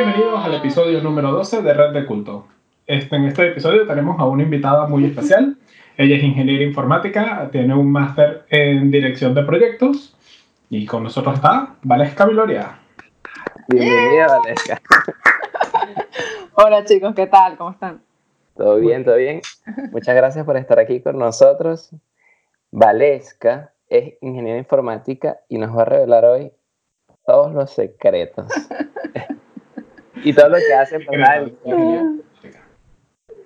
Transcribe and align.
Bienvenidos 0.00 0.44
al 0.44 0.54
episodio 0.54 1.00
número 1.00 1.32
12 1.32 1.60
de 1.60 1.74
Red 1.74 1.92
de 1.92 2.06
Culto. 2.06 2.46
Este, 2.86 3.16
en 3.16 3.24
este 3.24 3.48
episodio 3.48 3.84
tenemos 3.84 4.20
a 4.20 4.26
una 4.26 4.44
invitada 4.44 4.86
muy 4.86 5.04
especial. 5.04 5.56
Ella 5.96 6.14
es 6.14 6.22
ingeniera 6.22 6.62
informática, 6.62 7.48
tiene 7.50 7.74
un 7.74 7.90
máster 7.90 8.44
en 8.48 8.92
dirección 8.92 9.34
de 9.34 9.42
proyectos 9.42 10.16
y 10.70 10.86
con 10.86 11.02
nosotros 11.02 11.34
está 11.34 11.74
Valesca 11.82 12.26
Viloria. 12.26 12.78
Bienvenida, 13.66 14.38
Valesca. 14.38 14.80
Hola 16.54 16.84
chicos, 16.84 17.12
¿qué 17.16 17.26
tal? 17.26 17.56
¿Cómo 17.56 17.72
están? 17.72 18.00
Todo 18.56 18.76
bien, 18.76 19.04
todo 19.04 19.16
bien. 19.16 19.40
Muchas 19.90 20.14
gracias 20.14 20.44
por 20.44 20.56
estar 20.56 20.78
aquí 20.78 21.00
con 21.00 21.18
nosotros. 21.18 21.90
Valesca 22.70 23.72
es 23.88 24.14
ingeniera 24.20 24.58
informática 24.58 25.40
y 25.48 25.58
nos 25.58 25.76
va 25.76 25.82
a 25.82 25.86
revelar 25.86 26.24
hoy 26.24 26.52
todos 27.26 27.52
los 27.52 27.72
secretos 27.72 28.46
y 30.24 30.32
todo 30.32 30.48
lo 30.48 30.56
que 30.56 30.74
hace 30.74 31.00
para 31.00 31.46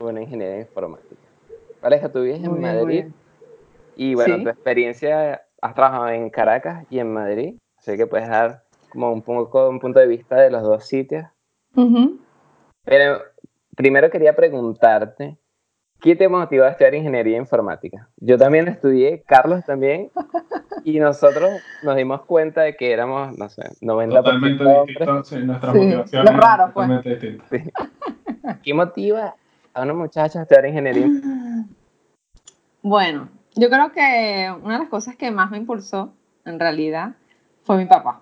una 0.00 0.22
ingeniería 0.22 0.60
informática. 0.60 1.22
Valesca, 1.80 2.10
tú 2.10 2.22
vives 2.22 2.42
en 2.42 2.60
Madrid. 2.60 3.06
y 3.96 4.14
bueno, 4.14 4.42
tu 4.42 4.48
experiencia, 4.48 5.42
has 5.60 5.74
trabajado 5.74 6.08
en 6.08 6.30
Caracas 6.30 6.84
y 6.90 6.98
en 6.98 7.12
Madrid, 7.12 7.54
así 7.78 7.96
que 7.96 8.06
puedes 8.06 8.28
dar 8.28 8.64
como 8.90 9.12
un 9.12 9.22
poco 9.22 9.68
un 9.68 9.80
punto 9.80 10.00
de 10.00 10.06
vista 10.06 10.36
de 10.36 10.50
los 10.50 10.62
dos 10.62 10.86
sitios. 10.86 11.24
Pero 12.84 13.22
primero 13.76 14.10
quería 14.10 14.34
preguntarte, 14.34 15.38
¿qué 16.00 16.16
te 16.16 16.28
motivó 16.28 16.64
a 16.64 16.70
estudiar 16.70 16.94
ingeniería 16.94 17.38
informática? 17.38 18.08
Yo 18.16 18.36
también 18.36 18.68
estudié, 18.68 19.22
Carlos 19.22 19.64
también, 19.64 20.10
y 20.84 20.98
nosotros 20.98 21.60
nos 21.82 21.96
dimos 21.96 22.22
cuenta 22.22 22.62
de 22.62 22.76
que 22.76 22.92
éramos, 22.92 23.36
no 23.38 23.48
sé, 23.48 23.62
90% 23.80 24.10
Totalmente 24.10 24.64
distintos, 24.64 25.28
sí, 25.28 25.36
nuestra 25.36 25.72
motivación 25.72 26.28
es 26.28 26.36
raro, 26.36 26.72
pues. 26.72 26.88
totalmente 26.88 27.26
distinta. 27.26 27.90
¿Qué 28.62 28.74
motiva 28.74 29.34
a 29.74 29.82
una 29.82 29.94
muchacha 29.94 30.40
a 30.40 30.42
estudiar 30.42 30.66
ingeniería? 30.66 31.08
Bueno, 32.82 33.28
yo 33.54 33.68
creo 33.68 33.92
que 33.92 34.52
una 34.62 34.74
de 34.74 34.80
las 34.80 34.88
cosas 34.88 35.16
que 35.16 35.30
más 35.30 35.50
me 35.50 35.58
impulsó, 35.58 36.12
en 36.44 36.58
realidad, 36.58 37.12
fue 37.64 37.76
mi 37.76 37.86
papá. 37.86 38.20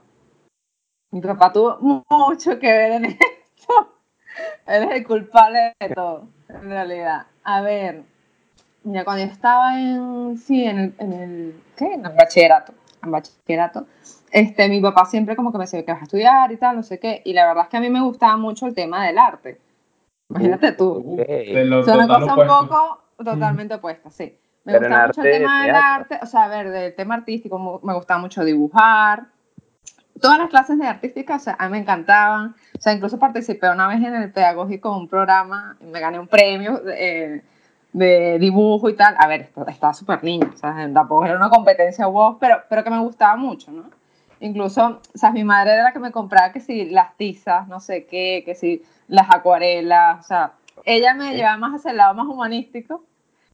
Mi 1.11 1.21
papá 1.21 1.53
tuvo 1.53 2.05
mucho 2.09 2.59
que 2.59 2.67
ver 2.67 2.93
en 2.93 3.05
esto. 3.07 3.95
Él 4.67 4.85
es 4.85 4.91
el 4.93 5.07
culpable 5.07 5.73
de 5.81 5.89
todo, 5.95 6.29
en 6.49 6.69
realidad. 6.69 7.27
A 7.43 7.63
ver, 7.63 8.05
mira, 8.85 9.05
cuando 9.05 9.25
yo 9.25 9.33
estaba 9.33 9.81
en, 9.81 10.37
sí, 10.37 10.65
en 10.65 10.79
el, 10.79 10.95
en 10.99 11.13
el, 11.13 11.55
¿qué? 11.81 11.95
En 11.95 12.03
bachillerato, 12.03 12.75
en 13.03 13.11
bachillerato, 13.11 13.87
este, 14.31 14.69
mi 14.69 14.81
papá 14.81 15.07
siempre 15.07 15.35
como 15.35 15.51
que 15.51 15.59
me 15.59 15.65
decía 15.65 15.85
que 15.85 15.93
vas 15.93 16.03
a 16.03 16.05
estudiar 16.05 16.53
y 16.53 16.57
tal, 16.57 16.77
no 16.77 16.83
sé 16.83 16.99
qué, 17.01 17.23
y 17.25 17.33
la 17.33 17.47
verdad 17.47 17.65
es 17.65 17.71
que 17.71 17.77
a 17.79 17.81
mí 17.81 17.91
me 17.91 18.03
gustaba 18.03 18.37
mucho 18.37 18.67
el 18.67 18.75
tema 18.75 19.07
del 19.07 19.19
arte. 19.19 19.59
Imagínate 20.29 20.73
tú. 20.73 21.17
De 21.17 21.65
lo 21.65 21.81
Es 21.81 21.89
una 21.89 22.07
cosa 22.07 22.35
un 22.35 22.47
poco 22.47 23.03
totalmente 23.17 23.75
opuesta, 23.75 24.11
sí. 24.11 24.37
Me 24.65 24.75
Pero 24.75 24.87
gustaba 24.87 25.07
mucho 25.09 25.23
el 25.23 25.33
tema 25.33 25.63
del 25.63 25.75
arte, 25.75 26.19
o 26.23 26.27
sea, 26.27 26.45
a 26.45 26.49
ver, 26.49 26.71
del 26.71 26.95
tema 26.95 27.15
artístico, 27.15 27.81
me 27.83 27.95
gustaba 27.95 28.21
mucho 28.21 28.45
dibujar. 28.45 29.27
Todas 30.21 30.39
las 30.39 30.51
clases 30.51 30.79
de 30.79 30.87
artística, 30.87 31.37
o 31.37 31.39
sea, 31.39 31.57
a 31.59 31.67
mí 31.67 31.73
me 31.73 31.79
encantaban. 31.79 32.55
O 32.79 32.81
sea, 32.81 32.93
incluso 32.93 33.19
participé 33.19 33.71
una 33.71 33.89
vez 33.89 33.97
en 33.97 34.15
el 34.15 34.31
pedagógico, 34.31 34.95
un 34.95 35.09
programa, 35.09 35.79
me 35.81 35.99
gané 35.99 36.19
un 36.21 36.29
premio 36.29 36.83
eh, 36.89 37.43
de 37.93 38.39
dibujo 38.39 38.89
y 38.89 38.95
tal. 38.95 39.15
A 39.19 39.27
ver, 39.27 39.51
estaba 39.69 39.95
súper 39.95 40.23
niña, 40.25 40.51
o 40.53 40.57
sea, 40.57 40.89
tampoco 40.93 41.25
era 41.25 41.37
una 41.37 41.51
competencia 41.51 42.07
wow, 42.07 42.39
pero, 42.39 42.63
pero 42.69 42.85
que 42.85 42.91
me 42.91 43.01
gustaba 43.01 43.37
mucho, 43.37 43.71
¿no? 43.71 43.85
Incluso, 44.41 45.01
o 45.15 45.19
sea, 45.19 45.33
mi 45.33 45.45
madre 45.45 45.75
era 45.75 45.85
la 45.85 45.93
que 45.93 45.99
me 45.99 46.13
compraba 46.13 46.51
que 46.51 46.61
si 46.61 46.87
las 46.87 47.15
tizas, 47.17 47.69
no 47.69 47.79
sé 47.79 48.07
qué, 48.07 48.43
que 48.45 48.55
si 48.55 48.83
las 49.07 49.29
acuarelas, 49.31 50.21
o 50.21 50.23
sea, 50.23 50.53
ella 50.85 51.15
me 51.15 51.35
llevaba 51.35 51.59
más 51.59 51.75
hacia 51.75 51.91
el 51.91 51.99
lado 51.99 52.15
más 52.15 52.27
humanístico. 52.27 53.05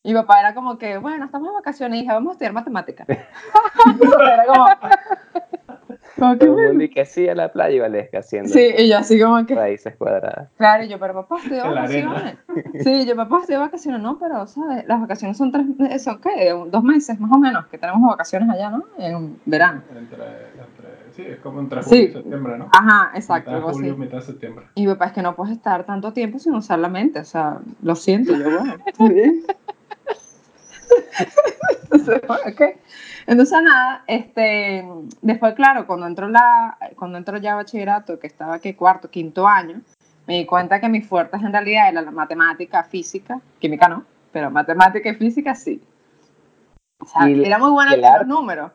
Y 0.04 0.10
mi 0.10 0.20
papá 0.20 0.38
era 0.38 0.54
como 0.54 0.78
que, 0.78 0.98
bueno, 0.98 1.24
estamos 1.24 1.48
de 1.48 1.54
vacaciones, 1.54 2.00
hija, 2.00 2.14
vamos 2.14 2.30
a 2.30 2.32
estudiar 2.34 2.52
matemáticas. 2.52 3.08
era 3.08 4.46
como, 4.46 4.66
como 6.18 6.32
que, 6.32 6.38
Todo 6.38 6.48
el 6.48 6.54
bueno. 6.54 6.68
mundo 6.70 6.84
y 6.84 6.88
que 6.88 7.04
sí 7.04 7.28
a 7.28 7.34
la 7.34 7.52
playa 7.52 7.76
y 7.76 7.78
Valesca 7.80 8.18
haciendo 8.18 8.48
Sí, 8.48 8.74
y 8.78 8.88
yo 8.88 8.98
así 8.98 9.20
como 9.20 9.44
que, 9.46 9.54
raíces 9.54 9.94
cuadradas. 9.96 10.48
claro, 10.56 10.84
y 10.84 10.88
yo, 10.88 10.98
pero 10.98 11.14
papá, 11.14 11.36
estoy 11.42 11.56
de 11.58 11.62
vacaciones. 11.62 12.36
Sí, 12.82 13.06
yo, 13.06 13.16
papá, 13.16 13.38
estoy 13.40 13.54
de 13.54 13.60
vacaciones. 13.60 14.00
No, 14.00 14.18
pero, 14.18 14.46
¿sabes? 14.46 14.86
Las 14.86 15.00
vacaciones 15.00 15.36
son 15.36 15.52
tres, 15.52 16.02
son, 16.02 16.20
¿qué? 16.20 16.54
Dos 16.70 16.82
meses 16.82 17.20
más 17.20 17.30
o 17.32 17.38
menos, 17.38 17.66
que 17.66 17.78
tenemos 17.78 18.02
vacaciones 18.10 18.48
allá, 18.50 18.70
¿no? 18.70 18.84
En 18.98 19.38
verano. 19.44 19.82
Entre, 19.90 20.24
entre, 20.24 21.12
sí, 21.14 21.22
es 21.26 21.38
como 21.40 21.60
entre 21.60 21.82
Sí. 21.82 21.88
julio 21.90 22.04
y 22.08 22.12
septiembre, 22.12 22.58
¿no? 22.58 22.68
Ajá, 22.72 23.10
exacto, 23.14 23.50
Mitad 23.50 23.62
julio, 23.72 23.92
así. 23.92 24.00
mitad 24.00 24.16
de 24.18 24.22
septiembre. 24.22 24.66
Y 24.74 24.86
papá, 24.86 25.06
es 25.06 25.12
que 25.12 25.22
no 25.22 25.34
puedes 25.36 25.54
estar 25.56 25.84
tanto 25.84 26.12
tiempo 26.12 26.38
sin 26.38 26.54
usar 26.54 26.78
la 26.78 26.88
mente, 26.88 27.20
o 27.20 27.24
sea, 27.24 27.58
lo 27.82 27.94
siento, 27.94 28.34
yo, 28.36 28.44
bueno, 28.44 28.74
está 28.86 29.08
bien. 29.08 29.42
Entonces, 31.82 32.20
bueno, 32.26 32.42
ok. 32.48 32.62
Entonces, 33.26 33.60
nada, 33.62 34.04
este, 34.06 34.86
después, 35.20 35.54
claro, 35.54 35.86
cuando 35.86 36.06
entró, 36.06 36.28
la, 36.28 36.78
cuando 36.96 37.18
entró 37.18 37.38
ya 37.38 37.52
a 37.52 37.56
bachillerato, 37.56 38.18
que 38.20 38.26
estaba 38.26 38.54
aquí 38.54 38.74
cuarto, 38.74 39.10
quinto 39.10 39.48
año, 39.48 39.80
me 40.26 40.34
di 40.38 40.46
cuenta 40.46 40.80
que 40.80 40.88
mis 40.88 41.06
fuertes 41.06 41.42
en 41.42 41.52
realidad 41.52 41.88
eran 41.88 42.04
la 42.04 42.10
matemática, 42.10 42.84
física, 42.84 43.40
química 43.58 43.88
no, 43.88 44.04
pero 44.32 44.50
matemática 44.50 45.10
y 45.10 45.14
física 45.14 45.54
sí. 45.54 45.82
O 46.98 47.04
sea, 47.06 47.28
Y- 47.28 47.44
era 47.44 47.58
muy 47.58 47.70
buena 47.70 47.92
con 47.92 48.18
los 48.18 48.26
números. 48.26 48.72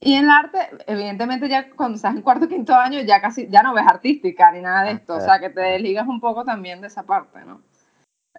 Y 0.00 0.14
en 0.14 0.24
el 0.24 0.30
arte, 0.30 0.58
evidentemente 0.86 1.48
ya 1.48 1.70
cuando 1.70 1.96
estás 1.96 2.14
en 2.14 2.22
cuarto 2.22 2.46
quinto 2.46 2.72
año 2.72 3.00
ya 3.00 3.20
casi 3.20 3.48
ya 3.48 3.64
no 3.64 3.74
ves 3.74 3.84
artística 3.86 4.52
ni 4.52 4.60
nada 4.60 4.84
de 4.84 4.90
Ah, 4.90 4.92
esto, 4.92 5.16
o 5.16 5.20
sea 5.20 5.40
que 5.40 5.50
te 5.50 5.60
desligas 5.60 6.06
un 6.06 6.20
poco 6.20 6.44
también 6.44 6.80
de 6.80 6.86
esa 6.86 7.02
parte, 7.02 7.40
¿no? 7.44 7.60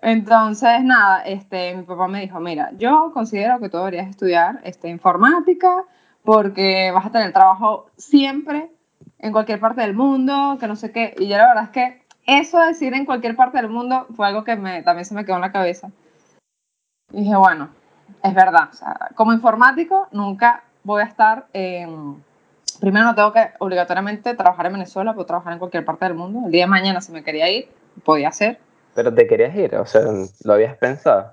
Entonces, 0.02 0.84
nada, 0.84 1.22
este, 1.24 1.76
mi 1.76 1.84
papá 1.84 2.08
me 2.08 2.22
dijo, 2.22 2.40
mira, 2.40 2.72
yo 2.78 3.12
considero 3.14 3.60
que 3.60 3.70
tú 3.70 3.78
deberías 3.78 4.08
estudiar 4.08 4.60
este, 4.64 4.88
informática 4.90 5.84
porque 6.24 6.92
vas 6.94 7.06
a 7.06 7.12
tener 7.12 7.34
trabajo 7.34 7.90
siempre 7.98 8.72
en 9.20 9.32
cualquier 9.32 9.60
parte 9.60 9.82
del 9.82 9.94
mundo, 9.94 10.58
que 10.60 10.68
no 10.68 10.76
sé 10.76 10.92
qué. 10.92 11.16
Y 11.18 11.28
yo 11.28 11.38
la 11.38 11.48
verdad 11.48 11.64
es 11.66 11.70
que 11.70 12.02
eso 12.26 12.60
de 12.60 12.68
decir 12.68 12.94
en 12.94 13.06
cualquier 13.06 13.36
parte 13.36 13.58
del 13.58 13.70
mundo 13.70 14.08
fue 14.16 14.28
algo 14.28 14.44
que 14.44 14.56
me, 14.56 14.84
también 14.84 15.06
se 15.06 15.14
me 15.14 15.26
quedó 15.26 15.36
en 15.36 15.42
la 15.42 15.52
cabeza. 15.52 15.90
Y 17.12 17.22
dije, 17.22 17.36
bueno, 17.36 17.70
es 18.24 18.34
verdad, 18.34 18.70
o 18.72 18.76
sea, 18.76 19.10
como 19.16 19.34
informático 19.34 20.08
nunca 20.12 20.64
voy 20.84 21.02
a 21.02 21.06
estar 21.06 21.48
en... 21.54 22.24
Primero 22.80 23.08
no 23.08 23.16
tengo 23.16 23.34
que 23.34 23.50
obligatoriamente 23.60 24.34
trabajar 24.36 24.68
en 24.68 24.74
Venezuela, 24.74 25.14
puedo 25.14 25.26
trabajar 25.26 25.52
en 25.52 25.60
cualquier 25.60 25.84
parte 25.84 26.06
del 26.06 26.14
mundo. 26.14 26.44
El 26.46 26.52
día 26.52 26.64
de 26.64 26.70
mañana 26.70 27.02
si 27.02 27.12
me 27.12 27.24
quería 27.24 27.50
ir, 27.50 27.68
podía 28.06 28.30
hacer. 28.30 28.60
Pero 29.00 29.14
te 29.14 29.28
querías 29.28 29.56
ir, 29.56 29.74
o 29.76 29.86
sea, 29.86 30.02
¿lo 30.44 30.54
habías 30.54 30.76
pensado? 30.76 31.32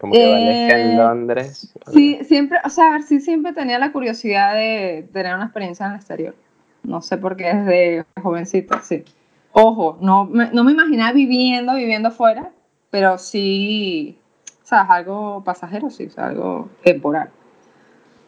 Como 0.00 0.12
que 0.12 0.26
Valesca 0.26 0.74
en 0.74 0.90
Eh, 0.90 0.96
Londres. 0.96 1.72
Sí, 1.92 2.18
siempre, 2.24 2.58
o 2.64 2.68
sea, 2.68 2.88
a 2.88 2.90
ver, 2.90 3.02
sí 3.04 3.20
siempre 3.20 3.52
tenía 3.52 3.78
la 3.78 3.92
curiosidad 3.92 4.54
de 4.54 5.08
tener 5.12 5.36
una 5.36 5.44
experiencia 5.44 5.86
en 5.86 5.92
el 5.92 5.98
exterior. 5.98 6.34
No 6.82 7.00
sé 7.00 7.16
por 7.16 7.36
qué 7.36 7.54
desde 7.54 8.04
jovencita, 8.20 8.80
sí. 8.80 9.04
Ojo, 9.52 9.98
no 10.00 10.24
me, 10.24 10.50
no 10.50 10.64
me 10.64 10.72
imaginaba 10.72 11.12
viviendo, 11.12 11.76
viviendo 11.76 12.10
fuera, 12.10 12.50
pero 12.90 13.18
sí, 13.18 14.18
o 14.64 14.66
sea, 14.66 14.82
es 14.82 14.90
algo 14.90 15.44
pasajero, 15.44 15.90
sí, 15.90 16.06
o 16.06 16.10
sea, 16.10 16.26
algo 16.26 16.70
temporal. 16.82 17.30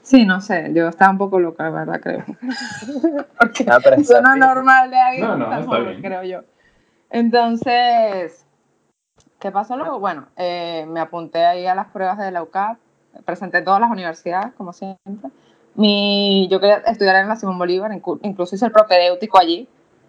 Sí, 0.03 0.25
no 0.25 0.41
sé, 0.41 0.71
yo 0.73 0.87
estaba 0.87 1.11
un 1.11 1.19
poco 1.19 1.41
loca, 1.41 1.65
la 1.65 1.71
verdad, 1.71 2.01
creo. 2.01 2.25
Porque 3.41 3.65
Ah, 3.67 3.81
eso 3.97 4.21
no 4.21 4.29
es 4.35 4.35
bien. 4.37 4.39
normal 4.39 4.89
de 4.89 4.99
alguien 5.01 5.27
No, 5.27 5.37
no, 5.37 5.45
está 5.47 5.63
joven, 5.65 5.85
bien. 5.89 6.01
creo 6.01 6.23
yo. 6.23 6.43
Entonces, 7.11 8.42
¿qué 9.43 9.51
pasó 9.51 9.77
luego? 9.77 9.99
Bueno, 9.99 10.29
eh, 10.37 10.87
me 10.89 11.01
apunté 11.01 11.45
ahí 11.45 11.67
a 11.67 11.75
las 11.75 11.89
pruebas 11.89 12.17
de 12.17 12.31
la 12.31 12.45
UCAP, 12.45 12.79
presenté 13.25 13.59
en 13.59 13.65
todas 13.65 13.81
las 13.81 13.91
universidades, 13.91 14.55
como 14.55 14.73
siempre. 14.73 15.31
Mi, 15.75 16.47
yo 16.49 16.61
quería 16.61 16.77
estudiar 16.77 17.17
en 17.17 17.27
la 17.27 17.35
Simón 17.35 17.59
Bolívar, 17.59 17.91
incluso 18.23 18.55
hice 18.55 18.67
el 18.67 18.73
propedéutico 18.73 19.41
allí. 19.41 19.69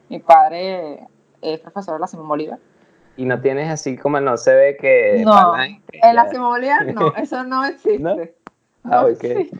Mi 0.09 0.19
padre 0.19 1.07
es 1.41 1.59
profesor 1.61 1.95
de 1.95 2.01
la 2.01 2.07
Simón 2.07 2.27
Bolívar. 2.27 2.59
Y 3.17 3.25
no 3.25 3.41
tienes 3.41 3.71
así 3.71 3.97
como 3.97 4.19
no 4.19 4.37
se 4.37 4.53
ve 4.53 4.77
que... 4.77 5.23
No, 5.25 5.55
En 5.57 6.15
la. 6.15 6.29
Simón 6.29 6.49
Bolívar 6.49 6.85
no, 6.93 7.13
eso 7.17 7.43
no 7.43 7.65
existe. 7.65 7.99
¿No? 7.99 8.15
No, 8.15 8.21
Ah, 8.85 9.05
existe. 9.09 9.57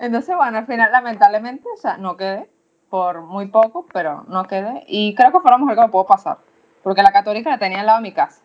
Entonces, 0.00 0.34
bueno, 0.34 0.58
al 0.58 0.66
final, 0.66 0.90
lamentablemente, 0.90 1.68
o 1.72 1.76
sea, 1.76 1.98
no 1.98 2.16
quedé 2.16 2.50
por 2.90 3.20
muy 3.20 3.46
poco, 3.46 3.86
pero 3.92 4.24
no 4.26 4.44
quedé. 4.48 4.82
Y 4.88 5.14
creo 5.14 5.30
que 5.30 5.38
fue 5.38 5.52
lo 5.52 5.58
mejor 5.58 5.76
que 5.76 5.82
me 5.82 5.88
pudo 5.88 6.06
pasar, 6.06 6.38
porque 6.82 7.02
la 7.02 7.12
católica 7.12 7.50
la 7.50 7.58
tenía 7.58 7.80
al 7.80 7.86
lado 7.86 7.98
de 7.98 8.02
mi 8.02 8.12
casa. 8.12 8.42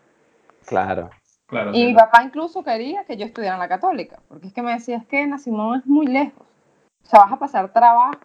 Claro. 0.66 1.10
Claro. 1.46 1.70
Y 1.72 1.74
sí, 1.80 1.86
mi 1.86 1.92
¿no? 1.92 1.98
papá 1.98 2.22
incluso 2.22 2.62
quería 2.64 3.04
que 3.04 3.16
yo 3.16 3.26
estudiara 3.26 3.56
en 3.56 3.60
la 3.60 3.68
católica, 3.68 4.18
porque 4.28 4.46
es 4.48 4.52
que 4.54 4.62
me 4.62 4.72
decía, 4.72 4.96
es 4.96 5.06
que 5.06 5.38
Simón 5.38 5.80
es 5.80 5.86
muy 5.86 6.06
lejos. 6.06 6.42
O 7.02 7.06
sea, 7.06 7.20
vas 7.20 7.32
a 7.32 7.38
pasar 7.38 7.72
trabajo, 7.72 8.18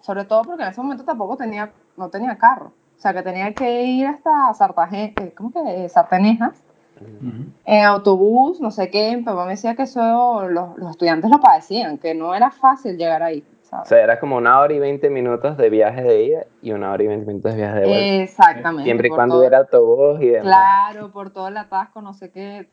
sobre 0.00 0.24
todo 0.24 0.42
porque 0.42 0.62
en 0.62 0.70
ese 0.70 0.80
momento 0.80 1.04
tampoco 1.04 1.36
tenía, 1.36 1.72
no 1.96 2.08
tenía 2.08 2.36
carro. 2.38 2.72
O 2.96 3.00
sea, 3.00 3.12
que 3.12 3.22
tenía 3.22 3.52
que 3.52 3.82
ir 3.82 4.06
hasta 4.06 4.30
Sartaje- 4.54 5.12
eh, 5.20 5.34
¿cómo 5.36 5.50
que? 5.52 5.88
Sartenejas, 5.90 6.62
Ujú. 7.00 7.50
en 7.66 7.84
autobús, 7.84 8.60
no 8.62 8.70
sé 8.70 8.88
qué. 8.90 9.14
Mi 9.16 9.22
papá 9.24 9.44
me 9.44 9.50
decía 9.50 9.74
que 9.74 9.82
eso 9.82 10.48
los, 10.48 10.78
los 10.78 10.90
estudiantes 10.92 11.30
lo 11.30 11.40
padecían, 11.40 11.98
que 11.98 12.14
no 12.14 12.34
era 12.34 12.50
fácil 12.50 12.96
llegar 12.96 13.22
ahí. 13.22 13.44
O 13.80 13.84
O 13.84 13.86
sea, 13.86 14.02
era 14.02 14.18
como 14.18 14.36
una 14.36 14.60
hora 14.60 14.72
y 14.72 14.78
veinte 14.78 15.10
minutos 15.10 15.58
de 15.58 15.68
viaje 15.68 16.02
de 16.02 16.22
ida 16.24 16.46
y 16.62 16.72
una 16.72 16.90
hora 16.90 17.02
y 17.02 17.06
veinte 17.06 17.26
minutos 17.26 17.52
de 17.52 17.58
viaje 17.58 17.80
de 17.80 17.86
vuelta. 17.86 18.22
Exactamente. 18.22 18.84
Siempre 18.84 19.08
y 19.08 19.10
cuando 19.10 19.38
hubiera 19.38 19.58
autobús 19.58 20.22
y 20.22 20.28
demás. 20.28 20.44
Claro, 20.46 21.12
por 21.12 21.30
todo 21.30 21.48
el 21.48 21.56
atasco, 21.58 22.00
no 22.00 22.14
sé 22.14 22.30
qué. 22.32 22.70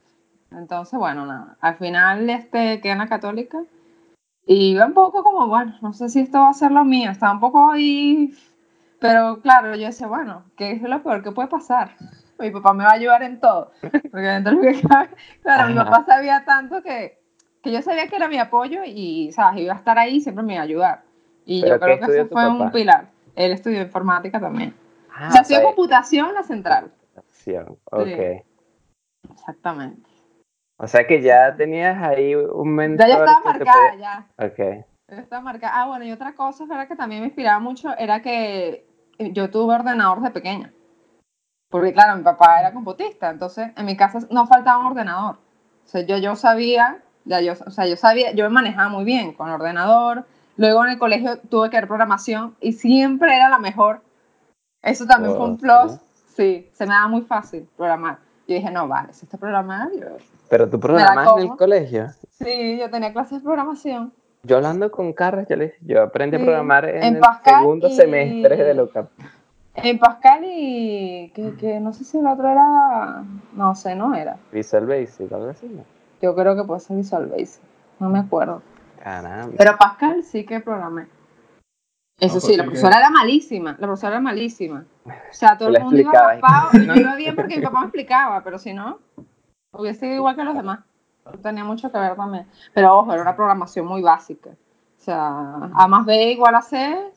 Entonces, 0.52 0.98
bueno, 0.98 1.26
nada. 1.26 1.58
Al 1.60 1.76
final 1.76 2.30
este, 2.30 2.80
quedé 2.80 2.94
en 2.94 3.00
la 3.00 3.08
católica 3.08 3.62
y 4.46 4.72
iba 4.72 4.86
un 4.86 4.94
poco 4.94 5.22
como, 5.22 5.48
bueno, 5.48 5.76
no 5.82 5.92
sé 5.92 6.08
si 6.08 6.22
esto 6.22 6.40
va 6.40 6.50
a 6.50 6.54
ser 6.54 6.72
lo 6.72 6.86
mío. 6.86 7.12
Estaba 7.12 7.34
un 7.34 7.42
poco 7.42 7.72
ahí. 7.72 8.34
Pero 9.00 9.42
claro, 9.42 9.76
yo 9.76 9.88
decía, 9.88 10.08
bueno, 10.08 10.46
¿qué 10.56 10.72
es 10.72 10.82
lo 10.82 11.04
peor 11.04 11.24
que 11.24 11.32
puede 11.32 11.50
pasar? 11.50 11.96
Mi 12.40 12.52
papá 12.52 12.74
me 12.74 12.86
va 12.86 12.92
a 12.92 12.94
ayudar 12.94 13.22
en 13.24 13.40
todo. 13.42 13.72
Porque 13.82 14.28
dentro 14.28 14.56
de 14.56 14.58
lo 14.58 14.62
que 14.62 14.88
cabe, 14.88 15.10
claro, 15.42 15.68
mi 15.68 15.76
papá 15.76 16.06
sabía 16.06 16.46
tanto 16.46 16.82
que 16.82 17.21
que 17.62 17.72
yo 17.72 17.82
sabía 17.82 18.08
que 18.08 18.16
era 18.16 18.28
mi 18.28 18.38
apoyo 18.38 18.82
y, 18.86 19.32
¿sabes? 19.32 19.62
Iba 19.62 19.74
a 19.74 19.78
estar 19.78 19.98
ahí 20.00 20.18
y 20.18 20.22
siempre 20.22 20.44
me 20.44 20.54
iba 20.54 20.62
a 20.62 20.66
ayudar. 20.66 21.04
Y 21.46 21.62
yo 21.62 21.80
creo 21.80 22.00
que 22.00 22.06
eso 22.06 22.28
fue 22.28 22.48
un 22.50 22.72
pilar. 22.72 23.10
Él 23.36 23.52
estudió 23.52 23.82
informática 23.82 24.40
también. 24.40 24.76
Ah, 25.14 25.28
o 25.30 25.32
sea, 25.32 25.42
estudió 25.42 25.64
computación 25.64 26.34
la 26.34 26.44
central. 26.44 26.92
Computación, 27.14 27.78
ok. 27.92 28.44
Exactamente. 29.32 30.10
O 30.78 30.88
sea 30.88 31.06
que 31.06 31.22
ya 31.22 31.56
tenías 31.56 32.02
ahí 32.02 32.34
un 32.36 32.74
mentor. 32.74 33.08
Ya, 33.08 33.14
ya 33.14 33.20
estaba 33.20 33.40
marcada, 33.42 33.96
ya. 33.96 34.28
Ok. 34.38 34.86
Ya 35.10 35.18
estaba 35.18 35.42
marcada. 35.42 35.74
Ah, 35.76 35.88
bueno, 35.88 36.06
y 36.06 36.12
otra 36.12 36.34
cosa, 36.34 36.66
¿verdad? 36.66 36.88
Que 36.88 36.96
también 36.96 37.22
me 37.22 37.28
inspiraba 37.28 37.60
mucho 37.60 37.96
era 37.98 38.22
que 38.22 38.88
yo 39.20 39.52
tuve 39.52 39.76
ordenador 39.76 40.22
de 40.22 40.32
pequeña. 40.32 40.74
Porque, 41.70 41.94
claro, 41.94 42.18
mi 42.18 42.24
papá 42.24 42.60
era 42.60 42.74
computista, 42.74 43.30
entonces 43.30 43.72
en 43.78 43.86
mi 43.86 43.96
casa 43.96 44.20
no 44.30 44.48
faltaba 44.48 44.80
un 44.80 44.88
ordenador. 44.88 45.36
O 45.36 45.88
sea, 45.88 46.02
yo, 46.02 46.18
yo 46.18 46.36
sabía 46.36 47.02
ya 47.26 47.42
yo, 47.42 47.54
o 47.66 47.72
sea, 47.72 47.88
yo 47.88 47.96
sabía, 47.96 48.32
yo 48.34 48.44
me 48.46 48.50
manejaba 48.50 48.90
muy 48.90 49.04
bien 49.04 49.34
con 49.34 49.50
ordenador. 49.50 50.26
Luego 50.58 50.84
en 50.86 50.92
el 50.92 51.00
colegio 51.00 51.38
tuve 51.38 51.70
que 51.70 51.78
ver 51.78 51.88
programación 51.88 52.56
y 52.62 52.74
siempre 52.74 53.36
era 53.36 53.50
la 53.50 53.60
mejor. 53.60 54.02
Eso 54.82 55.06
también 55.06 55.36
fue 55.36 55.46
un 55.46 55.58
plus. 55.58 55.94
Sí, 56.36 56.70
se 56.74 56.86
me 56.86 56.94
daba 56.94 57.08
muy 57.08 57.22
fácil 57.22 57.68
programar. 57.78 58.18
Yo 58.48 58.56
dije, 58.56 58.72
no, 58.72 58.88
vale, 58.88 59.14
si 59.14 59.26
esto 59.26 59.38
programar, 59.38 59.90
yo... 59.92 60.08
¿Pero 60.50 60.70
tú 60.70 60.80
programas 60.80 61.30
en 61.38 61.44
el 61.44 61.56
colegio? 61.56 62.08
Sí, 62.32 62.78
yo 62.80 62.90
tenía 62.90 63.14
clases 63.14 63.40
de 63.40 63.44
programación. 63.44 64.14
Yo 64.44 64.58
hablando 64.58 64.92
con 64.92 65.14
Carlos, 65.14 65.46
yo, 65.48 65.56
le, 65.56 65.76
yo 65.82 66.02
aprendí 66.02 66.38
a 66.38 66.40
programar 66.40 66.86
en, 66.86 67.18
el 67.18 67.22
segundo 67.46 67.90
semestre 67.90 68.58
de 68.58 68.74
local. 68.74 69.08
En 69.76 70.00
Pascal 70.00 70.44
y 70.44 71.32
que, 71.34 71.56
que, 71.56 71.80
no 71.80 71.94
sé 71.94 72.04
si 72.04 72.18
el 72.18 72.28
otro 72.28 72.50
era, 72.50 73.24
no 73.54 73.76
sé, 73.76 73.96
no 73.96 74.14
era. 74.16 74.38
Visual 74.52 74.88
Basic, 74.88 75.32
algo 75.32 75.50
así, 75.50 75.68
¿no? 75.70 75.84
Yo 76.22 76.36
creo 76.36 76.56
que 76.56 76.64
puede 76.64 76.80
ser 76.80 76.98
Visual 76.98 77.28
Basic. 77.28 77.62
No 78.00 78.10
me 78.10 78.20
acuerdo. 78.20 78.62
Caramba. 79.04 79.56
Pero 79.58 79.78
Pascal 79.78 80.24
sí 80.24 80.46
que 80.46 80.60
programé. 80.60 81.08
Eso 82.20 82.40
sí, 82.40 82.48
pues 82.48 82.58
la 82.58 82.64
profesora 82.66 82.98
era 83.00 83.10
malísima. 83.10 83.72
La 83.72 83.88
profesora 83.88 84.14
era 84.14 84.22
malísima. 84.22 84.86
O 85.06 85.34
sea, 85.34 85.58
todo 85.58 85.70
el 85.70 85.82
mundo 85.82 85.98
iba 85.98 86.12
raspado. 86.12 86.70
Y 86.74 86.86
yo 86.86 86.94
iba 86.94 87.16
bien 87.16 87.36
porque 87.36 87.58
mi 87.58 87.62
papá 87.64 87.80
me 87.80 87.86
explicaba, 87.86 88.44
pero 88.44 88.60
si 88.60 88.74
no, 88.74 89.00
hubiese 89.72 90.02
sido 90.02 90.16
igual 90.16 90.36
que 90.36 90.44
los 90.44 90.54
demás. 90.54 90.82
Tenía 91.42 91.64
mucho 91.64 91.92
que 91.92 91.98
ver 91.98 92.16
también. 92.16 92.48
Pero 92.74 93.00
ojo, 93.00 93.12
era 93.12 93.24
una 93.24 93.36
programación 93.36 93.88
muy 93.88 94.04
básica. 94.04 94.52
O 94.52 95.04
sea, 95.04 95.72
A 95.74 95.88
más 95.88 96.06
B 96.06 96.32
igual 96.32 96.54
a 96.54 96.62
C. 96.62 97.12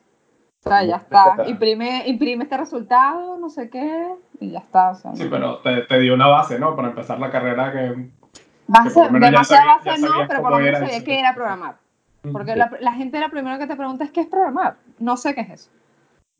O 0.65 0.69
sea, 0.69 0.83
ya 0.85 0.97
está. 0.97 1.37
Imprime, 1.47 2.05
imprime 2.07 2.45
este 2.45 2.57
resultado, 2.57 3.37
no 3.37 3.51
sé 3.51 3.69
qué, 3.69 4.09
y 4.41 4.53
ya 4.53 4.61
está. 4.61 4.95
sí, 4.95 5.27
pero 5.31 5.59
te, 5.59 5.83
te 5.83 5.99
dio 5.99 6.15
una 6.15 6.29
base, 6.29 6.59
¿no? 6.59 6.75
Para 6.75 6.89
empezar 6.89 7.21
la 7.21 7.31
carrera 7.31 7.71
que 7.71 8.11
Base, 8.67 9.01
demasiada 9.11 9.77
base 9.85 10.01
no, 10.01 10.27
pero 10.27 10.43
por 10.43 10.53
lo 10.53 10.59
menos 10.59 10.81
sabía 10.81 11.05
qué 11.05 11.21
era 11.21 11.35
programar. 11.35 11.77
Porque 12.33 12.57
la, 12.57 12.71
la, 12.81 12.93
gente 12.93 13.21
la 13.21 13.29
primera 13.29 13.59
que 13.59 13.67
te 13.67 13.77
pregunta 13.77 14.05
es 14.05 14.11
qué 14.11 14.23
es 14.23 14.27
programar. 14.27 14.77
No 14.99 15.17
sé 15.17 15.35
qué 15.35 15.43
es 15.43 15.51
eso. 15.51 15.71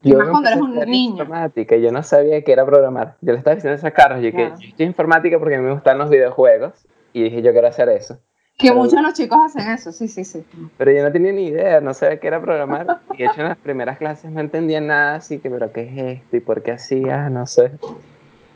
Y 0.03 0.11
yo 0.11 0.19
más 0.19 0.29
cuando 0.29 0.49
eres 0.49 0.61
un 0.61 0.75
niño. 0.91 1.23
Informática, 1.23 1.77
yo 1.77 1.91
no 1.91 2.03
sabía 2.03 2.43
qué 2.43 2.53
era 2.53 2.65
programar. 2.65 3.17
Yo 3.21 3.33
le 3.33 3.39
estaba 3.39 3.55
diciendo 3.55 3.75
a 3.75 3.79
esas 3.79 3.93
caras, 3.93 4.23
yo 4.23 4.31
que 4.33 4.51
yo 4.51 4.69
estoy 4.69 4.87
informática 4.87 5.39
porque 5.39 5.59
me 5.59 5.73
gustan 5.73 5.99
los 5.99 6.11
videojuegos 6.11 6.87
y 7.13 7.23
dije 7.23 7.43
yo 7.43 7.53
quiero 7.53 7.69
hacer 7.69 7.89
eso. 7.89 8.19
Que 8.59 8.71
muchos 8.71 8.93
de 8.93 9.03
los 9.03 9.15
chicos 9.15 9.39
hacen 9.47 9.69
eso, 9.73 9.91
sí, 9.91 10.07
sí, 10.07 10.25
sí. 10.25 10.45
Pero 10.77 10.93
yo 10.93 11.03
no 11.03 11.11
tenía 11.11 11.33
ni 11.33 11.47
idea, 11.47 11.81
no 11.81 11.93
sabía 11.93 12.21
qué 12.21 12.29
era 12.29 12.41
programar. 12.41 13.01
Y 13.15 13.19
de 13.19 13.25
hecho 13.25 13.41
en 13.41 13.49
las 13.49 13.59
primeras 13.59 13.99
clases 13.99 14.31
no 14.31 14.41
entendía 14.41 14.81
nada, 14.81 15.17
así 15.17 15.39
que, 15.39 15.51
pero 15.51 15.73
¿qué 15.73 15.83
es 15.83 16.21
esto? 16.21 16.37
¿Y 16.37 16.41
por 16.41 16.63
qué 16.63 16.73
hacías? 16.73 17.31
No 17.31 17.47
sé. 17.47 17.73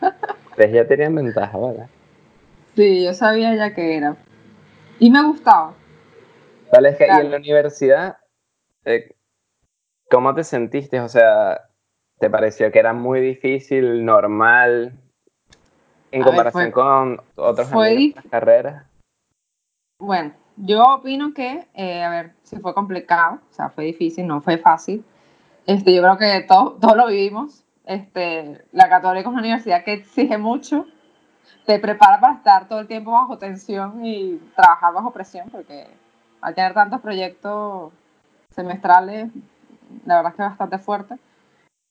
Entonces 0.01 0.73
ya 0.73 0.87
tenían 0.87 1.15
ventaja, 1.15 1.59
¿verdad? 1.59 1.89
Sí, 2.79 3.03
yo 3.03 3.13
sabía 3.13 3.57
ya 3.57 3.75
que 3.75 3.97
era. 3.97 4.17
Y 5.01 5.11
me 5.11 5.21
gustaba. 5.25 5.75
Es 6.71 6.97
que 6.97 7.07
en 7.07 7.33
la 7.33 7.39
universidad, 7.39 8.19
eh, 8.85 9.17
¿cómo 10.09 10.33
te 10.33 10.45
sentiste? 10.45 11.01
O 11.01 11.09
sea, 11.09 11.61
¿te 12.21 12.31
pareció 12.31 12.71
que 12.71 12.79
era 12.79 12.93
muy 12.93 13.21
difícil, 13.21 14.05
normal, 14.05 14.93
en 16.13 16.23
comparación 16.23 16.71
con 16.71 17.21
otras 17.35 17.69
carreras? 18.31 18.87
Bueno, 19.99 20.35
yo 20.57 20.85
opino 20.85 21.35
que, 21.35 21.67
eh, 21.75 22.05
a 22.05 22.11
ver, 22.11 22.35
si 22.45 22.61
fue 22.61 22.75
complicado, 22.75 23.41
o 23.51 23.53
sea, 23.53 23.71
fue 23.71 23.87
difícil, 23.87 24.25
no 24.25 24.41
fue 24.41 24.57
fácil. 24.57 25.05
Este, 25.67 25.93
yo 25.93 26.01
creo 26.01 26.17
que 26.17 26.47
todos 26.47 26.79
todo 26.79 26.95
lo 26.95 27.09
vivimos. 27.09 27.65
Este, 27.87 28.65
la 28.71 28.89
católica 28.89 29.23
es 29.23 29.33
una 29.33 29.41
universidad 29.41 29.83
que 29.83 29.95
exige 29.95 30.39
mucho 30.39 30.87
te 31.67 31.79
prepara 31.79 32.21
para 32.21 32.35
estar 32.35 32.69
todo 32.69 32.81
el 32.81 32.87
tiempo 32.87 33.13
bajo 33.13 33.39
tensión 33.39 34.05
y 34.05 34.37
trabajar 34.57 34.93
bajo 34.95 35.11
presión, 35.11 35.49
porque 35.51 35.87
al 36.41 36.55
tener 36.55 36.75
tantos 36.75 37.01
proyectos 37.01 37.93
semestrales, 38.51 39.31
la 40.07 40.17
verdad 40.17 40.33
es 40.33 40.37
que 40.37 40.43
es 40.43 40.49
bastante 40.49 40.79
fuerte. 40.79 41.17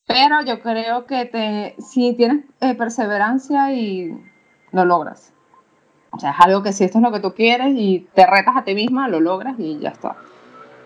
Pero 0.06 0.42
yo 0.42 0.62
creo 0.62 1.06
que 1.06 1.26
te, 1.26 1.76
si 1.82 2.14
tienes 2.14 2.46
eh, 2.62 2.76
perseverancia 2.76 3.74
y 3.74 4.18
lo 4.72 4.86
logras. 4.86 5.34
O 6.12 6.20
sea, 6.20 6.32
es 6.32 6.38
algo 6.40 6.64
que 6.64 6.72
si 6.72 6.86
esto 6.86 7.00
es 7.00 7.04
lo 7.04 7.12
que 7.12 7.20
tú 7.20 7.34
quieres 7.34 7.74
y 7.76 8.08
te 8.14 8.26
retas 8.26 8.56
a 8.56 8.64
ti 8.64 8.74
misma, 8.74 9.08
lo 9.10 9.20
logras 9.20 9.56
y 9.60 9.78
ya 9.80 9.90
está. 9.90 10.16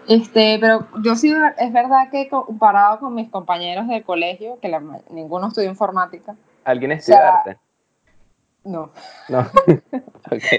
Este, 0.08 0.58
pero 0.60 0.88
yo 1.04 1.16
sí, 1.16 1.34
es 1.58 1.72
verdad 1.72 2.10
que 2.10 2.28
comparado 2.28 3.00
con 3.00 3.14
mis 3.14 3.30
compañeros 3.30 3.88
de 3.88 4.02
colegio, 4.02 4.60
que 4.60 4.76
ninguno 5.12 5.48
estudió 5.48 5.70
informática. 5.70 6.36
¿Alguien 6.66 6.92
estudió 6.92 7.20
arte? 7.20 7.58
No. 8.64 8.92
No. 9.30 9.48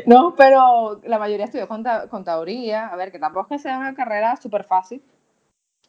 No, 0.07 0.35
pero 0.37 1.01
la 1.05 1.19
mayoría 1.19 1.47
estudió 1.47 1.67
contaduría. 1.67 2.89
A 2.89 2.97
ver, 2.97 3.11
que 3.11 3.19
tampoco 3.19 3.55
es 3.55 3.63
que 3.63 3.69
sea 3.69 3.79
una 3.79 3.95
carrera 3.95 4.37
súper 4.37 4.65
fácil. 4.65 5.01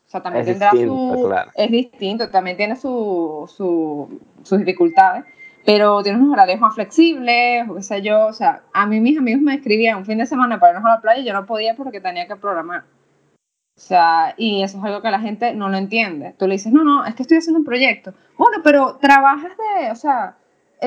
O 0.07 0.09
sea, 0.09 0.21
también 0.21 0.45
tendrá 0.45 0.71
su. 0.71 1.35
Es 1.55 1.71
distinto, 1.71 2.29
también 2.29 2.55
tiene 2.55 2.75
su, 2.77 3.51
su, 3.53 4.21
sus 4.43 4.59
dificultades. 4.59 5.25
Pero 5.65 6.01
tiene 6.03 6.19
unos 6.19 6.33
horarios 6.33 6.59
más 6.59 6.75
flexibles, 6.75 7.67
o 7.69 7.75
qué 7.75 7.81
sé 7.81 8.01
yo. 8.01 8.27
O 8.27 8.33
sea, 8.33 8.61
a 8.73 8.85
mí 8.85 9.01
mis 9.01 9.17
amigos 9.17 9.41
me 9.41 9.55
escribían 9.55 9.97
un 9.97 10.05
fin 10.05 10.17
de 10.17 10.25
semana 10.25 10.59
para 10.59 10.73
irnos 10.73 10.85
a 10.85 10.95
la 10.95 11.01
playa 11.01 11.21
y 11.21 11.25
yo 11.25 11.33
no 11.33 11.45
podía 11.45 11.75
porque 11.75 11.99
tenía 11.99 12.27
que 12.27 12.35
programar. 12.35 12.83
O 13.75 13.79
sea, 13.79 14.35
y 14.37 14.61
eso 14.61 14.77
es 14.77 14.83
algo 14.83 15.01
que 15.01 15.11
la 15.11 15.19
gente 15.19 15.53
no 15.55 15.67
lo 15.67 15.77
entiende. 15.77 16.35
Tú 16.37 16.47
le 16.47 16.53
dices, 16.53 16.71
no, 16.71 16.83
no, 16.83 17.05
es 17.05 17.15
que 17.15 17.23
estoy 17.23 17.39
haciendo 17.39 17.59
un 17.59 17.65
proyecto. 17.65 18.13
Bueno, 18.37 18.59
pero 18.63 18.97
trabajas 18.97 19.51
de, 19.57 19.91
o 19.91 19.95
sea, 19.95 20.37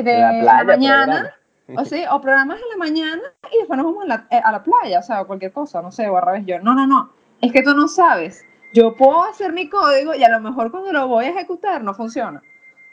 de 0.03 0.43
la, 0.43 0.65
mañana, 0.65 1.35
o 1.75 1.85
sí, 1.85 2.05
o 2.11 2.21
programas 2.21 2.59
en 2.61 2.69
la 2.71 2.77
mañana 2.77 3.23
y 3.53 3.59
después 3.59 3.77
nos 3.77 3.87
vamos 3.87 4.05
a 4.05 4.07
la, 4.07 4.27
eh, 4.31 4.41
a 4.43 4.53
la 4.53 4.63
playa, 4.63 5.01
o 5.01 5.03
sea, 5.03 5.25
cualquier 5.25 5.53
cosa, 5.53 5.83
no 5.83 5.91
sé, 5.91 6.09
o 6.09 6.17
al 6.17 6.25
revés 6.25 6.45
yo. 6.47 6.59
No, 6.61 6.75
no, 6.75 6.87
no, 6.87 7.11
es 7.41 7.53
que 7.53 7.63
tú 7.63 7.75
no 7.75 7.89
sabes. 7.89 8.45
Yo 8.73 8.95
puedo 8.95 9.25
hacer 9.25 9.53
mi 9.53 9.69
código 9.69 10.15
y 10.15 10.23
a 10.25 10.29
lo 10.29 10.41
mejor 10.41 10.71
cuando 10.71 10.93
lo 10.93 11.09
voy 11.09 11.27
a 11.27 11.31
ejecutar 11.31 11.83
no 11.83 11.95
funciona. 11.95 12.43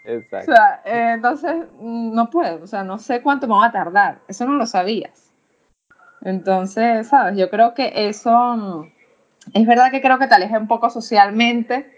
Exacto. 0.06 0.52
O 0.52 0.56
sea, 0.56 0.82
eh, 0.86 1.14
entonces 1.16 1.56
mm, 1.80 2.14
no 2.14 2.30
puedo, 2.30 2.64
o 2.64 2.68
sea, 2.68 2.84
no 2.84 3.00
sé 3.00 3.22
cuánto 3.22 3.48
me 3.48 3.56
va 3.56 3.68
a 3.68 3.72
tardar. 3.72 4.20
Eso 4.28 4.46
no 4.46 4.54
lo 4.54 4.66
sabías. 4.66 5.32
Entonces, 6.22 7.08
¿sabes? 7.08 7.38
Yo 7.38 7.50
creo 7.50 7.74
que 7.74 7.92
eso 8.08 8.32
mm, 8.32 8.92
es 9.54 9.68
verdad 9.68 9.92
que 9.92 10.02
creo 10.02 10.20
que 10.20 10.28
te 10.28 10.36
aleja 10.36 10.58
un 10.58 10.68
poco 10.68 10.90
socialmente 10.90 11.92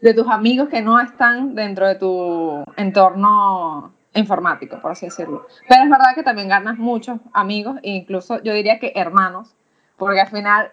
de 0.00 0.14
tus 0.14 0.28
amigos 0.28 0.68
que 0.68 0.82
no 0.82 1.00
están 1.00 1.54
dentro 1.54 1.86
de 1.86 1.94
tu 1.94 2.64
entorno 2.76 3.92
informático, 4.14 4.80
por 4.80 4.92
así 4.92 5.06
decirlo. 5.06 5.46
Pero 5.68 5.84
es 5.84 5.90
verdad 5.90 6.14
que 6.14 6.22
también 6.22 6.48
ganas 6.48 6.78
muchos 6.78 7.18
amigos, 7.32 7.78
e 7.82 7.90
incluso 7.90 8.42
yo 8.42 8.52
diría 8.52 8.78
que 8.78 8.92
hermanos, 8.94 9.54
porque 9.96 10.20
al 10.20 10.28
final 10.28 10.70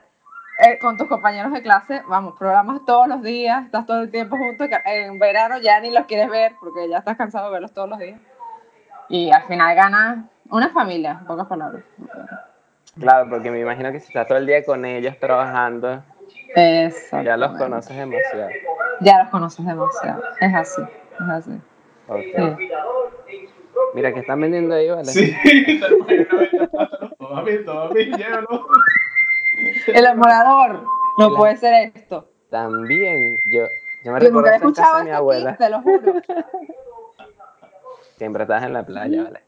eh, 0.62 0.78
con 0.78 0.98
tus 0.98 1.08
compañeros 1.08 1.54
de 1.54 1.62
clase, 1.62 2.02
vamos, 2.10 2.38
programas 2.38 2.82
todos 2.86 3.08
los 3.08 3.22
días, 3.22 3.64
estás 3.64 3.86
todo 3.86 4.02
el 4.02 4.12
tiempo 4.12 4.36
juntos, 4.36 4.68
en 4.86 5.18
verano 5.18 5.58
ya 5.60 5.80
ni 5.80 5.90
los 5.90 6.06
quieres 6.06 6.30
ver 6.30 6.54
porque 6.60 6.90
ya 6.90 6.98
estás 6.98 7.16
cansado 7.16 7.46
de 7.46 7.54
verlos 7.54 7.74
todos 7.74 7.90
los 7.90 7.98
días. 7.98 8.20
Y 9.08 9.32
al 9.32 9.44
final 9.44 9.74
ganas 9.74 10.26
una 10.50 10.70
familia, 10.70 11.18
en 11.22 11.26
pocas 11.26 11.48
palabras. 11.48 11.84
Claro, 13.00 13.30
porque 13.30 13.50
me 13.50 13.62
imagino 13.62 13.90
que 13.94 14.02
si 14.02 14.08
estás 14.08 14.28
todo 14.28 14.38
el 14.38 14.46
día 14.46 14.66
con 14.66 14.84
ellos 14.84 15.18
trabajando, 15.18 16.04
ya 16.56 17.38
los 17.38 17.58
conoces 17.58 17.96
demasiado. 17.96 18.50
Ya 19.00 19.20
los 19.20 19.30
conoces 19.30 19.66
demasiado, 19.66 20.22
es 20.42 20.54
así, 20.54 20.82
es 20.82 21.30
así. 21.30 21.62
Mira, 23.94 24.14
que 24.14 24.20
están 24.20 24.40
vendiendo 24.42 24.76
ahí, 24.76 24.90
¿vale? 24.90 25.06
Sí, 25.06 25.36
todavía, 27.18 27.66
todavía, 27.66 28.18
llévalo. 28.18 28.68
El 29.88 30.06
emulador, 30.06 30.84
no 31.18 31.36
puede 31.36 31.58
ser 31.58 31.92
esto. 31.96 32.30
también, 32.50 33.38
yo, 33.54 33.64
yo 34.04 34.12
me 34.14 34.20
Yo 34.22 34.32
nunca 34.32 34.54
he 34.54 34.56
escuchado 34.56 34.98
de 35.00 35.04
mi 35.06 35.12
abuela. 35.12 35.52
aquí, 35.52 35.58
te 35.64 35.70
lo 35.70 35.82
juro. 35.82 36.14
Siempre 38.18 38.44
estás 38.44 38.64
en 38.64 38.74
la 38.74 38.86
playa, 38.86 39.24
¿vale? 39.24 39.44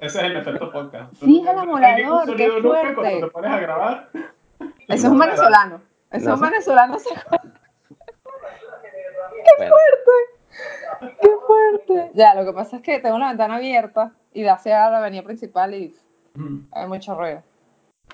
Ese 0.00 0.18
es 0.18 0.24
el 0.24 0.36
efecto 0.36 0.70
podcast. 0.70 1.12
Sí, 1.20 1.40
es 1.42 1.48
el 1.50 1.58
amolador, 1.58 2.36
qué 2.36 2.48
nunca 2.48 2.68
fuerte. 2.68 2.94
Cuando 2.94 3.26
te 3.26 3.32
pones 3.32 3.50
a 3.50 3.60
grabar. 3.60 4.08
Eso 4.10 4.68
es 4.88 5.04
un 5.04 5.18
venezolano. 5.18 5.80
Eso 6.10 6.28
es 6.30 6.34
un 6.34 6.40
venezolano. 6.40 6.98
se- 6.98 7.08
Bueno, 9.58 9.74
¡Qué 11.20 11.28
fuerte! 11.46 12.10
Ya, 12.14 12.34
lo 12.34 12.44
que 12.44 12.52
pasa 12.52 12.76
es 12.76 12.82
que 12.82 12.98
tengo 13.00 13.18
la 13.18 13.28
ventana 13.28 13.56
abierta 13.56 14.12
y 14.32 14.42
da 14.42 14.54
hacia 14.54 14.90
la 14.90 14.98
avenida 14.98 15.22
principal 15.22 15.74
y 15.74 15.94
hay 16.72 16.86
mucho 16.86 17.14
ruido. 17.18 17.42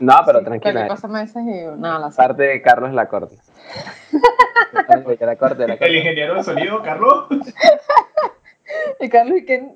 no, 0.00 0.14
pero 0.26 0.38
Sí, 0.40 0.44
tranquila. 0.44 0.88
Cosa 0.88 1.08
me 1.08 1.20
dices 1.22 1.42
y 1.44 1.80
nada, 1.80 1.98
la. 1.98 2.10
Parte 2.10 2.42
de 2.42 2.62
Carlos 2.62 2.92
Lacorte. 2.92 3.36
que 5.18 5.26
la 5.26 5.36
corte, 5.36 5.66
la 5.66 5.74
El 5.74 5.78
corte. 5.78 5.96
ingeniero 5.98 6.34
de 6.34 6.42
sonido, 6.44 6.82
Carlos. 6.82 7.26
Y 9.00 9.08
Carlos, 9.08 9.38
y 9.38 9.44
que... 9.44 9.68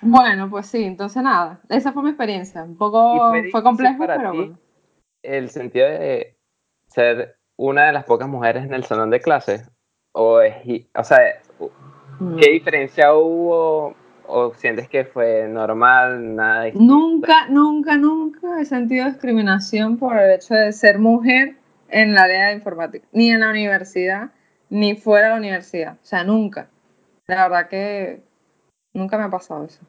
Bueno, 0.00 0.50
pues 0.50 0.66
sí, 0.66 0.82
entonces 0.84 1.22
nada, 1.22 1.60
esa 1.68 1.92
fue 1.92 2.02
mi 2.02 2.10
experiencia. 2.10 2.64
Un 2.64 2.72
¿Y 2.72 2.74
poco 2.76 3.32
fue 3.50 3.62
complejo, 3.62 3.98
para 3.98 4.16
pero 4.16 4.32
ti? 4.32 4.38
bueno. 4.38 4.58
El 5.22 5.50
sentido 5.50 5.86
de 5.88 6.36
ser 6.88 7.36
una 7.62 7.86
de 7.86 7.92
las 7.92 8.04
pocas 8.04 8.26
mujeres 8.26 8.64
en 8.64 8.72
el 8.72 8.84
salón 8.84 9.10
de 9.10 9.20
clase. 9.20 9.66
O, 10.12 10.40
es, 10.40 10.54
o 10.96 11.04
sea, 11.04 11.18
¿qué 12.40 12.50
diferencia 12.52 13.12
hubo? 13.12 13.94
¿O 14.26 14.54
sientes 14.54 14.88
que 14.88 15.04
fue 15.04 15.46
normal? 15.46 16.36
Nada 16.36 16.64
distinto? 16.64 16.94
Nunca, 16.94 17.48
nunca, 17.48 17.96
nunca 17.96 18.60
he 18.60 18.64
sentido 18.64 19.06
discriminación 19.06 19.98
por 19.98 20.16
el 20.16 20.32
hecho 20.32 20.54
de 20.54 20.72
ser 20.72 20.98
mujer 20.98 21.56
en 21.90 22.14
la 22.14 22.22
área 22.22 22.46
de 22.48 22.54
informática, 22.54 23.06
ni 23.12 23.30
en 23.30 23.40
la 23.40 23.50
universidad, 23.50 24.30
ni 24.70 24.94
fuera 24.96 25.26
de 25.26 25.32
la 25.34 25.38
universidad. 25.38 25.94
O 25.94 26.04
sea, 26.06 26.24
nunca. 26.24 26.68
La 27.26 27.46
verdad 27.48 27.68
que 27.68 28.22
nunca 28.94 29.18
me 29.18 29.24
ha 29.24 29.30
pasado 29.30 29.64
eso. 29.64 29.80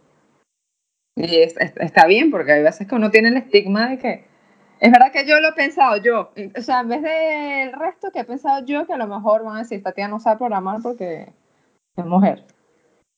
Y 1.15 1.37
es- 1.41 1.55
es- 1.57 1.77
está 1.77 2.05
bien, 2.05 2.31
porque 2.31 2.51
hay 2.51 2.63
veces 2.63 2.87
que 2.87 2.95
uno 2.95 3.11
tiene 3.11 3.29
el 3.29 3.37
estigma 3.37 3.89
de 3.89 3.97
que. 3.97 4.30
Es 4.81 4.91
verdad 4.91 5.11
que 5.11 5.25
yo 5.27 5.39
lo 5.39 5.49
he 5.49 5.53
pensado 5.53 5.95
yo. 5.97 6.31
O 6.57 6.61
sea, 6.61 6.79
en 6.81 6.87
vez 6.89 7.03
del 7.03 7.71
resto 7.73 8.09
que 8.11 8.21
he 8.21 8.25
pensado 8.25 8.65
yo, 8.65 8.87
que 8.87 8.93
a 8.93 8.97
lo 8.97 9.05
mejor 9.07 9.43
van 9.43 9.55
a 9.57 9.59
decir, 9.59 9.77
esta 9.77 9.91
tía 9.91 10.07
no 10.07 10.19
sabe 10.19 10.37
programar 10.39 10.81
porque 10.81 11.31
es 11.95 12.05
mujer. 12.05 12.45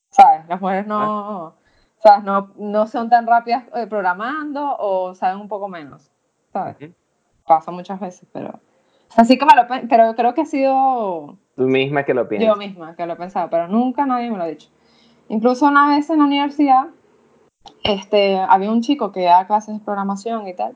¿Sabes? 0.10 0.46
Las 0.50 0.60
mujeres 0.62 0.86
no. 0.88 1.56
¿Sabes? 2.00 2.24
No, 2.26 2.52
no 2.58 2.86
son 2.88 3.10
tan 3.10 3.26
rápidas 3.26 3.64
eh, 3.76 3.88
programando 3.88 4.76
o 4.78 5.16
saben 5.16 5.40
un 5.40 5.48
poco 5.48 5.70
menos. 5.70 6.12
¿Sabes? 6.52 6.76
Pasa 7.48 7.72
muchas 7.72 7.98
veces, 8.00 8.28
pero. 8.34 8.60
Así 9.16 9.38
que 9.38 9.46
me 9.46 9.56
lo. 9.56 9.66
pe- 9.66 9.88
Pero 9.88 10.14
creo 10.16 10.34
que 10.34 10.42
ha 10.42 10.46
sido 10.46 11.38
Tú 11.56 11.64
misma 11.64 12.04
que 12.04 12.14
lo 12.14 12.24
yo 12.24 12.28
piensas. 12.28 12.58
misma 12.58 12.96
que 12.98 13.06
lo 13.06 13.14
he 13.14 13.16
pensado, 13.16 13.50
pero 13.50 13.70
nunca 13.70 14.06
nadie 14.06 14.30
me 14.30 14.38
lo 14.38 14.44
ha 14.44 14.48
dicho. 14.48 14.70
Incluso 15.30 15.66
una 15.68 15.88
vez 15.88 16.10
en 16.10 16.20
la 16.20 16.26
universidad, 16.26 16.88
este, 17.86 18.38
había 18.38 18.70
un 18.70 18.82
chico 18.82 19.14
que 19.14 19.24
daba 19.24 19.48
clases 19.48 19.76
de 19.80 19.84
programación 19.86 20.48
y 20.48 20.54
tal, 20.56 20.76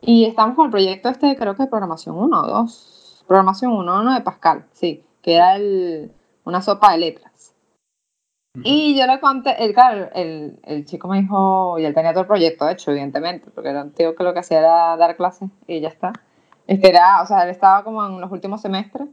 y 0.00 0.24
estábamos 0.26 0.56
con 0.56 0.66
el 0.66 0.70
proyecto 0.70 1.08
este, 1.08 1.36
creo 1.36 1.54
que 1.54 1.64
de 1.64 1.68
programación 1.68 2.16
1 2.16 2.40
o 2.42 2.46
2, 2.46 3.24
programación 3.26 3.72
1, 3.72 4.00
uno 4.00 4.14
de 4.14 4.20
Pascal, 4.20 4.64
sí, 4.72 5.04
que 5.22 5.34
era 5.34 5.56
el, 5.56 6.12
una 6.44 6.62
sopa 6.62 6.92
de 6.92 6.98
letras. 6.98 7.54
Y 8.64 8.98
yo 8.98 9.06
le 9.06 9.20
conté, 9.20 9.62
el, 9.64 9.72
claro, 9.72 10.08
el, 10.14 10.58
el 10.64 10.84
chico 10.84 11.06
me 11.06 11.20
dijo, 11.20 11.78
y 11.78 11.84
él 11.84 11.94
tenía 11.94 12.12
todo 12.12 12.22
el 12.22 12.26
proyecto 12.26 12.68
hecho, 12.68 12.90
evidentemente, 12.90 13.50
porque 13.50 13.70
era 13.70 13.82
un 13.82 13.92
tío 13.92 14.16
que 14.16 14.24
lo 14.24 14.32
que 14.32 14.40
hacía 14.40 14.58
era 14.58 14.96
dar 14.96 15.16
clases 15.16 15.48
y 15.68 15.80
ya 15.80 15.88
está. 15.88 16.12
Este 16.66 16.88
era, 16.88 17.22
o 17.22 17.26
sea, 17.26 17.44
él 17.44 17.50
estaba 17.50 17.84
como 17.84 18.04
en 18.04 18.20
los 18.20 18.32
últimos 18.32 18.60
semestres, 18.60 19.08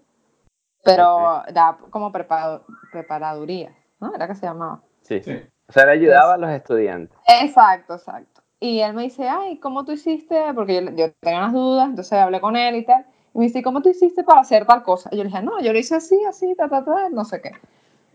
pero 0.83 1.43
da 1.53 1.77
como 1.89 2.11
preparo- 2.11 2.63
preparaduría, 2.91 3.75
¿no? 3.99 4.15
Era 4.15 4.27
que 4.27 4.35
se 4.35 4.45
llamaba. 4.47 4.81
Sí. 5.01 5.21
Sí. 5.23 5.39
O 5.67 5.73
sea, 5.73 5.85
le 5.85 5.91
ayudaba 5.93 6.35
a 6.35 6.37
los 6.37 6.49
estudiantes. 6.49 7.17
Exacto, 7.41 7.95
exacto. 7.95 8.34
Y 8.65 8.81
él 8.81 8.95
me 8.95 9.03
dice, 9.03 9.29
ay, 9.29 9.57
¿cómo 9.59 9.85
tú 9.85 9.91
hiciste? 9.91 10.41
Porque 10.55 10.73
yo, 10.73 10.89
yo 10.95 11.13
tenía 11.19 11.37
unas 11.37 11.53
dudas, 11.53 11.87
entonces 11.87 12.13
hablé 12.13 12.41
con 12.41 12.55
él 12.55 12.77
y 12.77 12.83
tal. 12.83 13.05
Y 13.35 13.37
me 13.37 13.45
dice, 13.45 13.61
¿cómo 13.61 13.79
tú 13.83 13.89
hiciste 13.89 14.23
para 14.23 14.41
hacer 14.41 14.65
tal 14.65 14.81
cosa? 14.81 15.07
Y 15.11 15.17
yo 15.17 15.23
le 15.23 15.29
dije, 15.29 15.43
no, 15.43 15.61
yo 15.61 15.71
lo 15.71 15.77
hice 15.77 15.93
así, 15.93 16.17
así, 16.27 16.55
ta, 16.55 16.67
ta, 16.67 16.83
ta, 16.83 17.09
no 17.11 17.25
sé 17.25 17.41
qué. 17.41 17.51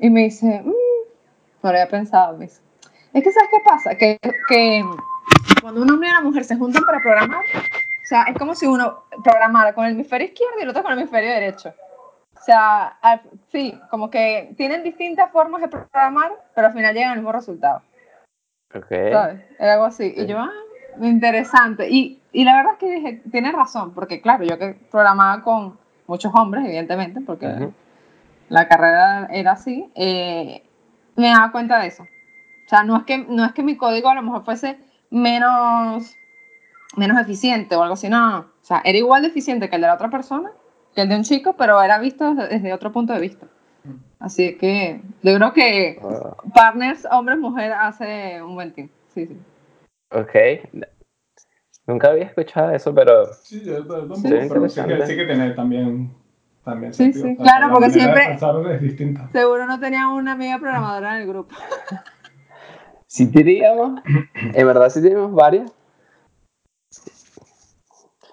Y 0.00 0.10
me 0.10 0.22
dice, 0.24 0.60
"Mm, 0.64 0.70
no 0.70 0.72
lo 1.62 1.68
había 1.68 1.86
pensado. 1.88 2.36
Me 2.36 2.46
dice, 2.46 2.60
es 3.12 3.22
que, 3.22 3.30
¿sabes 3.30 3.48
qué 3.48 3.58
pasa? 3.64 3.94
Que, 3.94 4.18
que 4.48 4.84
cuando 5.62 5.82
un 5.82 5.90
hombre 5.92 6.08
y 6.08 6.10
una 6.10 6.20
mujer 6.22 6.42
se 6.42 6.56
juntan 6.56 6.82
para 6.84 7.00
programar, 7.00 7.44
o 7.44 8.06
sea, 8.08 8.24
es 8.24 8.36
como 8.36 8.56
si 8.56 8.66
uno 8.66 9.04
programara 9.22 9.72
con 9.72 9.84
el 9.84 9.92
hemisferio 9.92 10.26
izquierdo 10.26 10.54
y 10.58 10.62
el 10.62 10.70
otro 10.70 10.82
con 10.82 10.90
el 10.92 10.98
hemisferio 10.98 11.30
derecho. 11.30 11.72
O 12.36 12.42
sea, 12.42 12.98
sí, 13.52 13.78
como 13.88 14.10
que 14.10 14.52
tienen 14.56 14.82
distintas 14.82 15.30
formas 15.30 15.60
de 15.60 15.68
programar, 15.68 16.32
pero 16.56 16.66
al 16.66 16.72
final 16.72 16.92
llegan 16.92 17.10
al 17.12 17.18
mismo 17.18 17.30
resultado. 17.30 17.82
Ok. 18.74 18.86
¿sabes? 18.88 19.40
Era 19.58 19.74
algo 19.74 19.84
así. 19.84 20.10
Sí. 20.10 20.22
Y 20.22 20.26
yo, 20.26 20.38
ah, 20.38 20.50
interesante. 21.00 21.88
Y, 21.90 22.20
y 22.32 22.44
la 22.44 22.56
verdad 22.56 22.72
es 22.74 22.78
que 22.78 22.94
dije, 22.94 23.22
tienes 23.30 23.52
razón, 23.52 23.92
porque 23.92 24.20
claro, 24.20 24.44
yo 24.44 24.58
que 24.58 24.76
programaba 24.90 25.42
con 25.42 25.78
muchos 26.06 26.32
hombres, 26.34 26.64
evidentemente, 26.64 27.20
porque 27.20 27.70
la 28.48 28.68
carrera 28.68 29.28
era 29.30 29.52
así, 29.52 29.90
eh, 29.94 30.62
me 31.16 31.28
daba 31.28 31.52
cuenta 31.52 31.80
de 31.80 31.88
eso. 31.88 32.02
O 32.02 32.68
sea, 32.68 32.84
no 32.84 32.96
es, 32.96 33.04
que, 33.04 33.18
no 33.18 33.44
es 33.44 33.52
que 33.52 33.62
mi 33.62 33.76
código 33.76 34.08
a 34.08 34.14
lo 34.14 34.22
mejor 34.22 34.44
fuese 34.44 34.78
menos, 35.10 36.16
menos 36.96 37.20
eficiente 37.20 37.74
o 37.74 37.82
algo 37.82 37.94
así, 37.94 38.08
no, 38.08 38.20
no, 38.20 38.30
no. 38.30 38.38
O 38.38 38.64
sea, 38.64 38.80
era 38.84 38.98
igual 38.98 39.22
de 39.22 39.28
eficiente 39.28 39.68
que 39.68 39.76
el 39.76 39.82
de 39.82 39.88
la 39.88 39.94
otra 39.94 40.10
persona, 40.10 40.50
que 40.94 41.02
el 41.02 41.08
de 41.08 41.16
un 41.16 41.24
chico, 41.24 41.54
pero 41.54 41.82
era 41.82 41.98
visto 41.98 42.34
desde, 42.34 42.48
desde 42.48 42.72
otro 42.72 42.92
punto 42.92 43.12
de 43.12 43.20
vista. 43.20 43.46
Así 44.20 44.56
que 44.58 45.00
yo 45.22 45.34
creo 45.36 45.52
que 45.52 45.98
Oh, 46.02 46.36
partners, 46.54 47.06
hombres, 47.10 47.38
mujer, 47.38 47.72
hace 47.72 48.40
un 48.42 48.54
buen 48.54 48.72
team. 48.72 48.88
Sí, 49.14 49.26
sí. 49.26 49.36
ok. 50.10 50.84
Nunca 51.86 52.08
había 52.10 52.24
escuchado 52.24 52.70
eso, 52.70 52.94
pero 52.94 53.32
Sí, 53.42 53.64
yo 53.64 53.78
tampoco, 53.86 54.14
Sí, 54.16 54.28
pero 54.48 54.68
sí 54.68 54.80
que, 54.86 55.06
sí 55.06 55.16
que 55.16 55.24
tiene 55.24 55.50
también, 55.52 56.14
también 56.64 56.92
Sí, 56.94 57.04
sentido. 57.12 57.24
sí, 57.26 57.32
O 57.32 57.36
sea, 57.36 57.44
claro, 57.44 57.66
la 57.68 57.72
porque 57.72 57.90
siempre- 57.90 58.34
es. 58.34 59.32
Seguro 59.32 59.66
no 59.66 59.80
tenía 59.80 60.08
una 60.08 60.32
amiga 60.32 60.58
programadora 60.58 61.16
en 61.16 61.22
el 61.22 61.28
grupo. 61.28 61.54
sí 63.06 63.26
teníamos, 63.32 64.00
en 64.54 64.66
verdad 64.66 64.90
sí 64.90 65.02
tenemos 65.02 65.32
varias. 65.32 65.72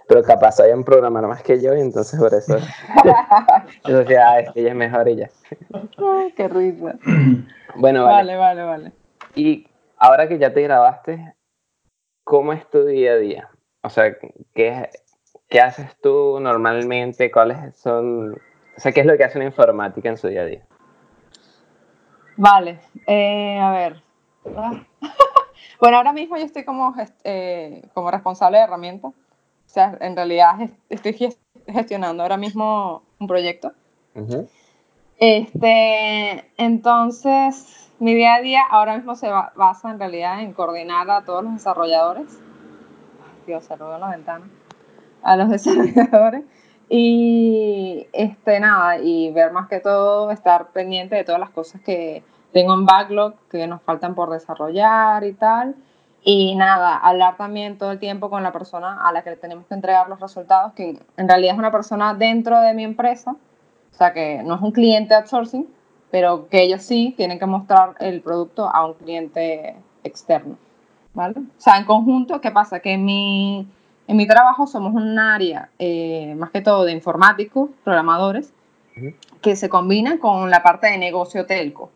Pero 0.07 0.23
capaz 0.23 0.59
hayan 0.59 0.83
programar 0.83 1.27
más 1.27 1.43
que 1.43 1.61
yo 1.61 1.75
y 1.75 1.81
entonces 1.81 2.19
por 2.19 2.33
eso. 2.33 2.55
Decía, 3.85 4.29
ah, 4.29 4.39
es 4.39 4.51
que 4.51 4.61
ella 4.61 4.69
es 4.69 4.75
mejor 4.75 5.07
y 5.09 5.15
ya. 5.17 5.29
Ay, 5.97 6.31
qué 6.35 6.47
risa. 6.47 6.97
Bueno, 7.79 8.05
vale. 8.05 8.35
Vale, 8.35 8.37
vale, 8.37 8.63
vale. 8.63 8.91
Y 9.35 9.67
ahora 9.97 10.27
que 10.27 10.39
ya 10.39 10.51
te 10.51 10.63
grabaste, 10.63 11.35
¿cómo 12.23 12.53
es 12.53 12.67
tu 12.71 12.85
día 12.85 13.11
a 13.11 13.17
día? 13.17 13.49
O 13.83 13.89
sea, 13.89 14.17
¿qué, 14.55 14.89
qué 15.47 15.61
haces 15.61 15.95
tú 16.01 16.39
normalmente? 16.39 17.29
¿Cuáles 17.29 17.77
son...? 17.77 18.33
O 18.33 18.79
sea, 18.79 18.91
¿qué 18.91 19.01
es 19.01 19.05
lo 19.05 19.15
que 19.15 19.25
hace 19.25 19.37
una 19.37 19.45
informática 19.45 20.09
en 20.09 20.17
su 20.17 20.27
día 20.27 20.41
a 20.41 20.45
día? 20.45 20.65
Vale, 22.37 22.79
eh, 23.07 23.59
a 23.59 23.71
ver. 23.71 24.03
Ah. 24.55 24.83
bueno, 25.79 25.97
ahora 25.97 26.13
mismo 26.13 26.37
yo 26.37 26.45
estoy 26.45 26.63
como, 26.63 26.95
eh, 27.23 27.81
como 27.93 28.11
responsable 28.11 28.57
de 28.57 28.63
herramientas. 28.63 29.13
O 29.67 29.69
sea, 29.69 29.97
en 29.99 30.15
realidad 30.15 30.55
estoy 30.89 31.11
ges- 31.13 31.37
gestionando 31.67 32.23
ahora 32.23 32.37
mismo 32.37 33.03
un 33.19 33.27
proyecto. 33.27 33.73
Este, 35.19 36.51
entonces, 36.57 37.91
mi 37.99 38.13
día 38.15 38.35
a 38.35 38.41
día 38.41 38.61
ahora 38.69 38.95
mismo 38.95 39.15
se 39.15 39.27
ba- 39.29 39.51
basa 39.55 39.91
en 39.91 39.99
realidad 39.99 40.41
en 40.41 40.53
coordinar 40.53 41.09
a 41.09 41.23
todos 41.25 41.43
los 41.43 41.53
desarrolladores. 41.53 42.39
Ay, 42.39 43.43
Dios, 43.45 43.65
se 43.65 43.73
en 43.73 43.79
la 43.99 44.09
ventana. 44.09 44.45
A 45.23 45.35
los 45.35 45.49
desarrolladores. 45.49 46.45
Y 46.89 48.07
este, 48.13 48.59
nada, 48.61 48.99
y 48.99 49.31
ver 49.31 49.51
más 49.51 49.67
que 49.67 49.81
todo, 49.81 50.31
estar 50.31 50.67
pendiente 50.71 51.15
de 51.15 51.25
todas 51.25 51.41
las 51.41 51.49
cosas 51.49 51.81
que 51.81 52.23
tengo 52.53 52.73
en 52.73 52.85
backlog, 52.85 53.35
que 53.49 53.67
nos 53.67 53.81
faltan 53.81 54.15
por 54.15 54.29
desarrollar 54.29 55.25
y 55.25 55.33
tal. 55.33 55.75
Y 56.29 56.55
nada, 56.55 56.97
hablar 56.97 57.37
también 57.37 57.77
todo 57.77 57.93
el 57.93 57.99
tiempo 57.99 58.29
con 58.29 58.43
la 58.43 58.51
persona 58.51 59.07
a 59.07 59.13
la 59.13 59.21
que 59.21 59.29
le 59.29 59.37
tenemos 59.37 59.65
que 59.65 59.75
entregar 59.75 60.09
los 60.09 60.19
resultados, 60.19 60.73
que 60.73 60.99
en 61.15 61.29
realidad 61.29 61.53
es 61.53 61.57
una 61.57 61.71
persona 61.71 62.13
dentro 62.15 62.59
de 62.59 62.73
mi 62.73 62.83
empresa, 62.83 63.31
o 63.31 63.95
sea 63.95 64.11
que 64.11 64.43
no 64.43 64.55
es 64.55 64.61
un 64.61 64.73
cliente 64.73 65.15
outsourcing, 65.15 65.65
pero 66.11 66.49
que 66.49 66.63
ellos 66.63 66.81
sí 66.81 67.13
tienen 67.15 67.39
que 67.39 67.45
mostrar 67.45 67.95
el 68.01 68.19
producto 68.19 68.67
a 68.67 68.85
un 68.85 68.95
cliente 68.95 69.77
externo. 70.03 70.57
¿Vale? 71.13 71.35
O 71.39 71.61
sea, 71.61 71.77
en 71.77 71.85
conjunto, 71.85 72.41
¿qué 72.41 72.51
pasa? 72.51 72.81
Que 72.81 72.91
en 72.95 73.05
mi, 73.05 73.65
en 74.05 74.17
mi 74.17 74.27
trabajo 74.27 74.67
somos 74.67 74.93
un 74.95 75.17
área 75.17 75.69
eh, 75.79 76.35
más 76.35 76.49
que 76.49 76.59
todo 76.59 76.83
de 76.83 76.91
informáticos, 76.91 77.69
programadores, 77.85 78.51
Ujú. 78.97 79.13
que 79.41 79.55
se 79.55 79.69
combina 79.69 80.19
con 80.19 80.49
la 80.49 80.61
parte 80.61 80.87
de 80.87 80.97
negocio 80.97 81.45
telco. 81.45 81.89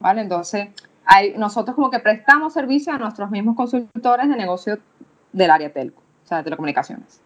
¿Vale? 0.00 0.20
Entonces, 0.20 0.68
hay, 1.04 1.34
nosotros 1.36 1.74
como 1.74 1.90
que 1.90 1.98
prestamos 1.98 2.52
servicio 2.52 2.92
a 2.92 2.98
nuestros 2.98 3.30
mismos 3.30 3.56
consultores 3.56 4.28
de 4.28 4.36
negocio 4.36 4.78
del 5.32 5.50
área 5.50 5.72
telco, 5.72 6.02
o 6.24 6.26
sea, 6.26 6.38
de 6.38 6.44
telecomunicaciones. 6.44 7.20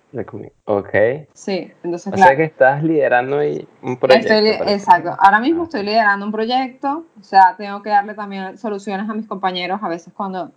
Ok. 0.65 0.95
Sí, 1.35 1.73
entonces 1.83 2.13
o 2.13 2.17
sea 2.17 2.37
que 2.37 2.45
estás 2.45 2.83
liderando 2.83 3.41
un 3.83 3.97
proyecto. 3.99 4.33
exacto. 4.67 5.15
Ahora 5.19 5.41
mismo 5.41 5.65
estoy 5.65 5.83
liderando 5.83 6.25
un 6.25 6.33
proyecto, 6.33 7.05
o 7.21 7.23
sea, 7.23 7.55
tengo 7.57 7.83
que 7.83 7.91
darle 7.91 8.15
también 8.15 8.57
soluciones 8.57 9.09
a 9.11 9.15
mis 9.15 9.27
compañeros 9.27 9.81
a 9.83 9.89
veces 9.89 10.13
cuando 10.15 10.53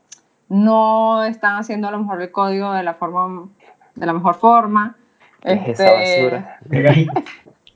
no 0.47 1.23
están 1.23 1.57
haciendo 1.57 1.87
a 1.87 1.91
lo 1.91 1.99
mejor 1.99 2.21
el 2.21 2.31
código 2.31 2.71
de 2.73 2.83
la 2.83 2.93
forma 2.93 3.49
de 3.95 4.05
la 4.05 4.13
mejor 4.13 4.35
forma. 4.35 4.95
Es 5.43 5.79
esa 5.79 5.91
basura. 5.91 6.59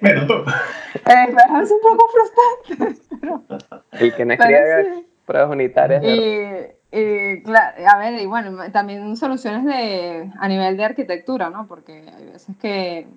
Bueno, 0.01 0.27
tú. 0.27 0.33
Eh, 0.33 1.35
es 1.61 1.71
un 1.71 1.79
poco 1.81 2.09
frustrante. 2.67 3.01
El 3.93 4.13
que 4.13 4.25
no 4.25 4.33
escribe 4.33 5.05
pruebas 5.25 5.51
unitarias. 5.51 6.03
Y, 6.03 7.43
a 7.55 7.97
ver, 7.97 8.21
y 8.21 8.25
bueno, 8.25 8.57
también 8.71 9.15
soluciones 9.17 9.65
de, 9.65 10.31
a 10.39 10.47
nivel 10.47 10.77
de 10.77 10.85
arquitectura, 10.85 11.49
¿no? 11.49 11.67
Porque 11.67 12.05
hay 12.15 12.25
veces 12.25 12.55
que 12.57 13.07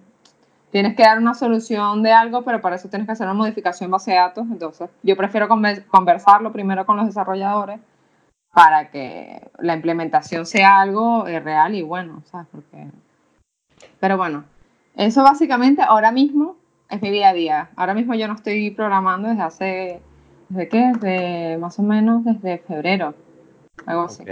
tienes 0.71 0.97
que 0.97 1.03
dar 1.03 1.19
una 1.19 1.35
solución 1.35 2.03
de 2.03 2.13
algo, 2.13 2.43
pero 2.43 2.61
para 2.61 2.77
eso 2.77 2.89
tienes 2.89 3.07
que 3.07 3.13
hacer 3.13 3.27
una 3.27 3.35
modificación 3.35 3.91
base 3.91 4.13
de 4.13 4.19
datos. 4.19 4.47
Entonces, 4.51 4.91
yo 5.03 5.17
prefiero 5.17 5.49
conversarlo 5.49 6.53
primero 6.53 6.87
con 6.87 6.97
los 6.97 7.07
desarrolladores 7.07 7.81
para 8.53 8.91
que 8.91 9.51
la 9.59 9.75
implementación 9.75 10.47
sea 10.47 10.81
algo 10.81 11.27
eh, 11.27 11.41
real 11.41 11.75
y 11.75 11.83
bueno, 11.83 12.23
¿sabes? 12.25 12.47
Porque... 12.51 12.87
Pero 14.01 14.17
bueno, 14.17 14.45
eso 14.97 15.23
básicamente 15.23 15.83
ahora 15.83 16.11
mismo 16.11 16.57
es 16.89 17.03
mi 17.03 17.11
día 17.11 17.29
a 17.29 17.35
día. 17.35 17.71
Ahora 17.77 17.93
mismo 17.93 18.15
yo 18.15 18.27
no 18.29 18.35
estoy 18.35 18.71
programando 18.71 19.29
desde 19.29 19.43
hace, 19.43 20.01
¿desde 20.49 20.69
qué? 20.69 20.93
Desde 20.95 21.59
más 21.59 21.79
o 21.79 21.83
menos 21.83 22.25
desde 22.25 22.59
febrero, 22.59 23.15
algo 23.87 24.03
así. 24.03 24.25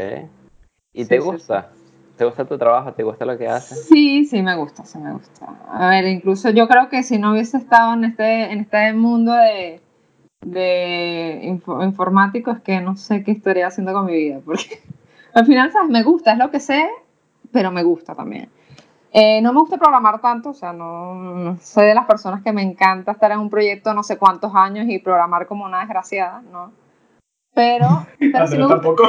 ¿Y 0.93 1.05
te 1.07 1.19
gusta? 1.19 1.71
¿Te 2.17 2.25
gusta 2.25 2.45
tu 2.45 2.57
trabajo? 2.57 2.93
¿Te 2.93 3.03
gusta 3.03 3.25
lo 3.25 3.37
que 3.37 3.49
haces? 3.49 3.87
Sí, 3.89 4.25
sí, 4.25 4.41
me 4.41 4.57
gusta, 4.57 4.85
sí 4.85 4.99
me 4.99 5.13
gusta. 5.13 5.47
A 5.69 5.89
ver, 5.89 6.07
incluso 6.07 6.51
yo 6.51 6.69
creo 6.69 6.89
que 6.89 7.03
si 7.03 7.19
no 7.19 7.33
hubiese 7.33 7.57
estado 7.57 7.95
en 7.95 8.05
este, 8.05 8.53
en 8.53 8.61
este 8.61 8.93
mundo 8.93 9.33
de, 9.33 9.81
de 10.47 11.41
informático, 11.83 12.53
es 12.53 12.61
que 12.61 12.81
no 12.81 12.97
sé 12.97 13.25
qué 13.25 13.33
estaría 13.33 13.67
haciendo 13.67 13.93
con 13.93 14.07
mi 14.07 14.15
vida, 14.15 14.41
porque 14.45 14.81
al 15.35 15.45
final, 15.45 15.73
¿sabes? 15.73 15.91
Me 15.91 16.05
gusta, 16.05 16.33
es 16.33 16.39
lo 16.39 16.53
que 16.53 16.61
sé, 16.61 16.89
pero 17.51 17.73
me 17.73 17.83
gusta 17.83 18.15
también. 18.15 18.49
Eh, 19.17 19.41
no 19.43 19.53
me 19.53 19.61
gusta 19.61 19.79
programar 19.79 20.21
tanto, 20.21 20.51
o 20.51 20.55
sea, 20.55 20.73
no, 20.73 21.57
soy 21.61 21.87
de 21.87 21.95
las 21.95 22.05
personas 22.05 22.43
que 22.43 22.53
me 22.53 22.63
encanta 22.63 23.13
estar 23.13 23.31
en 23.31 23.39
un 23.39 23.49
proyecto 23.49 23.95
no 23.95 24.03
sé 24.03 24.19
cuántos 24.19 24.53
años 24.57 24.87
y 24.89 24.99
programar 24.99 25.47
como 25.47 25.65
una 25.65 25.79
desgraciada, 25.79 26.43
¿no? 26.43 26.73
Pero, 27.55 28.09
pero 28.19 28.49
sí 28.49 28.59
me 28.59 28.67
tampoco. 28.67 29.05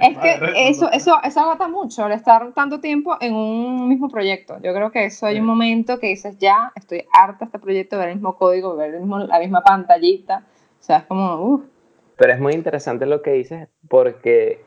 es 0.00 0.16
que 0.16 0.70
eso, 0.70 0.90
eso, 0.90 1.18
eso 1.22 1.40
agota 1.40 1.68
mucho, 1.68 2.06
el 2.06 2.12
estar 2.12 2.54
tanto 2.54 2.80
tiempo 2.80 3.18
en 3.20 3.34
un 3.34 3.86
mismo 3.86 4.08
proyecto. 4.08 4.56
Yo 4.62 4.72
creo 4.72 4.90
que 4.90 5.04
eso 5.04 5.26
hay 5.26 5.38
un 5.38 5.44
momento 5.44 5.98
que 5.98 6.06
dices, 6.06 6.38
ya, 6.38 6.72
estoy 6.74 7.04
harta 7.12 7.40
de 7.40 7.44
este 7.44 7.58
proyecto, 7.58 7.98
ver 7.98 8.08
el 8.08 8.14
mismo 8.14 8.38
código, 8.38 8.76
ver 8.76 8.94
la 8.94 9.38
misma 9.38 9.62
pantallita. 9.62 10.46
O 10.80 10.82
sea, 10.82 10.96
es 10.98 11.04
como, 11.04 11.34
uff. 11.42 11.64
Pero 12.16 12.32
es 12.32 12.40
muy 12.40 12.54
interesante 12.54 13.04
lo 13.04 13.20
que 13.20 13.32
dices 13.32 13.68
porque 13.88 14.64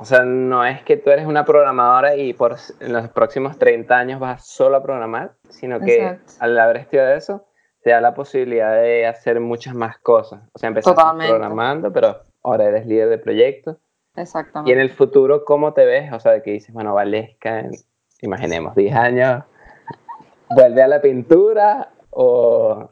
o 0.00 0.04
sea, 0.06 0.24
no 0.24 0.64
es 0.64 0.82
que 0.82 0.96
tú 0.96 1.10
eres 1.10 1.26
una 1.26 1.44
programadora 1.44 2.16
y 2.16 2.32
por 2.32 2.56
en 2.80 2.94
los 2.94 3.10
próximos 3.10 3.58
30 3.58 3.94
años 3.94 4.18
vas 4.18 4.46
solo 4.46 4.78
a 4.78 4.82
programar, 4.82 5.32
sino 5.50 5.78
que 5.78 6.18
al 6.38 6.58
haber 6.58 6.78
estudiado 6.78 7.12
eso, 7.12 7.44
te 7.82 7.90
da 7.90 8.00
la 8.00 8.14
posibilidad 8.14 8.72
de 8.80 9.06
hacer 9.06 9.40
muchas 9.40 9.74
más 9.74 9.98
cosas. 9.98 10.40
O 10.54 10.58
sea, 10.58 10.68
empezaste 10.68 11.28
programando, 11.28 11.92
pero 11.92 12.16
ahora 12.42 12.64
eres 12.64 12.86
líder 12.86 13.10
de 13.10 13.18
proyectos. 13.18 13.76
Exactamente. 14.16 14.70
Y 14.70 14.72
en 14.72 14.80
el 14.80 14.88
futuro, 14.88 15.44
¿cómo 15.44 15.74
te 15.74 15.84
ves? 15.84 16.10
O 16.14 16.18
sea, 16.18 16.32
de 16.32 16.42
que 16.42 16.52
dices, 16.52 16.72
bueno, 16.72 16.94
Valesca, 16.94 17.64
imaginemos, 18.22 18.74
10 18.74 18.96
años, 18.96 19.44
vuelve 20.48 20.82
a 20.82 20.88
la 20.88 21.02
pintura 21.02 21.90
o... 22.08 22.88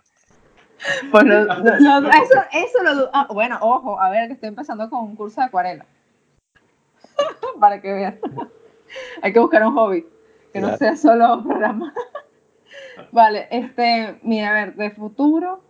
Bueno, 1.10 1.40
eso, 1.40 2.40
eso 2.52 2.82
lo... 2.82 3.08
Ah, 3.14 3.28
bueno, 3.32 3.56
ojo, 3.62 3.98
a 3.98 4.10
ver, 4.10 4.26
que 4.26 4.34
estoy 4.34 4.50
empezando 4.50 4.90
con 4.90 5.00
un 5.00 5.16
curso 5.16 5.40
de 5.40 5.46
acuarela. 5.46 5.86
para 7.60 7.80
que 7.80 7.92
vean. 7.92 8.18
Hay 9.22 9.32
que 9.32 9.40
buscar 9.40 9.66
un 9.66 9.74
hobby, 9.74 10.06
que 10.52 10.60
no 10.60 10.76
sea 10.76 10.96
solo 10.96 11.42
programar. 11.46 11.92
vale, 13.12 13.48
este, 13.50 14.18
mira, 14.22 14.50
a 14.50 14.52
ver, 14.52 14.74
de 14.74 14.90
futuro, 14.90 15.60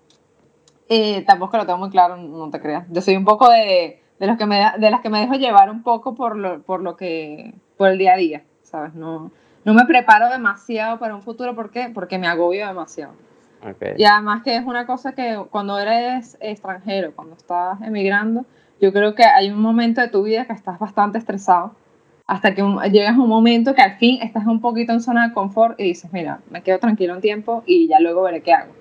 eh, 0.88 1.22
tampoco 1.26 1.56
lo 1.56 1.66
tengo 1.66 1.78
muy 1.78 1.90
claro, 1.90 2.16
no 2.16 2.50
te 2.50 2.60
creas. 2.60 2.86
Yo 2.90 3.00
soy 3.00 3.16
un 3.16 3.24
poco 3.24 3.50
de, 3.50 4.02
de, 4.18 4.26
los 4.26 4.36
que 4.36 4.46
me, 4.46 4.72
de 4.78 4.90
las 4.90 5.00
que 5.00 5.10
me 5.10 5.20
dejo 5.20 5.34
llevar 5.34 5.70
un 5.70 5.82
poco 5.82 6.14
por 6.14 6.36
lo, 6.36 6.62
por 6.62 6.80
lo 6.80 6.96
que, 6.96 7.54
por 7.76 7.88
el 7.88 7.98
día 7.98 8.14
a 8.14 8.16
día, 8.16 8.44
¿sabes? 8.62 8.94
No, 8.94 9.30
no 9.64 9.74
me 9.74 9.84
preparo 9.84 10.30
demasiado 10.30 10.98
para 10.98 11.14
un 11.14 11.22
futuro, 11.22 11.54
¿por 11.54 11.70
qué? 11.70 11.90
Porque 11.92 12.18
me 12.18 12.26
agobio 12.26 12.66
demasiado. 12.66 13.12
Y 13.96 14.04
además 14.04 14.42
que 14.42 14.56
es 14.56 14.64
una 14.64 14.86
cosa 14.86 15.12
que 15.12 15.44
cuando 15.50 15.78
eres 15.78 16.36
extranjero, 16.40 17.12
cuando 17.14 17.34
estás 17.34 17.80
emigrando, 17.82 18.46
yo 18.80 18.92
creo 18.92 19.14
que 19.14 19.24
hay 19.24 19.50
un 19.50 19.60
momento 19.60 20.00
de 20.00 20.08
tu 20.08 20.22
vida 20.22 20.46
que 20.46 20.52
estás 20.52 20.78
bastante 20.78 21.18
estresado, 21.18 21.74
hasta 22.26 22.54
que 22.54 22.62
llegas 22.92 23.16
a 23.16 23.20
un 23.20 23.28
momento 23.28 23.74
que 23.74 23.82
al 23.82 23.96
fin 23.96 24.20
estás 24.22 24.46
un 24.46 24.60
poquito 24.60 24.92
en 24.92 25.00
zona 25.00 25.28
de 25.28 25.34
confort 25.34 25.80
y 25.80 25.84
dices, 25.84 26.12
mira, 26.12 26.40
me 26.50 26.62
quedo 26.62 26.78
tranquilo 26.78 27.14
un 27.14 27.22
tiempo 27.22 27.62
y 27.66 27.88
ya 27.88 27.98
luego 28.00 28.22
veré 28.22 28.42
qué 28.42 28.52
hago. 28.52 28.72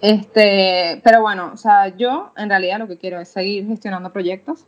Este, 0.00 1.00
pero 1.04 1.20
bueno, 1.20 1.50
o 1.52 1.56
sea, 1.56 1.94
yo 1.96 2.32
en 2.36 2.48
realidad 2.48 2.78
lo 2.78 2.88
que 2.88 2.96
quiero 2.96 3.20
es 3.20 3.28
seguir 3.28 3.66
gestionando 3.66 4.12
proyectos. 4.12 4.66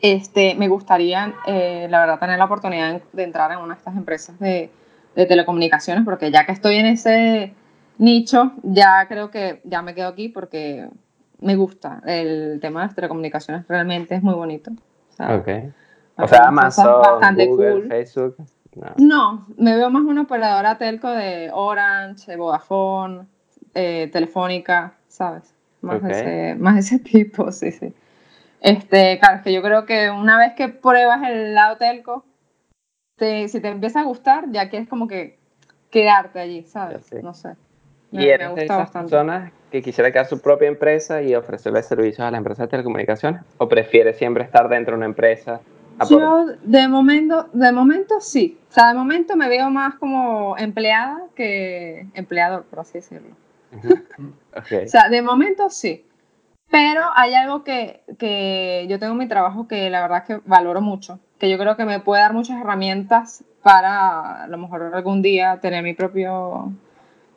Este, 0.00 0.54
me 0.54 0.68
gustaría, 0.68 1.34
eh, 1.46 1.88
la 1.90 2.00
verdad, 2.00 2.20
tener 2.20 2.38
la 2.38 2.44
oportunidad 2.44 3.02
de 3.12 3.22
entrar 3.22 3.50
en 3.52 3.58
una 3.58 3.74
de 3.74 3.78
estas 3.78 3.96
empresas 3.96 4.38
de, 4.38 4.70
de 5.14 5.26
telecomunicaciones, 5.26 6.04
porque 6.04 6.30
ya 6.30 6.46
que 6.46 6.52
estoy 6.52 6.76
en 6.76 6.86
ese 6.86 7.52
nicho, 7.98 8.52
ya 8.62 9.06
creo 9.08 9.30
que 9.30 9.60
ya 9.64 9.82
me 9.82 9.94
quedo 9.94 10.08
aquí 10.08 10.28
porque 10.28 10.88
me 11.40 11.56
gusta 11.56 12.02
el 12.06 12.58
tema 12.60 12.80
de 12.80 12.86
las 12.86 12.94
telecomunicaciones, 12.94 13.66
realmente 13.68 14.14
es 14.14 14.22
muy 14.22 14.34
bonito. 14.34 14.70
O 14.70 15.12
sea, 15.12 15.36
okay. 15.36 15.72
o 16.16 16.28
sea 16.28 16.48
Amazon, 16.48 17.02
Google, 17.36 17.88
Facebook. 17.88 18.36
No. 18.96 19.46
me 19.56 19.74
veo 19.76 19.90
más 19.90 20.02
una 20.04 20.22
operadora 20.22 20.78
telco 20.78 21.10
de 21.10 21.50
Orange, 21.52 22.30
de 22.30 22.36
Vodafone, 22.36 23.26
eh, 23.74 24.08
Telefónica, 24.12 24.94
¿sabes? 25.08 25.54
Más, 25.80 26.02
de 26.02 26.10
ese, 26.10 26.54
más 26.58 26.78
ese 26.78 26.98
tipo, 27.04 27.50
sí, 27.52 27.72
sí. 27.72 27.92
Este, 28.60 29.18
claro, 29.20 29.36
es 29.36 29.42
que 29.42 29.52
yo 29.52 29.62
creo 29.62 29.86
que 29.86 30.10
una 30.10 30.38
vez 30.38 30.54
que 30.54 30.68
pruebas 30.68 31.22
el 31.28 31.54
lado 31.54 31.76
telco, 31.76 32.24
te, 33.16 33.48
si 33.48 33.60
te 33.60 33.68
empieza 33.68 34.00
a 34.00 34.04
gustar, 34.04 34.50
ya 34.50 34.68
quieres 34.68 34.88
como 34.88 35.06
que 35.06 35.38
quedarte 35.90 36.40
allí, 36.40 36.64
¿sabes? 36.64 37.12
No 37.22 37.34
sé. 37.34 37.54
Me, 38.10 38.24
y 38.24 38.28
eres 38.28 38.54
de 38.54 38.64
esas 38.64 38.90
personas 38.90 39.52
que 39.70 39.82
quisiera 39.82 40.10
crear 40.10 40.26
su 40.26 40.40
propia 40.40 40.68
empresa 40.68 41.22
y 41.22 41.34
ofrecerle 41.34 41.82
servicios 41.82 42.20
a 42.20 42.30
la 42.30 42.38
empresa 42.38 42.62
de 42.62 42.68
telecomunicaciones? 42.68 43.42
¿O 43.58 43.68
prefiere 43.68 44.14
siempre 44.14 44.44
estar 44.44 44.68
dentro 44.68 44.92
de 44.92 44.98
una 44.98 45.06
empresa? 45.06 45.60
Yo, 46.08 46.46
de 46.62 46.88
momento, 46.88 47.48
de 47.52 47.72
momento 47.72 48.20
sí. 48.20 48.58
O 48.70 48.72
sea, 48.72 48.88
de 48.88 48.94
momento 48.94 49.36
me 49.36 49.48
veo 49.48 49.68
más 49.70 49.96
como 49.96 50.56
empleada 50.56 51.22
que 51.34 52.06
empleador, 52.14 52.64
por 52.64 52.80
así 52.80 52.94
decirlo. 52.94 53.34
o 54.56 54.86
sea, 54.86 55.08
de 55.08 55.22
momento 55.22 55.68
sí. 55.70 56.04
Pero 56.70 57.02
hay 57.14 57.34
algo 57.34 57.64
que, 57.64 58.02
que 58.18 58.86
yo 58.88 58.98
tengo 58.98 59.12
en 59.12 59.18
mi 59.18 59.28
trabajo 59.28 59.66
que 59.66 59.90
la 59.90 60.02
verdad 60.02 60.24
que 60.24 60.40
valoro 60.44 60.80
mucho, 60.80 61.18
que 61.38 61.50
yo 61.50 61.58
creo 61.58 61.76
que 61.76 61.84
me 61.84 62.00
puede 62.00 62.22
dar 62.22 62.34
muchas 62.34 62.60
herramientas 62.60 63.42
para 63.62 64.44
a 64.44 64.46
lo 64.48 64.58
mejor 64.58 64.90
algún 64.94 65.22
día 65.22 65.58
tener 65.60 65.82
mi 65.82 65.94
propio 65.94 66.72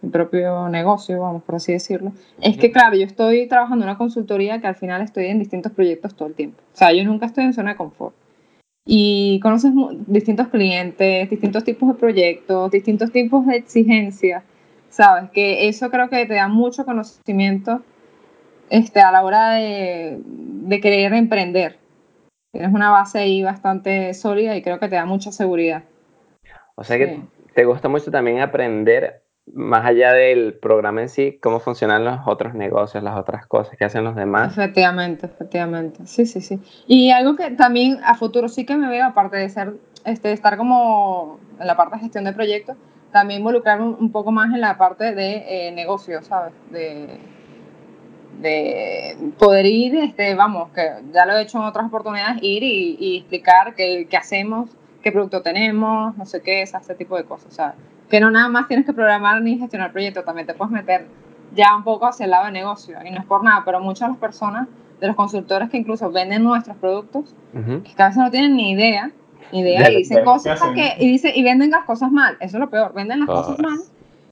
mi 0.02 0.10
propio 0.10 0.70
negocio, 0.70 1.22
vamos 1.22 1.44
por 1.44 1.56
así 1.56 1.74
decirlo, 1.74 2.12
es 2.42 2.58
que 2.58 2.72
claro, 2.72 2.96
yo 2.96 3.06
estoy 3.06 3.48
trabajando 3.48 3.86
en 3.86 3.90
una 3.90 3.98
consultoría 3.98 4.60
que 4.60 4.68
al 4.68 4.76
final 4.76 5.02
estoy 5.02 5.28
en 5.28 5.40
distintos 5.40 5.72
proyectos 5.72 6.16
todo 6.16 6.28
el 6.28 6.34
tiempo. 6.34 6.62
O 6.74 6.78
sea, 6.78 6.92
yo 6.94 7.04
nunca 7.04 7.26
estoy 7.26 7.46
en 7.46 7.54
zona 7.54 7.72
de 7.72 7.78
confort. 7.78 8.16
Y 8.86 9.40
conoces 9.42 9.72
distintos 10.08 10.48
clientes, 10.48 11.30
distintos 11.30 11.64
tipos 11.64 11.90
de 11.90 12.00
proyectos, 12.00 12.72
distintos 12.72 13.12
tipos 13.12 13.46
de 13.46 13.58
exigencias, 13.58 14.44
¿sabes? 14.90 15.30
Que 15.32 15.68
eso 15.68 15.92
creo 15.92 16.10
que 16.10 16.26
te 16.26 16.34
da 16.34 16.48
mucho 16.48 16.84
conocimiento 16.84 17.84
este, 18.72 19.00
a 19.02 19.12
la 19.12 19.24
hora 19.24 19.52
de, 19.52 20.20
de 20.26 20.80
querer 20.80 21.14
emprender. 21.14 21.78
Tienes 22.52 22.74
una 22.74 22.90
base 22.90 23.20
ahí 23.20 23.44
bastante 23.44 24.14
sólida 24.16 24.58
y 24.58 24.64
creo 24.64 24.80
que 24.80 24.90
te 24.90 24.96
da 24.96 25.06
mucha 25.06 25.32
seguridad. 25.32 25.84
O 26.76 26.84
sea 26.84 26.98
que 26.98 27.20
te 27.54 27.66
gusta 27.66 27.88
mucho 27.88 28.12
también 28.12 28.40
aprender 28.40 29.21
más 29.54 29.86
allá 29.86 30.14
del 30.14 30.54
programa 30.54 31.02
en 31.02 31.10
sí, 31.10 31.38
cómo 31.42 31.60
funcionan 31.60 32.06
los 32.06 32.20
otros 32.26 32.54
negocios, 32.54 33.04
las 33.04 33.18
otras 33.18 33.46
cosas 33.48 33.78
que 33.78 33.86
hacen 33.86 34.04
los 34.04 34.16
demás. 34.16 34.54
Efectivamente, 34.54 35.26
efectivamente. 35.26 36.06
Sí, 36.06 36.26
sí, 36.26 36.42
sí. 36.42 36.60
Y 36.88 37.12
algo 37.12 37.36
que 37.36 37.52
también 37.52 38.00
a 38.04 38.16
futuro 38.16 38.48
sí 38.48 38.66
que 38.66 38.76
me 38.76 38.88
veo, 38.88 39.06
aparte 39.06 39.38
de 39.38 39.50
ser, 39.50 39.74
este, 40.06 40.32
estar 40.32 40.58
como 40.58 41.40
en 41.60 41.68
la 41.68 41.76
parte 41.76 41.96
de 41.96 42.02
gestión 42.02 42.24
de 42.24 42.34
proyectos, 42.34 42.78
también 43.12 43.42
involucrarme 43.42 43.86
un, 43.86 44.12
poco 44.12 44.32
más 44.32 44.54
en 44.54 44.62
la 44.62 44.78
parte 44.78 45.14
de 45.14 45.68
eh, 45.68 45.72
negocio, 45.74 46.22
¿sabes? 46.22 46.54
De, 46.70 47.20
de 48.40 49.18
poder 49.38 49.66
ir, 49.66 49.96
este, 49.96 50.34
vamos, 50.36 50.70
que 50.72 50.88
ya 51.12 51.26
lo 51.26 51.34
he 51.34 51.42
hecho 51.42 51.58
en 51.58 51.66
otras 51.66 51.88
oportunidades, 51.88 52.42
ir 52.42 52.64
y, 52.64 52.96
y 53.00 53.18
explicar 53.18 53.76
qué, 53.76 54.08
qué 54.10 54.18
hacemos 54.18 54.70
qué 55.02 55.12
producto 55.12 55.42
tenemos, 55.42 56.16
no 56.18 56.26
sé 56.26 56.42
qué, 56.42 56.62
ese 56.62 56.96
tipo 56.96 57.18
de 57.18 57.24
cosas. 57.24 57.54
Sea, 57.54 57.76
que 58.12 58.20
no 58.20 58.30
nada 58.30 58.50
más 58.50 58.68
tienes 58.68 58.86
que 58.86 58.92
programar 58.92 59.42
ni 59.42 59.58
gestionar 59.58 59.94
proyectos, 59.94 60.26
también 60.26 60.46
te 60.46 60.54
puedes 60.54 60.72
meter 60.72 61.08
ya 61.56 61.76
un 61.76 61.84
poco 61.84 62.06
hacia 62.06 62.26
el 62.26 62.32
lado 62.32 62.46
de 62.46 62.52
negocio. 62.52 62.98
Y 63.06 63.10
no 63.10 63.20
es 63.20 63.26
por 63.26 63.42
nada, 63.42 63.64
pero 63.64 63.80
muchas 63.80 64.10
de 64.10 64.12
las 64.12 64.20
personas, 64.20 64.68
de 65.00 65.08
los 65.08 65.16
consultores 65.16 65.70
que 65.70 65.78
incluso 65.78 66.12
venden 66.12 66.44
nuestros 66.44 66.76
productos, 66.76 67.34
que 67.54 68.04
a 68.04 68.08
veces 68.08 68.22
no 68.22 68.30
tienen 68.30 68.58
ni 68.58 68.72
idea, 68.72 69.12
ni 69.54 69.62
idea, 69.62 69.90
y 69.90 69.96
dicen 69.96 70.26
cosas 70.26 70.62
que, 70.76 70.96
y, 71.00 71.08
dice, 71.08 71.32
y 71.34 71.42
venden 71.42 71.72
las 71.72 71.86
cosas 71.86 72.12
mal. 72.12 72.36
Eso 72.42 72.58
es 72.58 72.60
lo 72.62 72.70
peor, 72.70 72.94
venden 72.94 73.22
las 73.22 73.30
cosas 73.30 73.58
mal. 73.60 73.80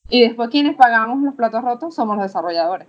Y 0.09 0.23
después 0.23 0.49
quienes 0.49 0.75
pagamos 0.75 1.21
los 1.21 1.35
platos 1.35 1.63
rotos 1.63 1.95
somos 1.95 2.17
los 2.17 2.25
desarrolladores. 2.25 2.87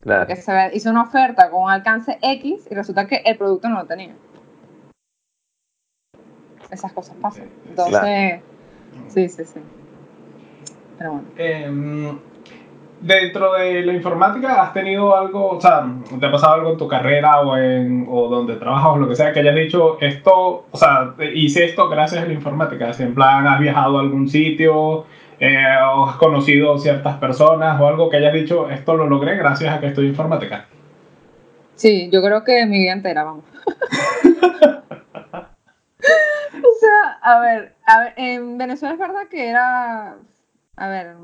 Claro. 0.00 0.26
Porque 0.26 0.40
se 0.40 0.70
hizo 0.72 0.90
una 0.90 1.02
oferta 1.02 1.50
con 1.50 1.64
un 1.64 1.70
alcance 1.70 2.18
X 2.22 2.66
y 2.70 2.74
resulta 2.74 3.06
que 3.06 3.16
el 3.24 3.36
producto 3.36 3.68
no 3.68 3.76
lo 3.76 3.84
tenía. 3.84 4.14
Esas 6.70 6.90
cosas 6.92 7.14
pasan. 7.20 7.50
Entonces, 7.68 8.40
sí, 9.08 9.28
sí, 9.28 9.44
sí. 9.44 9.60
Bueno. 11.02 11.24
Em, 11.36 12.18
dentro 13.00 13.54
de 13.54 13.82
la 13.82 13.92
informática, 13.92 14.62
¿has 14.62 14.72
tenido 14.72 15.16
algo, 15.16 15.50
o 15.50 15.60
sea, 15.60 15.84
te 16.18 16.26
ha 16.26 16.30
pasado 16.30 16.54
algo 16.54 16.70
en 16.72 16.78
tu 16.78 16.86
carrera 16.86 17.40
o, 17.40 17.56
en, 17.56 18.06
o 18.08 18.28
donde 18.28 18.54
trabajas 18.56 18.92
o 18.92 18.96
lo 18.98 19.08
que 19.08 19.16
sea, 19.16 19.32
que 19.32 19.40
hayas 19.40 19.56
dicho 19.56 19.98
esto, 20.00 20.66
o 20.70 20.76
sea, 20.76 21.14
hice 21.34 21.64
esto 21.64 21.88
gracias 21.88 22.22
a 22.22 22.26
la 22.26 22.32
informática? 22.32 22.92
Si 22.92 23.02
en 23.02 23.14
plan 23.14 23.46
has 23.48 23.58
viajado 23.58 23.98
a 23.98 24.00
algún 24.02 24.28
sitio 24.28 25.06
eh, 25.40 25.64
o 25.92 26.06
has 26.06 26.16
conocido 26.16 26.78
ciertas 26.78 27.16
personas 27.16 27.80
o 27.80 27.88
algo 27.88 28.08
que 28.08 28.18
hayas 28.18 28.34
dicho, 28.34 28.70
esto 28.70 28.94
lo 28.94 29.08
logré 29.08 29.36
gracias 29.36 29.74
a 29.74 29.80
que 29.80 29.88
estoy 29.88 30.06
informática. 30.06 30.66
Sí, 31.74 32.08
yo 32.12 32.22
creo 32.22 32.44
que 32.44 32.64
mi 32.66 32.78
vida 32.78 32.92
entera, 32.92 33.24
vamos. 33.24 33.44
o 36.62 36.74
sea, 36.80 37.18
a 37.20 37.40
ver, 37.40 37.74
a 37.86 37.98
ver, 38.00 38.12
en 38.16 38.58
Venezuela 38.58 38.94
es 38.94 39.00
verdad 39.00 39.26
que 39.28 39.48
era, 39.48 40.14
a 40.76 40.88
ver, 40.88 41.16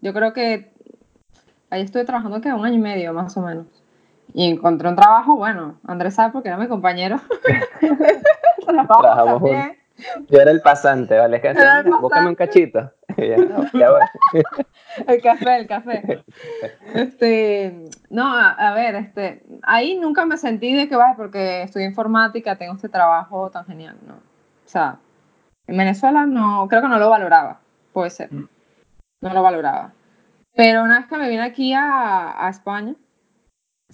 yo 0.00 0.12
creo 0.12 0.32
que 0.32 0.72
ahí 1.70 1.82
estuve 1.82 2.04
trabajando 2.04 2.40
que 2.40 2.52
un 2.52 2.64
año 2.64 2.76
y 2.76 2.78
medio 2.78 3.12
más 3.12 3.36
o 3.36 3.42
menos. 3.42 3.66
Y 4.34 4.50
encontré 4.50 4.88
un 4.88 4.96
trabajo, 4.96 5.36
bueno, 5.36 5.78
Andrés 5.86 6.14
sabe 6.14 6.32
porque 6.32 6.48
era 6.48 6.58
mi 6.58 6.68
compañero. 6.68 7.20
Trabajamos 8.66 9.40
juntos. 9.40 9.76
Yo 10.28 10.40
era 10.40 10.52
el 10.52 10.60
pasante, 10.60 11.18
¿vale? 11.18 11.40
que 11.40 11.52
búscame 12.00 12.28
un 12.28 12.36
cachito. 12.36 12.92
el 13.16 13.48
café, 15.22 15.56
el 15.56 15.66
café. 15.66 16.22
Este, 16.94 17.88
no, 18.10 18.32
a, 18.32 18.74
ver, 18.74 18.94
este, 18.94 19.42
ahí 19.62 19.98
nunca 19.98 20.24
me 20.24 20.36
sentí 20.36 20.72
de 20.72 20.88
que 20.88 20.94
vaya 20.94 21.16
porque 21.16 21.62
estudié 21.62 21.86
informática, 21.86 22.56
tengo 22.56 22.74
este 22.74 22.88
trabajo 22.88 23.50
tan 23.50 23.66
genial, 23.66 23.96
¿no? 24.06 24.14
O 24.14 24.68
sea, 24.68 24.98
en 25.66 25.76
Venezuela 25.76 26.26
no, 26.26 26.68
creo 26.68 26.82
que 26.82 26.88
no 26.88 26.98
lo 26.98 27.10
valoraba, 27.10 27.58
puede 27.92 28.10
ser. 28.10 28.32
Mm. 28.32 28.48
No 29.20 29.34
lo 29.34 29.42
valoraba. 29.42 29.92
Pero 30.54 30.82
una 30.82 30.98
vez 30.98 31.08
que 31.08 31.16
me 31.16 31.28
vine 31.28 31.42
aquí 31.42 31.72
a, 31.74 32.48
España, 32.50 32.94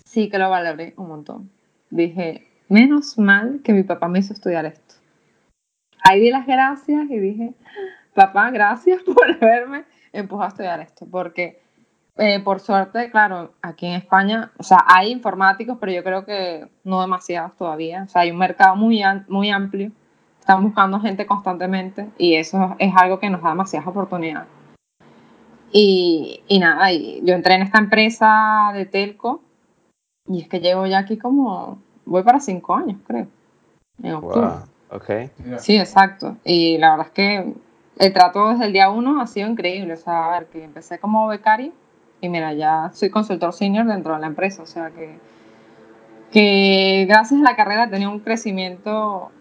sí 0.05 0.29
que 0.31 0.39
lo 0.39 0.51
valoré 0.51 0.95
un 0.97 1.09
montón. 1.09 1.51
Dije, 1.91 2.47
menos 2.69 3.19
mal 3.19 3.61
que 3.63 3.73
mi 3.73 3.83
papá 3.83 4.09
me 4.09 4.21
hizo 4.21 4.33
estudiar 4.33 4.65
esto. 4.67 4.95
Ahí 6.03 6.21
di 6.21 6.31
las 6.31 6.47
gracias 6.47 7.11
y 7.11 7.19
dije, 7.19 7.55
papá, 8.15 8.51
gracias 8.51 9.03
por 9.05 9.31
haberme 9.31 9.85
empujado 10.13 10.47
a 10.47 10.49
estudiar 10.49 10.81
esto, 10.81 11.07
porque 11.11 11.65
eh, 12.17 12.41
por 12.41 12.61
suerte, 12.61 13.11
claro, 13.11 13.55
aquí 13.61 13.87
en 13.87 13.95
España, 13.95 14.53
o 14.57 14.63
sea, 14.63 14.79
hay 14.87 15.11
informáticos, 15.11 15.79
pero 15.81 15.93
yo 15.93 16.05
creo 16.05 16.25
que 16.25 16.69
no 16.85 17.01
demasiados 17.01 17.57
todavía. 17.57 18.05
O 18.05 18.09
sea, 18.09 18.23
hay 18.23 18.31
un 18.31 18.39
mercado 18.39 18.77
muy, 18.77 19.03
muy 19.29 19.51
amplio. 19.51 19.91
Están 20.39 20.63
buscando 20.63 21.01
gente 21.01 21.27
constantemente 21.27 22.09
y 22.19 22.37
eso 22.37 22.77
es 22.79 22.93
algo 22.97 23.19
que 23.19 23.31
nos 23.31 23.43
da 23.43 23.51
demasiadas 23.51 23.89
oportunidades. 23.89 24.49
Y, 25.77 26.41
y 26.47 26.61
nada, 26.61 26.93
yo 26.93 27.35
entré 27.35 27.55
en 27.55 27.63
esta 27.63 27.79
empresa 27.79 28.71
de 28.75 28.87
Telco 28.87 29.43
y 30.29 30.43
es 30.43 30.49
que 30.49 30.61
llevo 30.61 30.87
ya 30.87 30.99
aquí 31.01 31.19
como, 31.19 31.83
voy 32.05 32.23
para 32.23 32.39
cinco 32.39 32.77
años, 32.77 33.01
creo. 33.05 33.27
En 34.01 34.15
octubre. 34.15 34.51
Okay. 34.89 35.31
Sí, 35.59 35.77
exacto. 35.77 36.37
Y 36.45 36.79
la 36.79 36.91
verdad 36.91 37.09
es 37.09 37.13
que 37.13 37.55
el 37.99 38.13
trato 38.13 38.51
desde 38.51 38.67
el 38.67 38.73
día 38.73 38.89
uno 38.89 39.21
ha 39.21 39.27
sido 39.27 39.49
increíble. 39.49 39.95
O 39.95 39.97
sea, 39.97 40.27
a 40.27 40.39
ver, 40.39 40.47
que 40.47 40.63
empecé 40.63 41.01
como 41.01 41.27
becario 41.27 41.73
y 42.21 42.29
mira, 42.29 42.53
ya 42.53 42.93
soy 42.95 43.11
consultor 43.11 43.53
senior 43.53 43.85
dentro 43.85 44.15
de 44.15 44.21
la 44.21 44.29
empresa. 44.29 44.63
O 44.63 44.67
sea, 44.67 44.93
que, 44.93 45.19
que 46.31 47.05
gracias 47.09 47.41
a 47.41 47.43
la 47.43 47.57
carrera 47.57 47.87
he 47.87 47.89
tenido 47.89 48.13
un 48.13 48.21
crecimiento 48.21 49.33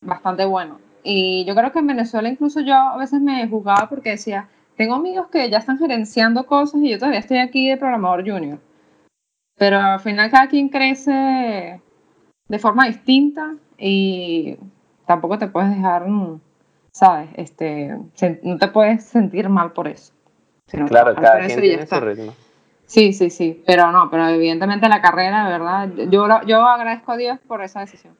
bastante 0.00 0.44
bueno. 0.44 0.80
Y 1.04 1.44
yo 1.44 1.54
creo 1.54 1.70
que 1.70 1.78
en 1.78 1.86
Venezuela 1.86 2.28
incluso 2.28 2.58
yo 2.58 2.74
a 2.74 2.96
veces 2.96 3.20
me 3.20 3.46
juzgaba 3.46 3.88
porque 3.88 4.10
decía, 4.10 4.48
tengo 4.76 4.94
amigos 4.94 5.28
que 5.28 5.48
ya 5.50 5.58
están 5.58 5.78
gerenciando 5.78 6.46
cosas 6.46 6.80
y 6.82 6.90
yo 6.90 6.98
todavía 6.98 7.20
estoy 7.20 7.38
aquí 7.38 7.68
de 7.68 7.76
programador 7.76 8.28
junior. 8.28 8.58
Pero 9.56 9.78
al 9.78 10.00
final 10.00 10.30
cada 10.30 10.48
quien 10.48 10.68
crece 10.68 11.80
de 12.48 12.58
forma 12.58 12.86
distinta 12.86 13.56
y 13.78 14.58
tampoco 15.06 15.38
te 15.38 15.48
puedes 15.48 15.70
dejar, 15.70 16.08
mm, 16.08 16.40
¿sabes? 16.92 17.30
Este, 17.36 17.96
no 18.42 18.58
te 18.58 18.68
puedes 18.68 19.04
sentir 19.04 19.48
mal 19.48 19.72
por 19.72 19.88
eso. 19.88 20.12
claro, 20.88 21.14
cada 21.14 21.46
quien 21.46 21.60
tiene 21.60 21.86
su 21.86 22.00
ritmo. 22.00 22.34
Sí, 22.84 23.12
sí, 23.12 23.30
sí, 23.30 23.62
pero 23.66 23.90
no, 23.90 24.10
pero 24.10 24.28
evidentemente 24.28 24.88
la 24.88 25.02
carrera, 25.02 25.46
de 25.46 25.50
verdad, 25.50 25.88
yo, 26.08 26.28
yo 26.46 26.64
agradezco 26.64 27.12
a 27.12 27.16
Dios 27.16 27.38
por 27.48 27.62
esa 27.62 27.80
decisión. 27.80 28.16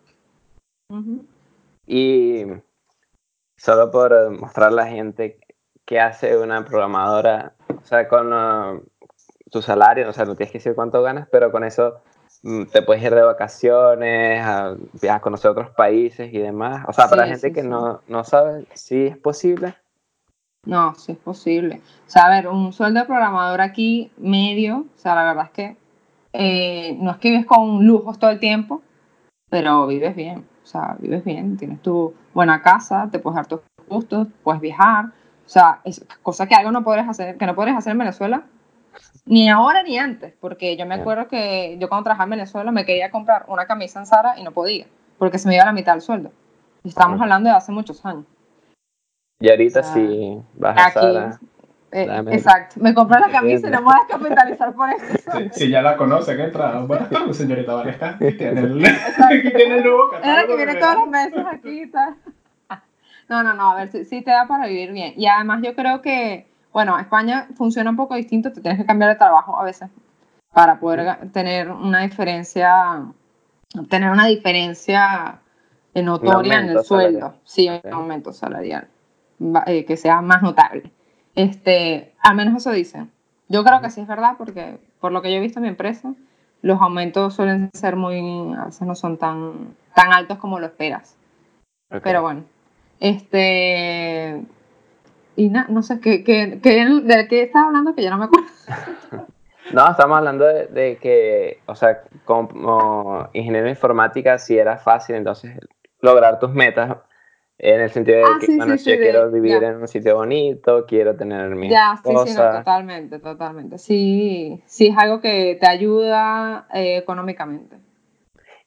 Y 1.86 2.44
solo 3.56 3.90
por 3.92 4.30
mostrar 4.30 4.68
a 4.68 4.74
la 4.74 4.86
gente 4.86 5.38
qué 5.86 6.00
hace 6.00 6.36
una 6.36 6.64
programadora, 6.64 7.52
o 7.68 7.86
sea, 7.86 8.08
con 8.08 8.32
uh, 8.32 8.82
tu 9.50 9.62
salario, 9.62 10.10
o 10.10 10.12
sea, 10.12 10.24
no 10.24 10.34
tienes 10.34 10.52
que 10.52 10.58
decir 10.58 10.74
cuánto 10.74 11.00
ganas, 11.00 11.28
pero 11.30 11.52
con 11.52 11.64
eso 11.64 12.02
mm, 12.42 12.64
te 12.64 12.82
puedes 12.82 13.02
ir 13.02 13.14
de 13.14 13.22
vacaciones, 13.22 14.44
a, 14.44 14.76
a 15.10 15.20
conocer 15.20 15.52
otros 15.52 15.70
países 15.70 16.34
y 16.34 16.38
demás. 16.38 16.84
O 16.88 16.92
sea, 16.92 17.08
para 17.08 17.22
la 17.22 17.28
gente 17.28 17.52
que 17.52 17.62
No, 17.62 18.02
no 18.08 18.24
sabe 18.24 18.66
si 18.74 19.06
es 19.06 19.16
posible. 19.16 19.74
No, 20.66 20.96
sí 20.96 21.12
es 21.12 21.18
posible. 21.18 21.80
O 22.06 22.10
sea, 22.10 22.24
a 22.24 22.30
ver, 22.30 22.48
un 22.48 22.72
sueldo 22.72 23.00
de 23.00 23.06
programador 23.06 23.60
aquí 23.60 24.10
medio, 24.16 24.78
o 24.78 24.98
sea, 24.98 25.14
la 25.14 25.24
verdad 25.24 25.44
es 25.44 25.50
que 25.52 25.76
eh, 26.32 26.96
no 27.00 27.12
es 27.12 27.16
que 27.18 27.30
vives 27.30 27.46
con 27.46 27.86
lujos 27.86 28.18
todo 28.18 28.30
el 28.30 28.40
tiempo, 28.40 28.82
pero 29.48 29.86
vives 29.86 30.16
bien. 30.16 30.44
O 30.64 30.66
sea, 30.66 30.96
vives 30.98 31.24
bien, 31.24 31.56
tienes 31.56 31.80
tu 31.80 32.12
buena 32.34 32.60
casa, 32.60 33.08
te 33.10 33.20
puedes 33.20 33.36
dar 33.36 33.46
tus 33.46 33.60
gustos, 33.88 34.26
puedes 34.42 34.60
viajar, 34.60 35.12
o 35.46 35.48
sea, 35.48 35.80
es 35.84 36.04
cosa 36.22 36.46
que 36.46 36.56
algo 36.56 36.72
no 36.72 36.82
podrías 36.82 37.08
hacer, 37.08 37.36
que 37.38 37.46
no 37.46 37.54
podrías 37.54 37.78
hacer 37.78 37.92
en 37.92 37.98
Venezuela, 37.98 38.42
ni 39.24 39.48
ahora 39.48 39.84
ni 39.84 39.96
antes, 39.96 40.34
porque 40.40 40.76
yo 40.76 40.86
me 40.86 40.96
acuerdo 40.96 41.28
que 41.28 41.76
yo 41.78 41.88
cuando 41.88 42.04
trabajaba 42.04 42.24
en 42.24 42.30
Venezuela 42.30 42.72
me 42.72 42.84
quería 42.84 43.12
comprar 43.12 43.44
una 43.46 43.66
camisa 43.66 44.00
en 44.00 44.06
Zara 44.06 44.38
y 44.38 44.42
no 44.42 44.50
podía, 44.50 44.86
porque 45.18 45.38
se 45.38 45.46
me 45.46 45.54
iba 45.54 45.62
a 45.62 45.66
la 45.66 45.72
mitad 45.72 45.92
del 45.92 46.02
sueldo. 46.02 46.32
Y 46.82 46.88
estamos 46.88 47.20
hablando 47.20 47.48
de 47.48 47.56
hace 47.56 47.70
muchos 47.70 48.04
años. 48.04 48.24
Y 49.38 49.50
ahorita 49.50 49.82
sí 49.84 50.42
vas 50.54 50.76
a 50.78 50.90
Zara. 50.90 51.40
Eh, 51.92 52.24
exacto, 52.32 52.80
me 52.80 52.92
compré 52.92 53.20
la 53.20 53.30
camisa 53.30 53.68
y 53.68 53.70
no 53.70 53.78
me 53.78 53.84
voy 53.84 53.94
a 53.94 54.06
descapitalizar 54.06 54.74
por 54.74 54.90
eso. 54.90 55.50
Si, 55.52 55.70
ya 55.70 55.80
la 55.80 55.96
conocen, 55.96 56.40
entra. 56.40 56.80
Buenas 56.80 57.08
tardes, 57.08 57.36
señorita 57.36 57.74
Valesca. 57.74 58.10
Aquí 58.10 58.36
tiene 58.36 58.60
el, 58.62 58.84
aquí 58.84 59.52
tiene 59.54 59.76
el 59.76 59.84
nuevo 59.84 60.10
catálogo. 60.10 60.30
Es 60.30 60.36
la 60.36 60.46
que 60.46 60.56
viene 60.56 60.74
todos 60.74 60.94
los 60.96 61.08
meses 61.08 61.44
aquí 61.52 61.82
y 61.82 61.90
tal. 61.90 62.16
No, 63.28 63.42
no, 63.42 63.54
no, 63.54 63.72
a 63.72 63.74
ver, 63.74 64.04
sí, 64.04 64.22
te 64.22 64.30
da 64.30 64.46
para 64.46 64.66
vivir 64.66 64.92
bien. 64.92 65.14
Y 65.16 65.26
además 65.26 65.60
yo 65.62 65.74
creo 65.74 66.00
que, 66.00 66.46
bueno, 66.72 66.98
España 66.98 67.48
funciona 67.56 67.90
un 67.90 67.96
poco 67.96 68.14
distinto, 68.14 68.52
te 68.52 68.60
tienes 68.60 68.80
que 68.80 68.86
cambiar 68.86 69.10
de 69.10 69.16
trabajo 69.16 69.58
a 69.58 69.64
veces 69.64 69.90
para 70.52 70.78
poder 70.78 71.30
tener 71.32 71.70
una 71.70 72.02
diferencia, 72.02 73.04
tener 73.90 74.10
una 74.10 74.26
diferencia 74.26 75.40
notoria 75.94 76.60
en 76.60 76.70
el 76.70 76.84
sueldo. 76.84 77.34
Sí, 77.44 77.68
un 77.68 77.92
aumento 77.92 78.32
salarial, 78.32 78.88
eh, 79.66 79.84
que 79.84 79.96
sea 79.96 80.20
más 80.22 80.42
notable. 80.42 80.90
Este, 81.34 82.14
al 82.22 82.36
menos 82.36 82.56
eso 82.56 82.70
dicen. 82.70 83.10
Yo 83.48 83.62
creo 83.64 83.80
que 83.80 83.90
sí 83.90 84.00
es 84.00 84.08
verdad 84.08 84.34
porque 84.38 84.78
por 84.98 85.12
lo 85.12 85.22
que 85.22 85.30
yo 85.30 85.36
he 85.36 85.40
visto 85.40 85.58
en 85.58 85.64
mi 85.64 85.68
empresa, 85.68 86.14
los 86.62 86.80
aumentos 86.80 87.34
suelen 87.34 87.70
ser 87.74 87.96
muy, 87.96 88.54
a 88.54 88.64
veces 88.64 88.86
no 88.86 88.94
son 88.94 89.18
tan, 89.18 89.76
tan 89.94 90.12
altos 90.12 90.38
como 90.38 90.58
lo 90.58 90.66
esperas. 90.66 91.16
Pero 92.02 92.22
bueno, 92.22 92.44
este. 93.00 94.42
Y 95.36 95.50
no 95.50 95.82
sé, 95.82 96.00
¿qué, 96.00 96.24
qué, 96.24 96.58
¿de 96.62 97.28
qué 97.28 97.42
estás 97.42 97.64
hablando? 97.66 97.94
Que 97.94 98.02
ya 98.02 98.10
no 98.10 98.18
me 98.18 98.24
acuerdo. 98.24 98.48
No, 99.72 99.90
estamos 99.90 100.16
hablando 100.16 100.44
de, 100.44 100.98
que, 101.00 101.58
o 101.66 101.74
sea, 101.74 102.02
como 102.24 103.28
ingeniero 103.32 103.64
de 103.64 103.70
informática, 103.70 104.38
si 104.38 104.56
era 104.56 104.78
fácil 104.78 105.16
entonces 105.16 105.58
lograr 106.00 106.38
tus 106.38 106.52
metas 106.52 106.98
en 107.58 107.80
el 107.80 107.90
sentido 107.90 108.18
de 108.18 108.24
ah, 108.24 108.38
que, 108.40 108.56
bueno, 108.56 108.76
yo 108.76 108.96
quiero 108.96 109.30
vivir 109.30 109.64
en 109.64 109.76
un 109.76 109.88
sitio 109.88 110.14
bonito, 110.14 110.84
quiero 110.86 111.16
tener 111.16 111.50
mi 111.56 111.68
Ya, 111.68 111.98
sí, 112.04 112.12
sí, 112.26 112.36
totalmente, 112.36 113.18
totalmente. 113.18 113.78
Sí, 113.78 114.62
sí 114.66 114.88
es 114.88 114.96
algo 114.96 115.20
que 115.20 115.56
te 115.60 115.66
ayuda 115.66 116.68
eh, 116.72 116.98
económicamente. 116.98 117.76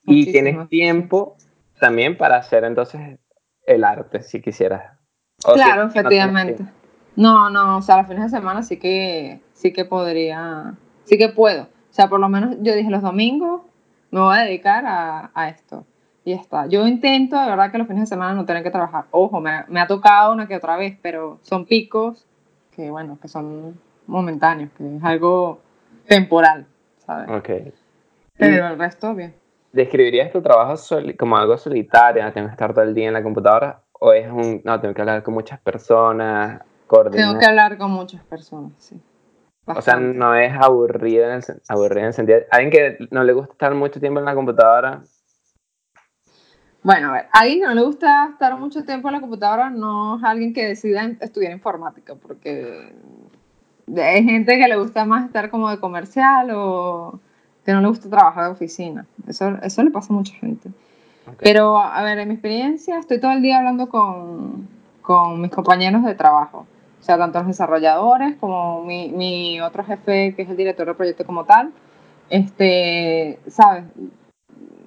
Y 0.03 0.31
tienes 0.31 0.67
tiempo 0.69 1.37
también 1.79 2.17
para 2.17 2.37
hacer 2.37 2.63
entonces 2.63 3.19
el 3.69 3.84
arte, 3.84 4.21
si 4.23 4.41
quisieras. 4.41 4.97
claro, 5.53 5.84
efectivamente. 5.88 6.65
No, 7.15 7.49
no, 7.49 7.77
o 7.77 7.82
sea, 7.82 7.97
los 7.97 8.08
fines 8.08 8.23
de 8.23 8.29
semana 8.38 8.63
sí 8.63 8.77
que, 8.77 9.41
sí 9.53 9.71
que 9.73 9.86
podría, 9.86 10.73
sí 11.05 11.17
que 11.17 11.29
puedo. 11.29 11.63
O 11.63 11.93
sea, 11.93 12.08
por 12.08 12.19
lo 12.19 12.29
menos 12.29 12.55
yo 12.62 12.73
dije 12.73 12.89
los 12.89 13.01
domingos 13.01 13.62
me 14.12 14.21
voy 14.21 14.36
a 14.36 14.41
dedicar 14.41 14.86
a, 14.86 15.32
a 15.34 15.49
esto. 15.49 15.86
Y 16.25 16.32
ya 16.32 16.41
está. 16.41 16.67
Yo 16.67 16.88
intento, 16.88 17.39
de 17.39 17.47
verdad, 17.47 17.71
que 17.71 17.77
los 17.77 17.88
fines 17.88 18.03
de 18.03 18.08
semana 18.08 18.34
no 18.34 18.45
tener 18.45 18.63
que 18.63 18.71
trabajar. 18.71 19.05
Ojo, 19.12 19.39
me, 19.39 19.63
me 19.67 19.79
ha 19.79 19.88
tocado 19.88 20.34
una 20.34 20.47
que 20.47 20.55
otra 20.55 20.77
vez, 20.77 20.97
pero 21.01 21.39
son 21.43 21.65
picos 21.65 22.25
que, 22.75 22.89
bueno, 22.89 23.19
que 23.21 23.27
son 23.27 23.79
momentáneos, 24.08 24.71
que 24.77 24.95
es 24.95 25.03
algo 25.03 25.62
temporal, 26.08 26.65
¿sabes? 27.05 27.29
Ok. 27.29 27.73
Pero 28.38 28.67
el 28.67 28.79
resto, 28.79 29.13
bien. 29.13 29.36
¿Describirías 29.71 30.32
tu 30.32 30.41
trabajo 30.41 30.75
como 31.17 31.38
algo 31.38 31.58
solitario? 31.58 32.32
¿Tienes 32.32 32.49
que 32.49 32.53
estar 32.53 32.73
todo 32.73 32.84
el 32.84 32.95
día 32.95 33.08
en 33.08 33.13
la 33.13 33.23
computadora? 33.23 33.82
¿O 33.93 34.13
es 34.13 34.29
un, 34.29 34.62
no, 34.63 34.79
tengo 34.79 34.93
que 34.93 35.01
hablar 35.01 35.23
con 35.23 35.34
muchas 35.34 35.60
personas? 35.60 36.62
Tengo 37.12 37.38
que 37.38 37.45
hablar 37.45 37.77
con 37.77 37.91
muchas 37.91 38.23
personas, 38.23 38.71
sí. 38.79 38.99
O 39.65 39.82
sea, 39.82 39.97
no 39.97 40.34
es 40.34 40.51
aburrido 40.53 41.25
en, 41.25 41.34
el, 41.34 41.43
aburrido 41.67 41.99
en 41.99 42.05
el 42.08 42.13
sentido. 42.13 42.39
Alguien 42.49 42.71
que 42.71 43.08
no 43.12 43.23
le 43.23 43.34
gusta 43.34 43.53
estar 43.53 43.75
mucho 43.75 43.99
tiempo 43.99 44.19
en 44.19 44.25
la 44.25 44.34
computadora. 44.34 45.03
Bueno, 46.82 47.10
a 47.10 47.12
ver, 47.12 47.25
a 47.32 47.39
alguien 47.41 47.60
que 47.60 47.67
no 47.67 47.75
le 47.75 47.84
gusta 47.84 48.29
estar 48.32 48.58
mucho 48.58 48.84
tiempo 48.84 49.10
en 49.10 49.15
la 49.15 49.21
computadora 49.21 49.69
no 49.69 50.17
es 50.17 50.23
alguien 50.23 50.53
que 50.53 50.65
decida 50.65 51.05
estudiar 51.19 51.51
informática, 51.51 52.15
porque 52.15 52.93
hay 53.95 54.23
gente 54.23 54.58
que 54.58 54.67
le 54.67 54.77
gusta 54.77 55.05
más 55.05 55.25
estar 55.25 55.51
como 55.51 55.69
de 55.69 55.79
comercial 55.79 56.49
o 56.51 57.19
que 57.69 57.73
no 57.75 57.82
le 57.82 57.88
gusta 57.88 58.10
trabajar 58.10 58.45
de 58.45 58.51
oficina. 58.51 59.05
Eso, 59.27 59.58
eso 59.62 59.84
le 59.84 59.91
pasa 59.91 60.12
a 60.12 60.15
mucha 60.15 60.34
gente. 60.34 60.71
Pero, 61.38 61.77
a 61.77 62.01
ver, 62.01 62.17
en 62.17 62.29
mi 62.29 62.34
experiencia, 62.34 62.97
estoy 62.97 63.19
todo 63.19 63.32
el 63.32 63.43
día 63.43 63.60
hablando 63.60 63.89
con, 63.89 64.67
con 65.03 65.39
mis 65.39 65.51
compañeros 65.51 66.03
de 66.03 66.15
trabajo. 66.15 66.65
O 66.99 67.03
sea, 67.03 67.19
tanto 67.19 67.38
los 67.38 67.47
desarrolladores 67.47 68.38
como 68.38 68.84
mi, 68.84 69.10
mi 69.10 69.62
otro 69.62 69.84
jefe, 69.84 70.34
que 70.36 70.41
es 70.41 70.49
el 70.49 70.58
director 70.58 70.88
del 70.88 70.95
proyecto 70.95 71.25
como 71.27 71.45
tal. 71.45 71.71
Este, 72.32 73.39
¿sabes? 73.47 73.84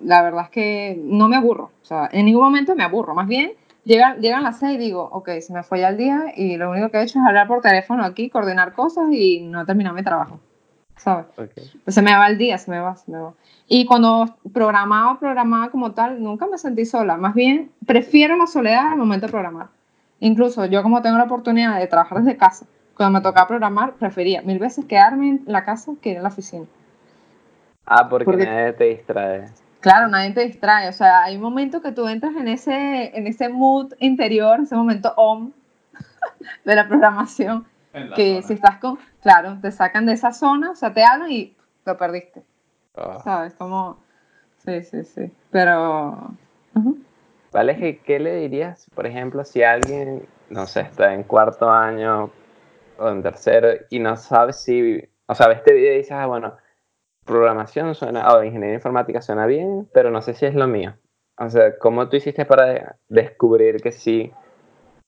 La 0.02 0.22
verdad 0.22 0.46
es 0.46 0.50
que 0.50 1.00
no 1.04 1.28
me 1.28 1.36
aburro. 1.36 1.70
O 1.82 1.84
sea, 1.84 2.08
en 2.10 2.26
ningún 2.26 2.42
momento 2.42 2.74
me 2.74 2.82
aburro. 2.82 3.14
Más 3.14 3.28
bien, 3.28 3.52
llegan, 3.84 4.20
llegan 4.20 4.42
las 4.42 4.58
seis 4.58 4.74
y 4.74 4.78
digo, 4.78 5.08
ok, 5.12 5.30
se 5.40 5.52
me 5.52 5.62
fue 5.62 5.78
ya 5.78 5.90
el 5.90 5.98
día 5.98 6.32
y 6.34 6.56
lo 6.56 6.68
único 6.68 6.90
que 6.90 6.98
he 6.98 7.02
hecho 7.04 7.20
es 7.20 7.24
hablar 7.24 7.46
por 7.46 7.60
teléfono 7.60 8.04
aquí, 8.04 8.28
coordinar 8.28 8.72
cosas 8.72 9.04
y 9.12 9.42
no 9.42 9.64
terminar 9.64 9.94
mi 9.94 10.02
trabajo. 10.02 10.40
¿Sabes? 11.02 11.26
Pues 11.34 11.94
se 11.96 12.00
me 12.00 12.14
va 12.14 12.28
el 12.28 12.38
día, 12.38 12.56
se 12.58 12.70
me 12.70 12.78
va, 12.78 12.94
se 12.94 13.10
me 13.10 13.18
va. 13.18 13.32
Y 13.66 13.86
cuando 13.86 14.36
programaba, 14.52 15.18
programaba 15.18 15.68
como 15.70 15.90
tal, 15.92 16.22
nunca 16.22 16.46
me 16.46 16.58
sentí 16.58 16.84
sola. 16.84 17.16
Más 17.16 17.34
bien, 17.34 17.72
prefiero 17.84 18.36
la 18.36 18.46
soledad 18.46 18.92
al 18.92 18.98
momento 18.98 19.26
de 19.26 19.32
programar. 19.32 19.66
Incluso 20.20 20.64
yo 20.66 20.84
como 20.84 21.02
tengo 21.02 21.18
la 21.18 21.24
oportunidad 21.24 21.80
de 21.80 21.88
trabajar 21.88 22.22
desde 22.22 22.36
casa, 22.36 22.66
cuando 22.96 23.18
me 23.18 23.22
tocaba 23.22 23.48
programar, 23.48 23.94
prefería 23.94 24.42
mil 24.42 24.60
veces 24.60 24.84
quedarme 24.84 25.28
en 25.28 25.42
la 25.46 25.64
casa 25.64 25.92
que 26.00 26.14
en 26.14 26.22
la 26.22 26.28
oficina. 26.28 26.66
Ah, 27.84 28.08
porque, 28.08 28.36
nadie 28.36 28.72
te 28.74 28.84
distrae. 28.84 29.46
Claro, 29.80 30.06
nadie 30.06 30.30
te 30.30 30.46
distrae. 30.46 30.88
O 30.88 30.92
sea, 30.92 31.24
hay 31.24 31.34
un 31.34 31.42
momento 31.42 31.82
que 31.82 31.90
tú 31.90 32.06
entras 32.06 32.36
en 32.36 32.46
ese, 32.46 33.16
en 33.18 33.26
ese 33.26 33.48
mood 33.48 33.92
interior, 33.98 34.60
ese 34.60 34.76
momento 34.76 35.12
on 35.16 35.52
de 36.64 36.76
la 36.76 36.86
programación, 36.86 37.66
que 38.14 38.42
si 38.42 38.54
estás 38.54 38.78
con, 38.78 38.98
claro, 39.22 39.58
te 39.60 39.70
sacan 39.70 40.06
de 40.06 40.12
esa 40.12 40.32
zona, 40.32 40.70
o 40.70 40.74
sea, 40.74 40.92
te 40.92 41.04
hablan 41.04 41.30
y 41.30 41.56
lo 41.84 41.96
perdiste. 41.96 42.42
Ah. 42.96 43.20
¿Sabes? 43.22 43.54
Como, 43.54 43.98
sí, 44.64 44.82
sí, 44.82 45.04
sí. 45.04 45.32
Pero... 45.50 46.30
¿Vale? 47.52 48.00
¿Qué 48.02 48.18
le 48.18 48.36
dirías, 48.36 48.86
por 48.94 49.06
ejemplo, 49.06 49.44
si 49.44 49.62
alguien, 49.62 50.26
no 50.48 50.66
sé, 50.66 50.80
está 50.80 51.12
en 51.12 51.22
cuarto 51.22 51.70
año 51.70 52.30
o 52.98 53.08
en 53.08 53.22
tercero 53.22 53.68
y 53.90 53.98
no 53.98 54.16
sabe 54.16 54.54
si, 54.54 55.06
o 55.26 55.34
sea, 55.34 55.52
este 55.52 55.74
video 55.74 55.92
y 55.92 55.98
dices, 55.98 56.12
ah, 56.12 56.26
bueno, 56.26 56.56
programación 57.26 57.94
suena, 57.94 58.32
o 58.32 58.42
ingeniería 58.42 58.76
informática 58.76 59.20
suena 59.20 59.44
bien, 59.46 59.88
pero 59.92 60.10
no 60.10 60.22
sé 60.22 60.32
si 60.32 60.46
es 60.46 60.54
lo 60.54 60.66
mío. 60.66 60.94
O 61.36 61.50
sea, 61.50 61.78
¿cómo 61.78 62.08
tú 62.08 62.16
hiciste 62.16 62.46
para 62.46 62.96
descubrir 63.08 63.82
que 63.82 63.92
sí? 63.92 64.32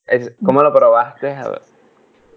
Es, 0.07 0.37
¿Cómo 0.45 0.63
lo 0.63 0.73
probaste? 0.73 1.35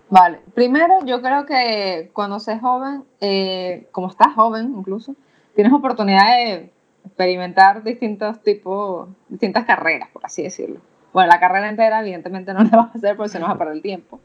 Vale, 0.09 0.39
primero 0.53 1.05
yo 1.05 1.21
creo 1.21 1.45
que 1.45 2.09
cuando 2.13 2.39
seas 2.39 2.61
joven, 2.61 3.03
eh, 3.19 3.87
como 3.91 4.07
estás 4.07 4.33
joven 4.33 4.73
incluso, 4.77 5.15
tienes 5.53 5.73
oportunidad 5.73 6.35
de 6.35 6.71
experimentar 7.05 7.83
distintos 7.83 8.41
tipos, 8.41 9.09
distintas 9.27 9.65
carreras, 9.65 10.09
por 10.11 10.25
así 10.25 10.43
decirlo. 10.43 10.79
Bueno, 11.11 11.29
la 11.29 11.39
carrera 11.39 11.69
entera 11.69 11.99
evidentemente 12.01 12.53
no 12.53 12.63
la 12.71 12.77
vas 12.77 12.95
a 12.95 12.97
hacer 12.97 13.17
porque 13.17 13.29
se 13.29 13.39
nos 13.39 13.49
va 13.49 13.53
a 13.53 13.57
perder 13.57 13.75
el 13.75 13.81
tiempo. 13.81 14.19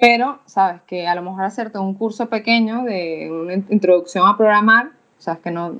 Pero, 0.00 0.40
sabes, 0.46 0.82
que 0.82 1.06
a 1.06 1.14
lo 1.14 1.22
mejor 1.22 1.44
hacerte 1.44 1.78
un 1.78 1.94
curso 1.94 2.28
pequeño 2.28 2.82
de 2.82 3.30
una 3.30 3.54
introducción 3.54 4.26
a 4.26 4.36
programar, 4.36 4.90
sabes 5.18 5.40
que 5.40 5.52
no, 5.52 5.76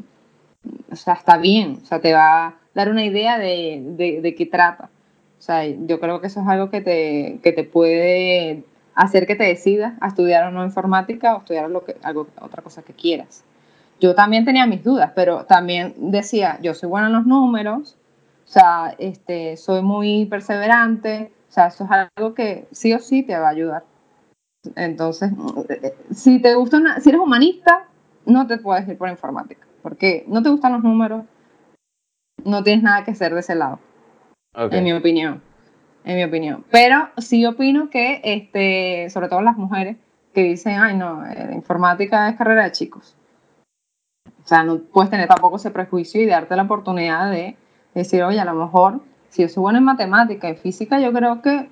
o 0.90 0.96
sea, 0.96 1.14
está 1.14 1.38
bien, 1.38 1.80
o 1.82 1.86
sea, 1.86 2.00
te 2.00 2.12
va 2.12 2.46
a 2.46 2.54
dar 2.74 2.88
una 2.88 3.04
idea 3.04 3.38
de, 3.38 3.82
de, 3.82 4.20
de 4.20 4.34
qué 4.36 4.46
trata. 4.46 4.90
O 5.38 5.42
sea, 5.42 5.66
yo 5.66 5.98
creo 5.98 6.20
que 6.20 6.28
eso 6.28 6.40
es 6.40 6.46
algo 6.46 6.70
que 6.70 6.80
te, 6.80 7.40
que 7.42 7.52
te 7.52 7.64
puede 7.64 8.62
hacer 8.94 9.26
que 9.26 9.36
te 9.36 9.44
decidas 9.44 9.94
a 10.00 10.08
estudiar 10.08 10.44
o 10.44 10.50
no 10.50 10.64
informática 10.64 11.34
o 11.34 11.38
estudiar 11.38 11.70
lo 11.70 11.84
que, 11.84 11.96
algo, 12.02 12.28
otra 12.40 12.62
cosa 12.62 12.82
que 12.82 12.92
quieras. 12.92 13.44
Yo 14.00 14.14
también 14.14 14.44
tenía 14.44 14.66
mis 14.66 14.82
dudas, 14.82 15.12
pero 15.14 15.44
también 15.44 15.94
decía, 15.96 16.58
yo 16.60 16.74
soy 16.74 16.88
buena 16.88 17.06
en 17.06 17.12
los 17.12 17.26
números, 17.26 17.96
o 18.44 18.50
sea, 18.50 18.94
este, 18.98 19.56
soy 19.56 19.82
muy 19.82 20.26
perseverante, 20.26 21.32
o 21.48 21.52
sea, 21.52 21.68
eso 21.68 21.84
es 21.84 21.90
algo 21.90 22.34
que 22.34 22.66
sí 22.72 22.92
o 22.92 22.98
sí 22.98 23.22
te 23.22 23.38
va 23.38 23.46
a 23.46 23.52
ayudar. 23.52 23.84
Entonces, 24.76 25.30
si 26.12 26.40
te 26.40 26.54
gusta, 26.54 27.00
si 27.00 27.08
eres 27.08 27.20
humanista, 27.20 27.86
no 28.26 28.46
te 28.46 28.58
puedes 28.58 28.86
ir 28.88 28.98
por 28.98 29.08
informática, 29.08 29.66
porque 29.82 30.24
no 30.26 30.42
te 30.42 30.50
gustan 30.50 30.72
los 30.72 30.82
números, 30.82 31.24
no 32.44 32.62
tienes 32.62 32.82
nada 32.82 33.04
que 33.04 33.12
hacer 33.12 33.32
de 33.34 33.40
ese 33.40 33.54
lado, 33.54 33.78
en 34.54 34.84
mi 34.84 34.92
opinión, 34.92 35.42
en 36.04 36.16
mi 36.16 36.24
opinión. 36.24 36.64
Pero 36.70 37.08
sí 37.18 37.44
opino 37.46 37.90
que, 37.90 38.20
este, 38.24 39.10
sobre 39.10 39.28
todo 39.28 39.40
las 39.42 39.56
mujeres, 39.56 39.96
que 40.34 40.42
dicen, 40.42 40.78
ay 40.78 40.96
no, 40.96 41.24
eh, 41.26 41.50
informática 41.52 42.28
es 42.28 42.36
carrera 42.36 42.64
de 42.64 42.72
chicos. 42.72 43.14
O 44.44 44.46
sea, 44.46 44.64
no 44.64 44.78
puedes 44.78 45.10
tener 45.10 45.28
tampoco 45.28 45.56
ese 45.56 45.70
prejuicio 45.70 46.20
y 46.20 46.26
darte 46.26 46.56
la 46.56 46.62
oportunidad 46.62 47.30
de 47.30 47.56
decir, 47.94 48.22
oye, 48.22 48.40
a 48.40 48.44
lo 48.44 48.54
mejor, 48.54 49.00
si 49.28 49.42
yo 49.42 49.48
soy 49.48 49.60
buena 49.60 49.78
en 49.78 49.84
matemática 49.84 50.48
y 50.48 50.56
física, 50.56 50.98
yo 50.98 51.12
creo 51.12 51.42
que 51.42 51.68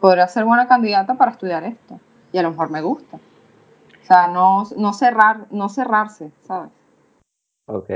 podría 0.00 0.28
ser 0.28 0.44
buena 0.44 0.68
candidata 0.68 1.14
para 1.14 1.32
estudiar 1.32 1.64
esto. 1.64 2.00
Y 2.32 2.38
a 2.38 2.42
lo 2.42 2.50
mejor 2.50 2.70
me 2.70 2.80
gusta. 2.80 3.16
O 3.16 4.04
sea, 4.04 4.28
no, 4.28 4.64
no, 4.76 4.92
cerrar, 4.92 5.46
no 5.50 5.68
cerrarse, 5.68 6.30
¿sabes? 6.42 6.70
Ok. 7.66 7.90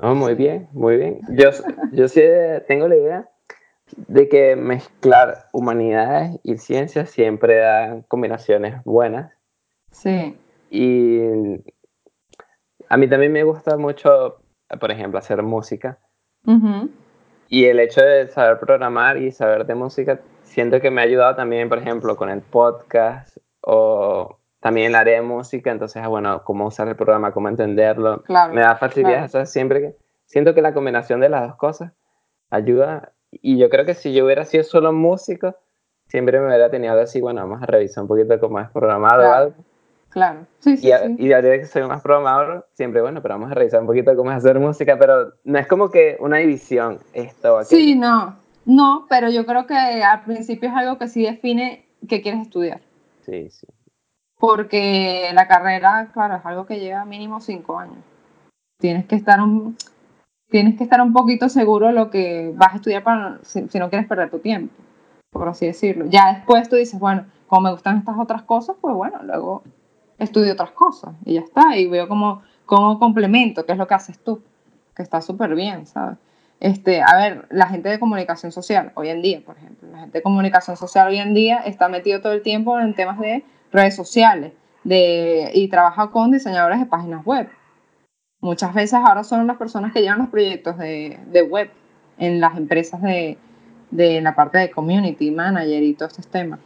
No, 0.00 0.14
muy 0.14 0.34
bien, 0.34 0.68
muy 0.72 0.96
bien. 0.96 1.20
Yo, 1.30 1.50
yo 1.92 2.08
sí 2.08 2.22
tengo 2.66 2.86
la 2.88 2.96
idea 2.96 3.29
de 3.96 4.28
que 4.28 4.56
mezclar 4.56 5.48
humanidades 5.52 6.38
y 6.42 6.56
ciencias 6.56 7.10
siempre 7.10 7.58
da 7.58 8.02
combinaciones 8.08 8.82
buenas. 8.84 9.32
Sí. 9.90 10.36
Y 10.70 11.20
a 12.88 12.96
mí 12.96 13.08
también 13.08 13.32
me 13.32 13.44
gusta 13.44 13.76
mucho, 13.76 14.40
por 14.80 14.90
ejemplo, 14.90 15.18
hacer 15.18 15.42
música. 15.42 15.98
Y 17.48 17.66
el 17.66 17.80
hecho 17.80 18.00
de 18.02 18.28
saber 18.28 18.58
programar 18.58 19.16
y 19.16 19.32
saber 19.32 19.66
de 19.66 19.74
música, 19.74 20.20
siento 20.42 20.80
que 20.80 20.90
me 20.90 21.00
ha 21.00 21.04
ayudado 21.04 21.34
también, 21.36 21.68
por 21.68 21.78
ejemplo, 21.78 22.16
con 22.16 22.30
el 22.30 22.40
podcast 22.40 23.36
o 23.60 24.38
también 24.60 24.86
en 24.86 24.92
el 24.92 24.96
área 24.96 25.14
de 25.16 25.22
música. 25.22 25.70
Entonces, 25.70 26.06
bueno, 26.06 26.42
cómo 26.44 26.66
usar 26.66 26.88
el 26.88 26.96
programa, 26.96 27.32
cómo 27.32 27.48
entenderlo. 27.48 28.22
me 28.52 28.60
da 28.60 28.76
facilidad. 28.76 29.28
siempre 29.44 29.80
que 29.80 29.96
siento 30.26 30.54
que 30.54 30.62
la 30.62 30.72
combinación 30.72 31.20
de 31.20 31.28
las 31.28 31.48
dos 31.48 31.56
cosas 31.56 31.92
ayuda. 32.50 33.12
Y 33.30 33.58
yo 33.58 33.68
creo 33.70 33.86
que 33.86 33.94
si 33.94 34.12
yo 34.12 34.24
hubiera 34.24 34.44
sido 34.44 34.64
solo 34.64 34.92
músico, 34.92 35.56
siempre 36.08 36.40
me 36.40 36.46
hubiera 36.46 36.70
tenido 36.70 36.92
algo 36.92 37.04
así, 37.04 37.20
bueno, 37.20 37.42
vamos 37.42 37.62
a 37.62 37.66
revisar 37.66 38.02
un 38.02 38.08
poquito 38.08 38.38
cómo 38.40 38.60
es 38.60 38.68
programado 38.70 39.28
o 39.28 39.32
algo. 39.32 39.54
Claro, 40.10 40.46
sí, 40.58 40.76
sí. 40.76 40.88
Y, 40.88 40.90
sí. 40.90 41.16
y 41.18 41.32
ahora 41.32 41.58
que 41.58 41.66
soy 41.66 41.86
más 41.86 42.02
programador, 42.02 42.68
siempre, 42.72 43.00
bueno, 43.00 43.22
pero 43.22 43.34
vamos 43.34 43.52
a 43.52 43.54
revisar 43.54 43.80
un 43.80 43.86
poquito 43.86 44.16
cómo 44.16 44.32
es 44.32 44.38
hacer 44.38 44.58
música, 44.58 44.98
pero 44.98 45.34
no 45.44 45.58
es 45.58 45.68
como 45.68 45.90
que 45.90 46.16
una 46.18 46.38
división 46.38 46.98
esto. 47.12 47.58
Aquí. 47.58 47.76
Sí, 47.76 47.94
no, 47.94 48.36
no, 48.64 49.06
pero 49.08 49.30
yo 49.30 49.46
creo 49.46 49.66
que 49.66 49.74
al 49.76 50.24
principio 50.24 50.68
es 50.68 50.74
algo 50.74 50.98
que 50.98 51.06
sí 51.06 51.22
define 51.22 51.86
qué 52.08 52.22
quieres 52.22 52.42
estudiar. 52.42 52.80
Sí, 53.24 53.50
sí. 53.50 53.66
Porque 54.38 55.30
la 55.32 55.46
carrera, 55.46 56.10
claro, 56.12 56.36
es 56.36 56.46
algo 56.46 56.66
que 56.66 56.80
lleva 56.80 57.04
mínimo 57.04 57.40
cinco 57.40 57.78
años. 57.78 57.98
Tienes 58.78 59.06
que 59.06 59.14
estar 59.14 59.40
un, 59.40 59.76
tienes 60.50 60.76
que 60.76 60.84
estar 60.84 61.00
un 61.00 61.12
poquito 61.12 61.48
seguro 61.48 61.88
de 61.88 61.92
lo 61.92 62.10
que 62.10 62.52
vas 62.54 62.72
a 62.72 62.76
estudiar 62.76 63.02
para, 63.02 63.38
si, 63.42 63.60
no 63.78 63.88
quieres 63.88 64.06
perder 64.06 64.30
tu 64.30 64.38
tiempo, 64.38 64.74
por 65.30 65.48
así 65.48 65.66
decirlo. 65.66 66.06
Ya 66.06 66.34
después 66.34 66.68
tú 66.68 66.76
dices, 66.76 66.98
bueno, 66.98 67.26
como 67.46 67.62
me 67.62 67.72
gustan 67.72 67.98
estas 67.98 68.18
otras 68.18 68.42
cosas, 68.42 68.76
pues 68.80 68.94
bueno, 68.94 69.18
luego 69.22 69.62
estudio 70.18 70.52
otras 70.52 70.72
cosas 70.72 71.14
y 71.24 71.34
ya 71.34 71.40
está, 71.40 71.76
y 71.76 71.86
veo 71.86 72.08
como, 72.08 72.42
como 72.66 72.98
complemento, 72.98 73.64
qué 73.64 73.72
es 73.72 73.78
lo 73.78 73.86
que 73.86 73.94
haces 73.94 74.18
tú, 74.18 74.42
que 74.94 75.02
está 75.02 75.20
súper 75.20 75.54
bien, 75.54 75.86
¿sabes? 75.86 76.18
este, 76.60 77.00
a 77.02 77.16
ver, 77.16 77.46
la 77.50 77.66
gente 77.66 77.88
de 77.88 77.98
comunicación 77.98 78.52
social, 78.52 78.92
hoy 78.94 79.08
en 79.08 79.22
día, 79.22 79.40
por 79.44 79.56
ejemplo, 79.56 79.88
la 79.90 80.00
gente 80.00 80.18
de 80.18 80.22
comunicación 80.22 80.76
social 80.76 81.08
hoy 81.08 81.18
en 81.18 81.32
día 81.32 81.58
está 81.64 81.88
metido 81.88 82.20
todo 82.20 82.34
el 82.34 82.42
tiempo 82.42 82.78
en 82.78 82.94
temas 82.94 83.18
de 83.18 83.42
redes 83.72 83.96
sociales 83.96 84.52
de, 84.84 85.50
y 85.54 85.68
trabaja 85.68 86.10
con 86.10 86.30
diseñadores 86.30 86.78
de 86.78 86.86
páginas 86.86 87.24
web. 87.24 87.48
Muchas 88.40 88.72
veces 88.74 88.94
ahora 88.94 89.22
son 89.22 89.46
las 89.46 89.56
personas 89.56 89.92
que 89.92 90.00
llevan 90.00 90.18
los 90.18 90.28
proyectos 90.28 90.78
de, 90.78 91.18
de 91.26 91.42
web 91.42 91.70
en 92.18 92.40
las 92.40 92.56
empresas 92.56 93.02
de, 93.02 93.36
de, 93.90 94.20
la 94.20 94.34
parte 94.34 94.58
de 94.58 94.70
community 94.70 95.30
manager 95.30 95.82
y 95.82 95.94
todos 95.94 96.12
estos 96.12 96.28
temas. 96.28 96.60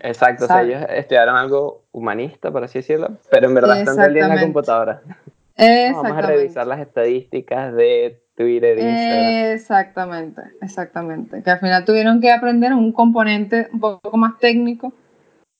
Exacto, 0.00 0.44
o 0.44 0.46
sea, 0.46 0.62
ellos 0.62 0.84
estudiaron 0.90 1.36
algo 1.36 1.82
humanista, 1.92 2.50
por 2.50 2.64
así 2.64 2.80
decirlo, 2.80 3.16
pero 3.30 3.48
en 3.48 3.54
verdad 3.54 3.80
están 3.80 3.96
todo 3.96 4.06
el 4.06 4.14
día 4.14 4.24
en 4.24 4.34
la 4.36 4.40
computadora. 4.42 5.02
Vamos 5.58 6.12
a 6.12 6.20
revisar 6.20 6.66
las 6.66 6.80
estadísticas 6.80 7.74
de 7.74 8.20
Twitter, 8.36 8.78
Instagram. 8.78 9.54
Exactamente, 9.54 10.42
exactamente. 10.60 11.42
Que 11.42 11.50
al 11.50 11.58
final 11.58 11.84
tuvieron 11.86 12.20
que 12.20 12.30
aprender 12.30 12.74
un 12.74 12.92
componente 12.92 13.68
un 13.72 13.80
poco 13.80 14.16
más 14.18 14.38
técnico 14.38 14.92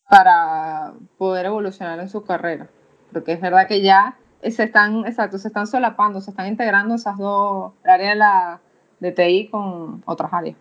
para 0.08 0.92
poder 1.16 1.46
evolucionar 1.46 1.98
en 2.00 2.10
su 2.10 2.24
carrera. 2.24 2.68
Porque 3.12 3.32
es 3.32 3.40
verdad 3.40 3.66
que 3.66 3.80
ya 3.80 4.16
se 4.50 4.64
están, 4.64 5.06
exacto, 5.06 5.38
se 5.38 5.48
están 5.48 5.66
solapando, 5.66 6.20
se 6.20 6.30
están 6.30 6.46
integrando 6.46 6.94
esas 6.94 7.18
dos 7.18 7.72
áreas 7.84 8.10
de 8.10 8.16
la 8.16 8.60
de 9.00 9.12
TI 9.12 9.48
con 9.48 10.02
otras 10.06 10.32
áreas. 10.32 10.56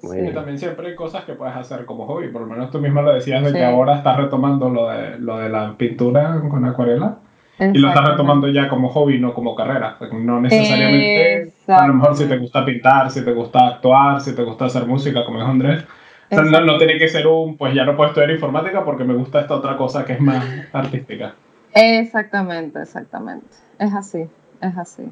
Pues. 0.00 0.30
Y 0.30 0.34
también 0.34 0.58
siempre 0.58 0.88
hay 0.88 0.94
cosas 0.94 1.24
que 1.24 1.34
puedes 1.34 1.56
hacer 1.56 1.84
como 1.86 2.06
hobby. 2.06 2.28
Por 2.28 2.42
lo 2.42 2.46
menos 2.46 2.70
tú 2.70 2.78
misma 2.78 3.02
lo 3.02 3.14
decías 3.14 3.42
de 3.44 3.52
que 3.52 3.64
ahora 3.64 3.96
estás 3.96 4.16
retomando 4.16 4.68
lo 4.68 4.88
de, 4.88 5.18
lo 5.18 5.38
de 5.38 5.48
la 5.48 5.74
pintura 5.76 6.40
con 6.48 6.64
acuarela. 6.64 7.18
Y 7.58 7.78
lo 7.78 7.88
estás 7.88 8.08
retomando 8.08 8.48
ya 8.48 8.68
como 8.68 8.88
hobby, 8.88 9.18
no 9.20 9.32
como 9.32 9.54
carrera. 9.54 9.96
No 10.12 10.40
necesariamente, 10.40 11.52
a 11.68 11.86
lo 11.86 11.94
mejor 11.94 12.16
si 12.16 12.26
te 12.26 12.36
gusta 12.36 12.64
pintar, 12.64 13.10
si 13.10 13.24
te 13.24 13.32
gusta 13.32 13.68
actuar, 13.68 14.20
si 14.20 14.34
te 14.34 14.42
gusta 14.42 14.64
hacer 14.64 14.86
música, 14.86 15.24
como 15.24 15.38
dijo 15.38 15.50
Andrés. 15.50 15.84
no, 16.30 16.60
no, 16.60 16.78
tiene 16.78 16.98
que 16.98 17.06
ser 17.06 17.28
un, 17.28 17.56
pues 17.56 17.72
ya 17.72 17.84
no 17.84 17.96
puedo 17.96 18.08
estudiar 18.08 18.32
informática 18.32 18.84
porque 18.84 19.04
me 19.04 19.14
gusta 19.14 19.40
esta 19.40 19.54
otra 19.54 19.76
cosa 19.76 20.04
que 20.04 20.14
es 20.14 20.20
más 20.20 20.44
artística. 20.72 21.34
Exactamente, 21.74 22.80
exactamente. 22.80 23.46
Es 23.78 23.92
así, 23.92 24.28
es 24.60 24.78
así. 24.78 25.10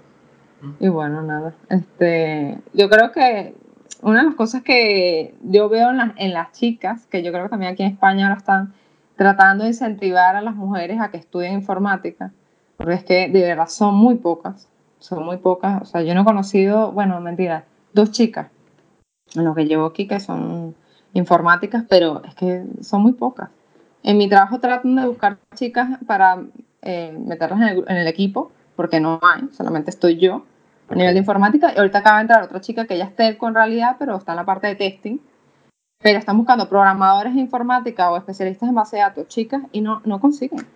Y 0.79 0.89
bueno, 0.89 1.23
nada. 1.23 1.55
Este, 1.69 2.59
yo 2.73 2.89
creo 2.89 3.11
que 3.11 3.55
una 4.01 4.21
de 4.21 4.27
las 4.27 4.37
cosas 4.37 4.63
que 4.63 5.35
yo 5.43 5.69
veo 5.69 5.91
en, 5.91 6.13
en 6.17 6.33
las 6.33 6.53
chicas, 6.53 7.07
que 7.07 7.23
yo 7.23 7.33
creo 7.33 7.45
que 7.45 7.51
también 7.51 7.73
aquí 7.73 7.83
en 7.83 7.93
España 7.93 8.27
ahora 8.27 8.39
están 8.39 8.75
tratando 9.17 9.65
de 9.65 9.71
incentivar 9.71 10.37
a 10.37 10.41
las 10.41 10.55
mujeres 10.55 11.01
a 11.01 11.11
que 11.11 11.17
estudien 11.17 11.55
informática, 11.55 12.33
porque 12.77 12.95
es 12.95 13.05
que 13.05 13.29
de 13.29 13.43
verdad 13.43 13.69
son 13.69 13.95
muy 13.95 14.17
pocas, 14.17 14.69
son 14.99 15.25
muy 15.25 15.39
pocas, 15.39 15.83
o 15.83 15.85
sea, 15.85 16.03
yo 16.03 16.15
no 16.15 16.23
he 16.23 16.25
conocido, 16.25 16.93
bueno, 16.93 17.21
mentira, 17.21 17.65
dos 17.93 18.13
chicas 18.13 18.49
en 19.35 19.45
lo 19.45 19.55
que 19.55 19.67
llevo 19.67 19.87
aquí 19.87 20.07
que 20.07 20.21
son 20.21 20.75
informáticas, 21.13 21.85
pero 21.89 22.23
es 22.25 22.35
que 22.35 22.65
son 22.81 23.03
muy 23.03 23.13
pocas. 23.13 23.51
En 24.03 24.19
mi 24.19 24.29
trabajo 24.29 24.59
tratan 24.61 24.97
de 24.97 25.07
buscar 25.07 25.39
chicas 25.55 25.99
para 26.07 26.43
eh, 26.83 27.17
meterlas 27.27 27.61
en 27.61 27.69
el, 27.69 27.85
en 27.89 27.97
el, 27.97 28.07
equipo, 28.09 28.51
porque 28.75 29.01
no 29.01 29.21
hay, 29.23 29.49
solamente 29.53 29.91
estoy 29.91 30.19
yo 30.19 30.45
a 30.89 30.95
nivel 30.95 31.15
de 31.15 31.21
informática, 31.21 31.73
y 31.75 31.79
ahorita 31.79 31.99
acaba 31.99 32.17
de 32.17 32.23
entrar 32.23 32.43
otra 32.43 32.61
chica 32.61 32.87
que 32.87 32.99
ya 32.99 33.05
es 33.05 33.17
telco 33.17 33.49
en 33.49 33.55
realidad, 33.55 33.97
pero 33.99 34.17
está 34.17 34.33
en 34.33 34.37
la 34.37 34.45
parte 34.45 34.67
de 34.67 34.75
testing, 34.75 35.19
pero 36.03 36.19
están 36.19 36.37
buscando 36.37 36.69
programadores 36.69 37.35
de 37.35 37.41
informática 37.41 38.11
o 38.11 38.17
especialistas 38.17 38.69
en 38.69 38.75
base 38.75 38.97
de 38.97 39.03
datos, 39.03 39.29
chicas, 39.29 39.63
y 39.73 39.81
no, 39.81 40.03
no 40.05 40.21
consiguen. 40.21 40.67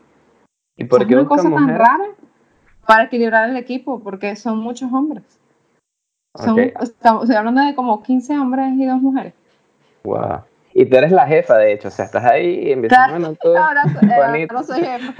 ¿Y 0.76 0.84
por 0.84 1.06
qué 1.06 1.14
es 1.14 1.20
una 1.20 1.28
cosa 1.28 1.50
tan 1.50 1.68
rara 1.68 2.06
para 2.86 3.04
equilibrar 3.04 3.50
el 3.50 3.56
equipo, 3.56 4.00
porque 4.00 4.36
son 4.36 4.58
muchos 4.58 4.92
hombres. 4.92 5.24
Son, 6.36 6.58
estamos, 6.58 7.24
estoy 7.24 7.36
hablando 7.36 7.62
de 7.62 7.74
como 7.74 8.02
15 8.02 8.38
hombres 8.38 8.74
y 8.74 8.86
dos 8.86 9.00
mujeres. 9.00 9.34
Wow. 10.04 10.42
Y 10.78 10.84
tú 10.84 10.96
eres 10.98 11.10
la 11.10 11.26
jefa, 11.26 11.56
de 11.56 11.72
hecho, 11.72 11.88
o 11.88 11.90
sea, 11.90 12.04
estás 12.04 12.22
ahí 12.22 12.68
y 12.68 12.72
empiezas 12.72 12.98
a 13.08 13.34
todo. 13.40 13.56
Ahora, 13.56 13.82
eh, 14.36 14.46
no 14.52 14.62
soy 14.62 14.84
jefa. 14.84 15.14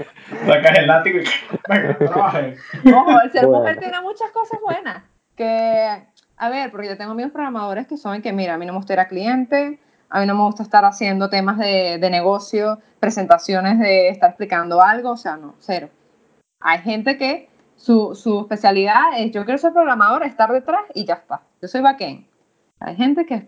Sacas 0.45 0.77
el 0.77 0.85
látigo 0.85 1.17
y 1.17 1.23
venga, 1.67 1.97
trabaje. 1.97 2.57
Ojo, 2.93 3.21
el 3.21 3.31
ser 3.31 3.47
mujer 3.47 3.79
tiene 3.79 3.99
muchas 4.01 4.29
cosas 4.29 4.59
buenas. 4.63 5.01
Que, 5.35 6.03
a 6.37 6.49
ver, 6.49 6.69
porque 6.69 6.89
yo 6.89 6.95
tengo 6.95 7.13
amigos 7.13 7.31
programadores 7.31 7.87
que 7.87 7.97
saben 7.97 8.21
que, 8.21 8.33
mira, 8.33 8.53
a 8.53 8.57
mí 8.59 8.67
no 8.67 8.73
me 8.73 8.77
gusta 8.77 8.93
ir 8.93 8.99
a 8.99 9.07
cliente, 9.07 9.79
a 10.11 10.19
mí 10.19 10.27
no 10.27 10.35
me 10.35 10.43
gusta 10.43 10.61
estar 10.61 10.85
haciendo 10.85 11.27
temas 11.31 11.57
de, 11.57 11.97
de 11.99 12.09
negocio, 12.11 12.77
presentaciones 12.99 13.79
de 13.79 14.09
estar 14.09 14.29
explicando 14.29 14.83
algo, 14.83 15.13
o 15.13 15.17
sea, 15.17 15.37
no, 15.37 15.55
cero. 15.57 15.89
Hay 16.59 16.81
gente 16.81 17.17
que 17.17 17.49
su, 17.77 18.13
su 18.13 18.41
especialidad 18.41 19.17
es, 19.17 19.31
yo 19.31 19.43
quiero 19.43 19.57
ser 19.57 19.73
programador, 19.73 20.23
estar 20.23 20.51
detrás 20.51 20.81
y 20.93 21.05
ya 21.05 21.15
está. 21.15 21.41
Yo 21.63 21.67
soy 21.67 21.81
backend. 21.81 22.27
Hay 22.79 22.95
gente 22.95 23.25
que, 23.25 23.47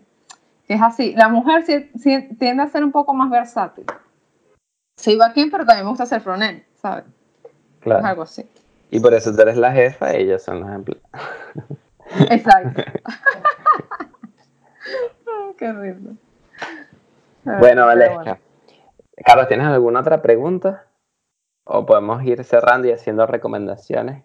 es 0.74 0.82
así. 0.82 1.14
La 1.14 1.28
mujer 1.28 1.64
sí, 1.64 2.28
tiende 2.38 2.62
a 2.62 2.68
ser 2.68 2.84
un 2.84 2.92
poco 2.92 3.12
más 3.12 3.28
versátil. 3.28 3.84
Soy 4.96 5.16
backend, 5.16 5.50
pero 5.50 5.66
también 5.66 5.84
me 5.84 5.90
gusta 5.90 6.04
hacer 6.04 6.20
frontend, 6.20 6.62
¿sabes? 6.74 7.04
Claro. 7.80 8.00
Es 8.00 8.06
algo 8.06 8.22
así. 8.22 8.48
Y 8.90 9.00
por 9.00 9.14
eso 9.14 9.34
tú 9.34 9.42
eres 9.42 9.56
la 9.56 9.72
jefa 9.72 10.14
y 10.14 10.22
ellos 10.22 10.42
son 10.42 10.60
los 10.60 10.70
empleados. 10.70 11.10
Exacto. 12.30 12.82
Qué 15.58 15.72
rico. 15.72 16.14
Bueno, 17.44 17.86
Valesca. 17.86 18.38
Carlos, 19.24 19.48
¿tienes 19.48 19.66
alguna 19.66 20.00
otra 20.00 20.22
pregunta? 20.22 20.86
¿O 21.64 21.84
podemos 21.84 22.22
ir 22.24 22.42
cerrando 22.44 22.88
y 22.88 22.92
haciendo 22.92 23.26
recomendaciones? 23.26 24.24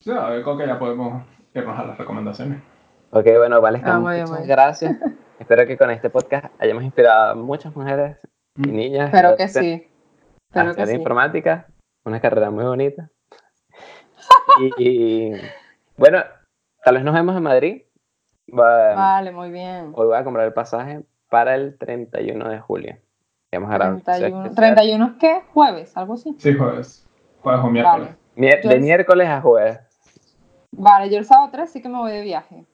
Sí, 0.00 0.10
creo 0.10 0.56
que 0.56 0.66
ya 0.66 0.78
podemos 0.78 1.24
irnos 1.54 1.78
a 1.78 1.84
las 1.84 1.98
recomendaciones. 1.98 2.62
Ok, 3.10 3.26
bueno, 3.38 3.60
Valesca, 3.60 3.94
ah, 3.94 4.00
muchas 4.00 4.46
gracias. 4.46 4.96
Espero 5.38 5.66
que 5.66 5.78
con 5.78 5.90
este 5.90 6.10
podcast 6.10 6.46
hayamos 6.58 6.82
inspirado 6.82 7.30
a 7.30 7.34
muchas 7.36 7.74
mujeres 7.74 8.18
y 8.56 8.68
mm. 8.68 8.72
niñas. 8.72 9.06
Espero 9.06 9.36
que 9.36 9.48
sí. 9.48 9.88
Espero 10.50 10.74
que 10.74 10.86
sí. 10.86 10.94
informática, 10.94 11.68
una 12.04 12.20
carrera 12.20 12.50
muy 12.50 12.64
bonita. 12.64 13.08
y, 14.78 15.30
bueno, 15.96 16.24
tal 16.82 16.96
vez 16.96 17.04
nos 17.04 17.14
vemos 17.14 17.36
en 17.36 17.42
Madrid. 17.44 17.82
vale, 18.48 19.30
muy 19.30 19.50
bien. 19.50 19.92
Hoy 19.94 20.06
voy 20.06 20.16
a 20.16 20.24
comprar 20.24 20.44
el 20.44 20.52
pasaje 20.52 21.04
para 21.30 21.54
el 21.54 21.78
31 21.78 22.48
de 22.48 22.58
julio. 22.58 22.96
Vamos 23.52 23.70
a 23.72 23.78
31, 23.78 24.50
¿31 24.54 25.18
qué? 25.18 25.42
¿Jueves? 25.54 25.96
¿Algo 25.96 26.14
así? 26.14 26.34
Sí, 26.38 26.52
jueves. 26.54 27.06
Jueves 27.42 27.60
o 27.64 27.70
miércoles. 27.70 28.16
de 28.34 28.80
miércoles 28.80 29.28
a 29.28 29.40
jueves. 29.40 29.78
Vale, 30.72 31.10
yo 31.10 31.18
el 31.18 31.24
sábado 31.24 31.48
3 31.52 31.70
sí 31.70 31.80
que 31.80 31.88
me 31.88 31.98
voy 31.98 32.10
de 32.10 32.22
viaje. 32.22 32.64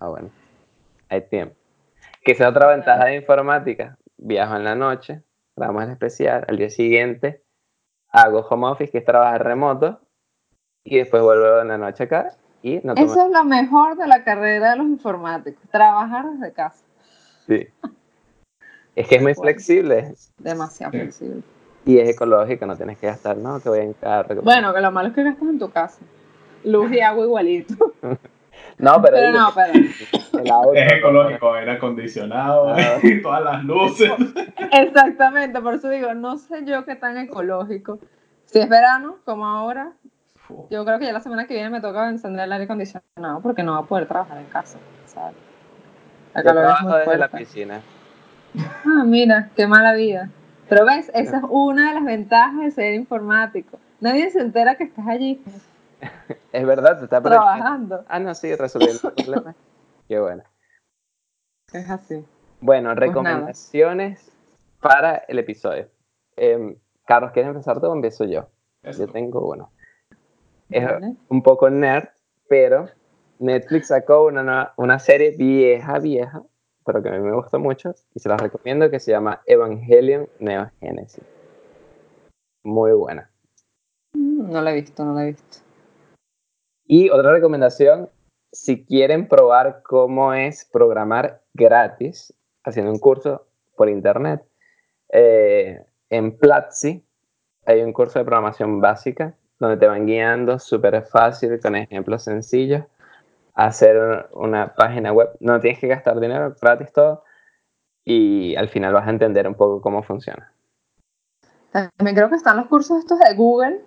Ah, 0.00 0.08
bueno. 0.08 0.30
Hay 1.10 1.20
tiempo. 1.22 1.57
Que 2.28 2.34
sea 2.34 2.50
otra 2.50 2.66
ventaja 2.66 3.06
de 3.06 3.16
informática. 3.16 3.96
Viajo 4.18 4.54
en 4.54 4.64
la 4.64 4.74
noche, 4.74 5.22
vamos 5.56 5.84
el 5.84 5.92
especial, 5.92 6.44
al 6.46 6.58
día 6.58 6.68
siguiente 6.68 7.42
hago 8.10 8.40
home 8.40 8.66
office, 8.66 8.92
que 8.92 8.98
es 8.98 9.04
trabajar 9.06 9.42
remoto, 9.42 9.98
y 10.84 10.98
después 10.98 11.22
vuelvo 11.22 11.62
en 11.62 11.68
la 11.68 11.78
noche 11.78 12.04
acá 12.04 12.34
y 12.60 12.80
no 12.84 12.92
Eso 12.96 13.24
es 13.24 13.32
lo 13.32 13.44
mejor 13.44 13.96
de 13.96 14.06
la 14.06 14.24
carrera 14.24 14.72
de 14.72 14.76
los 14.76 14.88
informáticos, 14.88 15.62
trabajar 15.70 16.26
desde 16.32 16.52
casa. 16.52 16.84
Sí. 17.46 17.66
Es 18.94 19.08
que 19.08 19.14
es 19.14 19.22
muy 19.22 19.34
flexible. 19.34 20.12
Demasiado 20.36 20.92
flexible. 20.92 21.42
Y 21.86 21.98
es 21.98 22.10
ecológico, 22.10 22.66
no 22.66 22.76
tienes 22.76 22.98
que 22.98 23.06
gastar, 23.06 23.38
¿no? 23.38 23.58
Que 23.58 23.70
voy 23.70 23.78
en 23.78 23.94
carro. 23.94 24.42
Bueno, 24.42 24.74
que 24.74 24.82
lo 24.82 24.92
malo 24.92 25.08
es 25.08 25.14
que 25.14 25.24
gastas 25.24 25.48
en 25.48 25.58
tu 25.58 25.70
casa. 25.70 26.02
Luz 26.62 26.92
y 26.92 27.00
agua 27.00 27.24
igualito. 27.24 27.94
no, 28.78 29.02
pero. 29.02 29.16
pero 29.16 29.32
no, 29.32 29.52
pero. 29.54 30.74
es 30.74 30.92
ecológico, 30.92 31.54
aire 31.54 31.72
acondicionado, 31.72 32.68
ah. 32.68 32.98
y 33.02 33.20
todas 33.22 33.42
las 33.42 33.64
luces. 33.64 34.10
Exactamente, 34.72 35.60
por 35.60 35.74
eso 35.74 35.88
digo, 35.88 36.14
no 36.14 36.36
sé 36.36 36.64
yo 36.64 36.84
qué 36.84 36.96
tan 36.96 37.18
ecológico. 37.18 37.98
Si 38.46 38.58
es 38.58 38.68
verano, 38.68 39.18
como 39.24 39.46
ahora, 39.46 39.92
yo 40.70 40.84
creo 40.84 40.98
que 40.98 41.04
ya 41.04 41.12
la 41.12 41.20
semana 41.20 41.46
que 41.46 41.54
viene 41.54 41.70
me 41.70 41.80
toca 41.80 42.08
encender 42.08 42.44
el 42.44 42.52
aire 42.52 42.64
acondicionado 42.64 43.40
porque 43.42 43.62
no 43.62 43.72
va 43.72 43.78
a 43.80 43.82
poder 43.82 44.06
trabajar 44.06 44.38
en 44.38 44.46
casa. 44.46 44.78
¿sabes? 45.06 45.36
El 46.34 46.42
calor 46.42 46.64
es 46.64 46.82
muy 46.82 46.98
desde 46.98 47.18
la 47.18 47.28
piscina. 47.28 47.80
Ah, 48.84 49.04
mira, 49.04 49.50
qué 49.54 49.66
mala 49.66 49.92
vida. 49.92 50.30
Pero 50.68 50.84
ves, 50.84 51.10
esa 51.14 51.38
es 51.38 51.42
una 51.48 51.88
de 51.88 51.94
las 51.94 52.04
ventajas 52.04 52.60
de 52.60 52.70
ser 52.70 52.94
informático. 52.94 53.78
Nadie 54.00 54.30
se 54.30 54.40
entera 54.40 54.76
que 54.76 54.84
estás 54.84 55.06
allí. 55.06 55.42
es 56.52 56.66
verdad, 56.66 56.98
te 56.98 57.04
está 57.04 57.22
trabajando. 57.22 58.04
Ah, 58.08 58.18
no, 58.18 58.34
sí, 58.34 58.54
resolviendo 58.54 59.12
problemas. 59.14 59.56
Qué 60.08 60.18
bueno. 60.18 60.42
Es 61.72 61.88
así. 61.90 62.24
Bueno, 62.60 62.90
pues 62.90 63.00
recomendaciones 63.00 64.32
para 64.80 65.16
el 65.28 65.38
episodio. 65.38 65.88
Em, 66.36 66.76
Carlos, 67.06 67.32
¿quieres 67.32 67.50
empezar 67.50 67.80
tú 67.80 67.86
o 67.86 67.94
empiezo 67.94 68.24
yo? 68.24 68.48
Yo 68.82 69.06
tengo, 69.08 69.40
bueno, 69.40 69.70
es 70.70 70.88
un 71.28 71.42
poco 71.42 71.68
nerd, 71.68 72.08
pero 72.48 72.88
Netflix 73.38 73.88
sacó 73.88 74.26
una, 74.26 74.72
una 74.76 74.98
serie 74.98 75.32
vieja, 75.32 75.98
vieja, 75.98 76.42
pero 76.84 77.02
que 77.02 77.08
a 77.08 77.12
mí 77.12 77.20
me 77.20 77.34
gusta 77.34 77.58
mucho 77.58 77.94
y 78.14 78.20
se 78.20 78.28
la 78.28 78.36
recomiendo 78.36 78.90
que 78.90 79.00
se 79.00 79.10
llama 79.10 79.42
Evangelion 79.46 80.28
Neo 80.38 80.70
Genesis. 80.80 81.24
Muy 82.64 82.92
buena. 82.92 83.30
Mm, 84.14 84.50
no 84.50 84.62
la 84.62 84.72
he 84.72 84.74
visto, 84.74 85.04
no 85.04 85.14
la 85.14 85.24
he 85.24 85.26
visto. 85.26 85.58
Y 86.88 87.10
otra 87.10 87.32
recomendación, 87.32 88.08
si 88.50 88.84
quieren 88.84 89.28
probar 89.28 89.82
cómo 89.84 90.32
es 90.32 90.64
programar 90.64 91.42
gratis, 91.52 92.34
haciendo 92.64 92.90
un 92.90 92.98
curso 92.98 93.46
por 93.76 93.90
internet, 93.90 94.42
eh, 95.12 95.84
en 96.08 96.36
Platzi 96.38 97.04
hay 97.66 97.82
un 97.82 97.92
curso 97.92 98.18
de 98.18 98.24
programación 98.24 98.80
básica 98.80 99.34
donde 99.58 99.76
te 99.76 99.86
van 99.86 100.06
guiando 100.06 100.58
súper 100.58 101.02
fácil 101.02 101.60
con 101.60 101.76
ejemplos 101.76 102.24
sencillos 102.24 102.84
hacer 103.54 104.28
una 104.32 104.74
página 104.74 105.12
web. 105.12 105.30
No 105.40 105.60
tienes 105.60 105.80
que 105.80 105.88
gastar 105.88 106.18
dinero, 106.20 106.54
gratis 106.60 106.92
todo, 106.92 107.24
y 108.04 108.56
al 108.56 108.68
final 108.68 108.94
vas 108.94 109.06
a 109.06 109.10
entender 109.10 109.46
un 109.46 109.54
poco 109.54 109.82
cómo 109.82 110.02
funciona. 110.02 110.52
También 111.72 112.16
creo 112.16 112.30
que 112.30 112.36
están 112.36 112.56
los 112.56 112.66
cursos 112.66 112.98
estos 113.00 113.18
de 113.18 113.34
Google, 113.34 113.84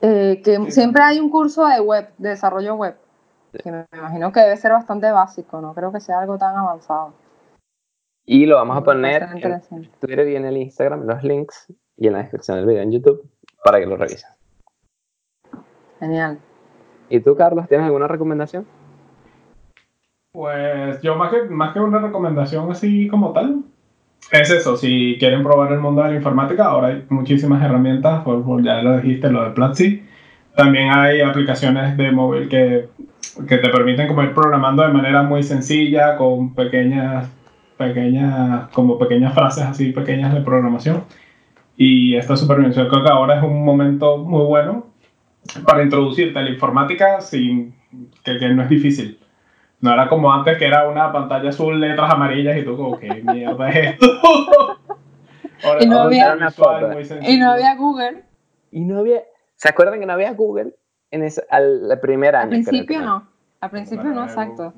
eh, 0.00 0.42
que 0.44 0.70
siempre 0.70 1.02
hay 1.02 1.20
un 1.20 1.30
curso 1.30 1.66
de 1.66 1.80
web, 1.80 2.08
de 2.18 2.30
desarrollo 2.30 2.74
web, 2.74 2.96
que 3.62 3.70
me 3.70 3.86
imagino 3.92 4.32
que 4.32 4.40
debe 4.40 4.56
ser 4.56 4.72
bastante 4.72 5.10
básico, 5.10 5.60
no 5.60 5.74
creo 5.74 5.92
que 5.92 6.00
sea 6.00 6.20
algo 6.20 6.38
tan 6.38 6.56
avanzado. 6.56 7.14
Y 8.26 8.46
lo 8.46 8.56
vamos 8.56 8.76
a 8.76 8.82
poner 8.82 9.28
en 9.70 9.90
Twitter 10.00 10.28
y 10.28 10.36
en 10.36 10.46
el 10.46 10.56
Instagram, 10.56 11.06
los 11.06 11.22
links, 11.22 11.72
y 11.96 12.06
en 12.06 12.14
la 12.14 12.20
descripción 12.20 12.56
del 12.56 12.66
video 12.66 12.82
en 12.82 12.92
YouTube, 12.92 13.30
para 13.62 13.78
que 13.78 13.86
lo 13.86 13.96
revisen. 13.96 14.30
Genial. 16.00 16.38
¿Y 17.08 17.20
tú, 17.20 17.36
Carlos, 17.36 17.68
tienes 17.68 17.86
alguna 17.86 18.08
recomendación? 18.08 18.66
Pues 20.32 21.00
yo 21.02 21.14
más 21.14 21.32
que, 21.32 21.42
más 21.44 21.72
que 21.72 21.80
una 21.80 22.00
recomendación 22.00 22.70
así 22.70 23.08
como 23.08 23.32
tal, 23.32 23.62
es 24.30 24.50
eso, 24.50 24.76
si 24.76 25.16
quieren 25.18 25.42
probar 25.42 25.72
el 25.72 25.80
mundo 25.80 26.02
de 26.02 26.10
la 26.10 26.16
informática, 26.16 26.64
ahora 26.64 26.88
hay 26.88 27.04
muchísimas 27.08 27.62
herramientas, 27.62 28.22
por, 28.22 28.62
ya 28.62 28.82
lo 28.82 28.96
dijiste, 28.98 29.30
lo 29.30 29.44
de 29.44 29.50
Platzi. 29.50 30.02
También 30.56 30.90
hay 30.90 31.20
aplicaciones 31.20 31.96
de 31.96 32.10
móvil 32.12 32.48
que, 32.48 32.88
que 33.48 33.58
te 33.58 33.68
permiten 33.68 34.08
como 34.08 34.22
ir 34.22 34.32
programando 34.32 34.82
de 34.82 34.92
manera 34.92 35.22
muy 35.22 35.42
sencilla, 35.42 36.16
con 36.16 36.54
pequeñas, 36.54 37.28
pequeñas, 37.76 38.68
como 38.72 38.98
pequeñas 38.98 39.34
frases 39.34 39.64
así 39.64 39.92
pequeñas 39.92 40.32
de 40.32 40.40
programación. 40.40 41.04
Y 41.76 42.14
esta 42.16 42.36
supervisión 42.36 42.88
creo 42.88 43.02
que 43.02 43.10
ahora 43.10 43.38
es 43.38 43.42
un 43.42 43.64
momento 43.64 44.18
muy 44.18 44.44
bueno 44.44 44.86
para 45.66 45.82
introducirte 45.82 46.38
a 46.38 46.42
la 46.42 46.50
informática 46.50 47.20
sin 47.20 47.74
que, 48.24 48.38
que 48.38 48.48
no 48.50 48.62
es 48.62 48.68
difícil. 48.68 49.18
No 49.84 49.92
era 49.92 50.08
como 50.08 50.32
antes 50.32 50.56
que 50.56 50.64
era 50.64 50.88
una 50.88 51.12
pantalla 51.12 51.50
azul, 51.50 51.78
letras 51.78 52.10
amarillas 52.10 52.56
y 52.56 52.64
tú 52.64 52.74
como, 52.74 52.98
¿qué 52.98 53.22
mierda 53.22 53.68
es 53.68 53.90
esto? 53.90 54.06
y, 55.80 55.86
no 55.86 56.00
había, 56.00 56.34
y 57.20 57.36
no 57.36 57.50
había 57.52 57.74
Google. 57.74 58.24
Y 58.70 58.80
no 58.80 59.00
había... 59.00 59.24
¿Se 59.56 59.68
acuerdan 59.68 60.00
que 60.00 60.06
no 60.06 60.14
había 60.14 60.32
Google 60.32 60.74
en 61.10 61.22
ese, 61.22 61.44
al, 61.50 61.98
primer 62.00 62.34
año? 62.34 62.44
Al 62.44 62.48
principio 62.48 63.02
no. 63.02 63.28
Al 63.60 63.70
principio 63.70 64.04
no, 64.04 64.24
exacto. 64.24 64.72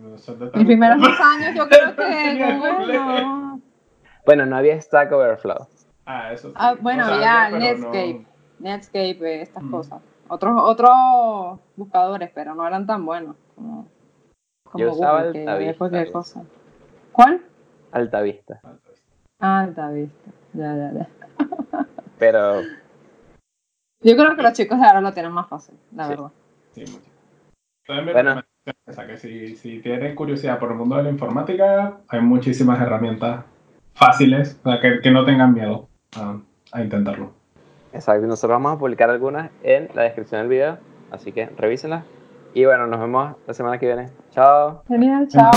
Mis 0.55 0.67
primeros 0.67 1.01
dos 1.01 1.21
años 1.21 1.55
yo 1.55 1.69
creo 1.69 1.95
que 1.97 2.57
Google 2.57 2.99
no... 2.99 3.61
Bueno, 4.25 4.45
no 4.45 4.57
había 4.57 4.81
Stack 4.81 5.13
Overflow. 5.13 5.69
Ah, 6.05 6.33
eso 6.33 6.49
sí. 6.49 6.55
Ah, 6.59 6.75
bueno, 6.81 7.05
había 7.05 7.51
Netscape. 7.51 8.27
Netscape, 8.59 9.19
eh, 9.21 9.43
estas 9.43 9.63
mm. 9.63 9.71
cosas. 9.71 10.03
Otros, 10.27 10.55
otros 10.65 11.61
buscadores, 11.77 12.29
pero 12.35 12.57
no 12.57 12.67
eran 12.67 12.89
tan 12.89 13.07
buenos 13.07 13.37
como... 13.55 13.87
Yo 14.77 14.93
usaba 14.93 15.21
Altavista. 15.21 16.13
cosa. 16.13 16.45
¿Cuál? 17.13 17.43
Altavista. 17.93 18.61
Ah, 19.41 19.61
Altavista. 19.61 20.31
Ya, 20.53 20.75
ya, 20.77 20.93
ya. 20.93 21.09
Pero. 22.19 22.63
Yo 24.01 24.17
creo 24.17 24.37
que 24.37 24.43
los 24.43 24.53
chicos 24.53 24.79
de 24.79 24.87
ahora 24.87 25.01
lo 25.01 25.13
tienen 25.13 25.33
más 25.33 25.49
fácil, 25.49 25.75
la 25.95 26.09
verdad. 26.09 26.31
Sí, 26.73 26.85
mucho. 26.91 28.13
Bueno. 28.13 28.43
O 28.89 28.93
sea, 28.93 29.07
que 29.07 29.17
si, 29.17 29.55
si 29.57 29.81
tienen 29.81 30.15
curiosidad 30.17 30.59
por 30.59 30.73
el 30.73 30.77
mundo 30.77 30.97
de 30.97 31.05
la 31.05 31.11
informática, 31.11 31.99
hay 32.09 32.21
muchísimas 32.21 32.81
herramientas 32.81 33.45
fáciles, 33.95 34.61
o 34.65 34.71
sea, 34.71 34.81
que, 34.81 35.01
que 35.01 35.11
no 35.13 35.25
tengan 35.25 35.55
miedo 35.55 35.89
a, 36.17 36.39
a 36.73 36.83
intentarlo. 36.83 37.31
Exacto, 37.93 38.27
nosotros 38.27 38.57
vamos 38.57 38.77
a 38.77 38.79
publicar 38.79 39.09
algunas 39.09 39.51
en 39.63 39.89
la 39.95 40.03
descripción 40.03 40.41
del 40.41 40.49
video, 40.49 40.79
así 41.13 41.31
que 41.31 41.47
revísenlas 41.47 42.05
y 42.57 42.65
bueno, 42.65 42.87
nos 42.87 42.99
vemos 42.99 43.37
la 43.47 43.53
semana 43.53 43.77
que 43.77 43.85
viene. 43.85 44.09
Chao. 44.31 44.83
Genial, 44.89 45.29
chao. 45.29 45.53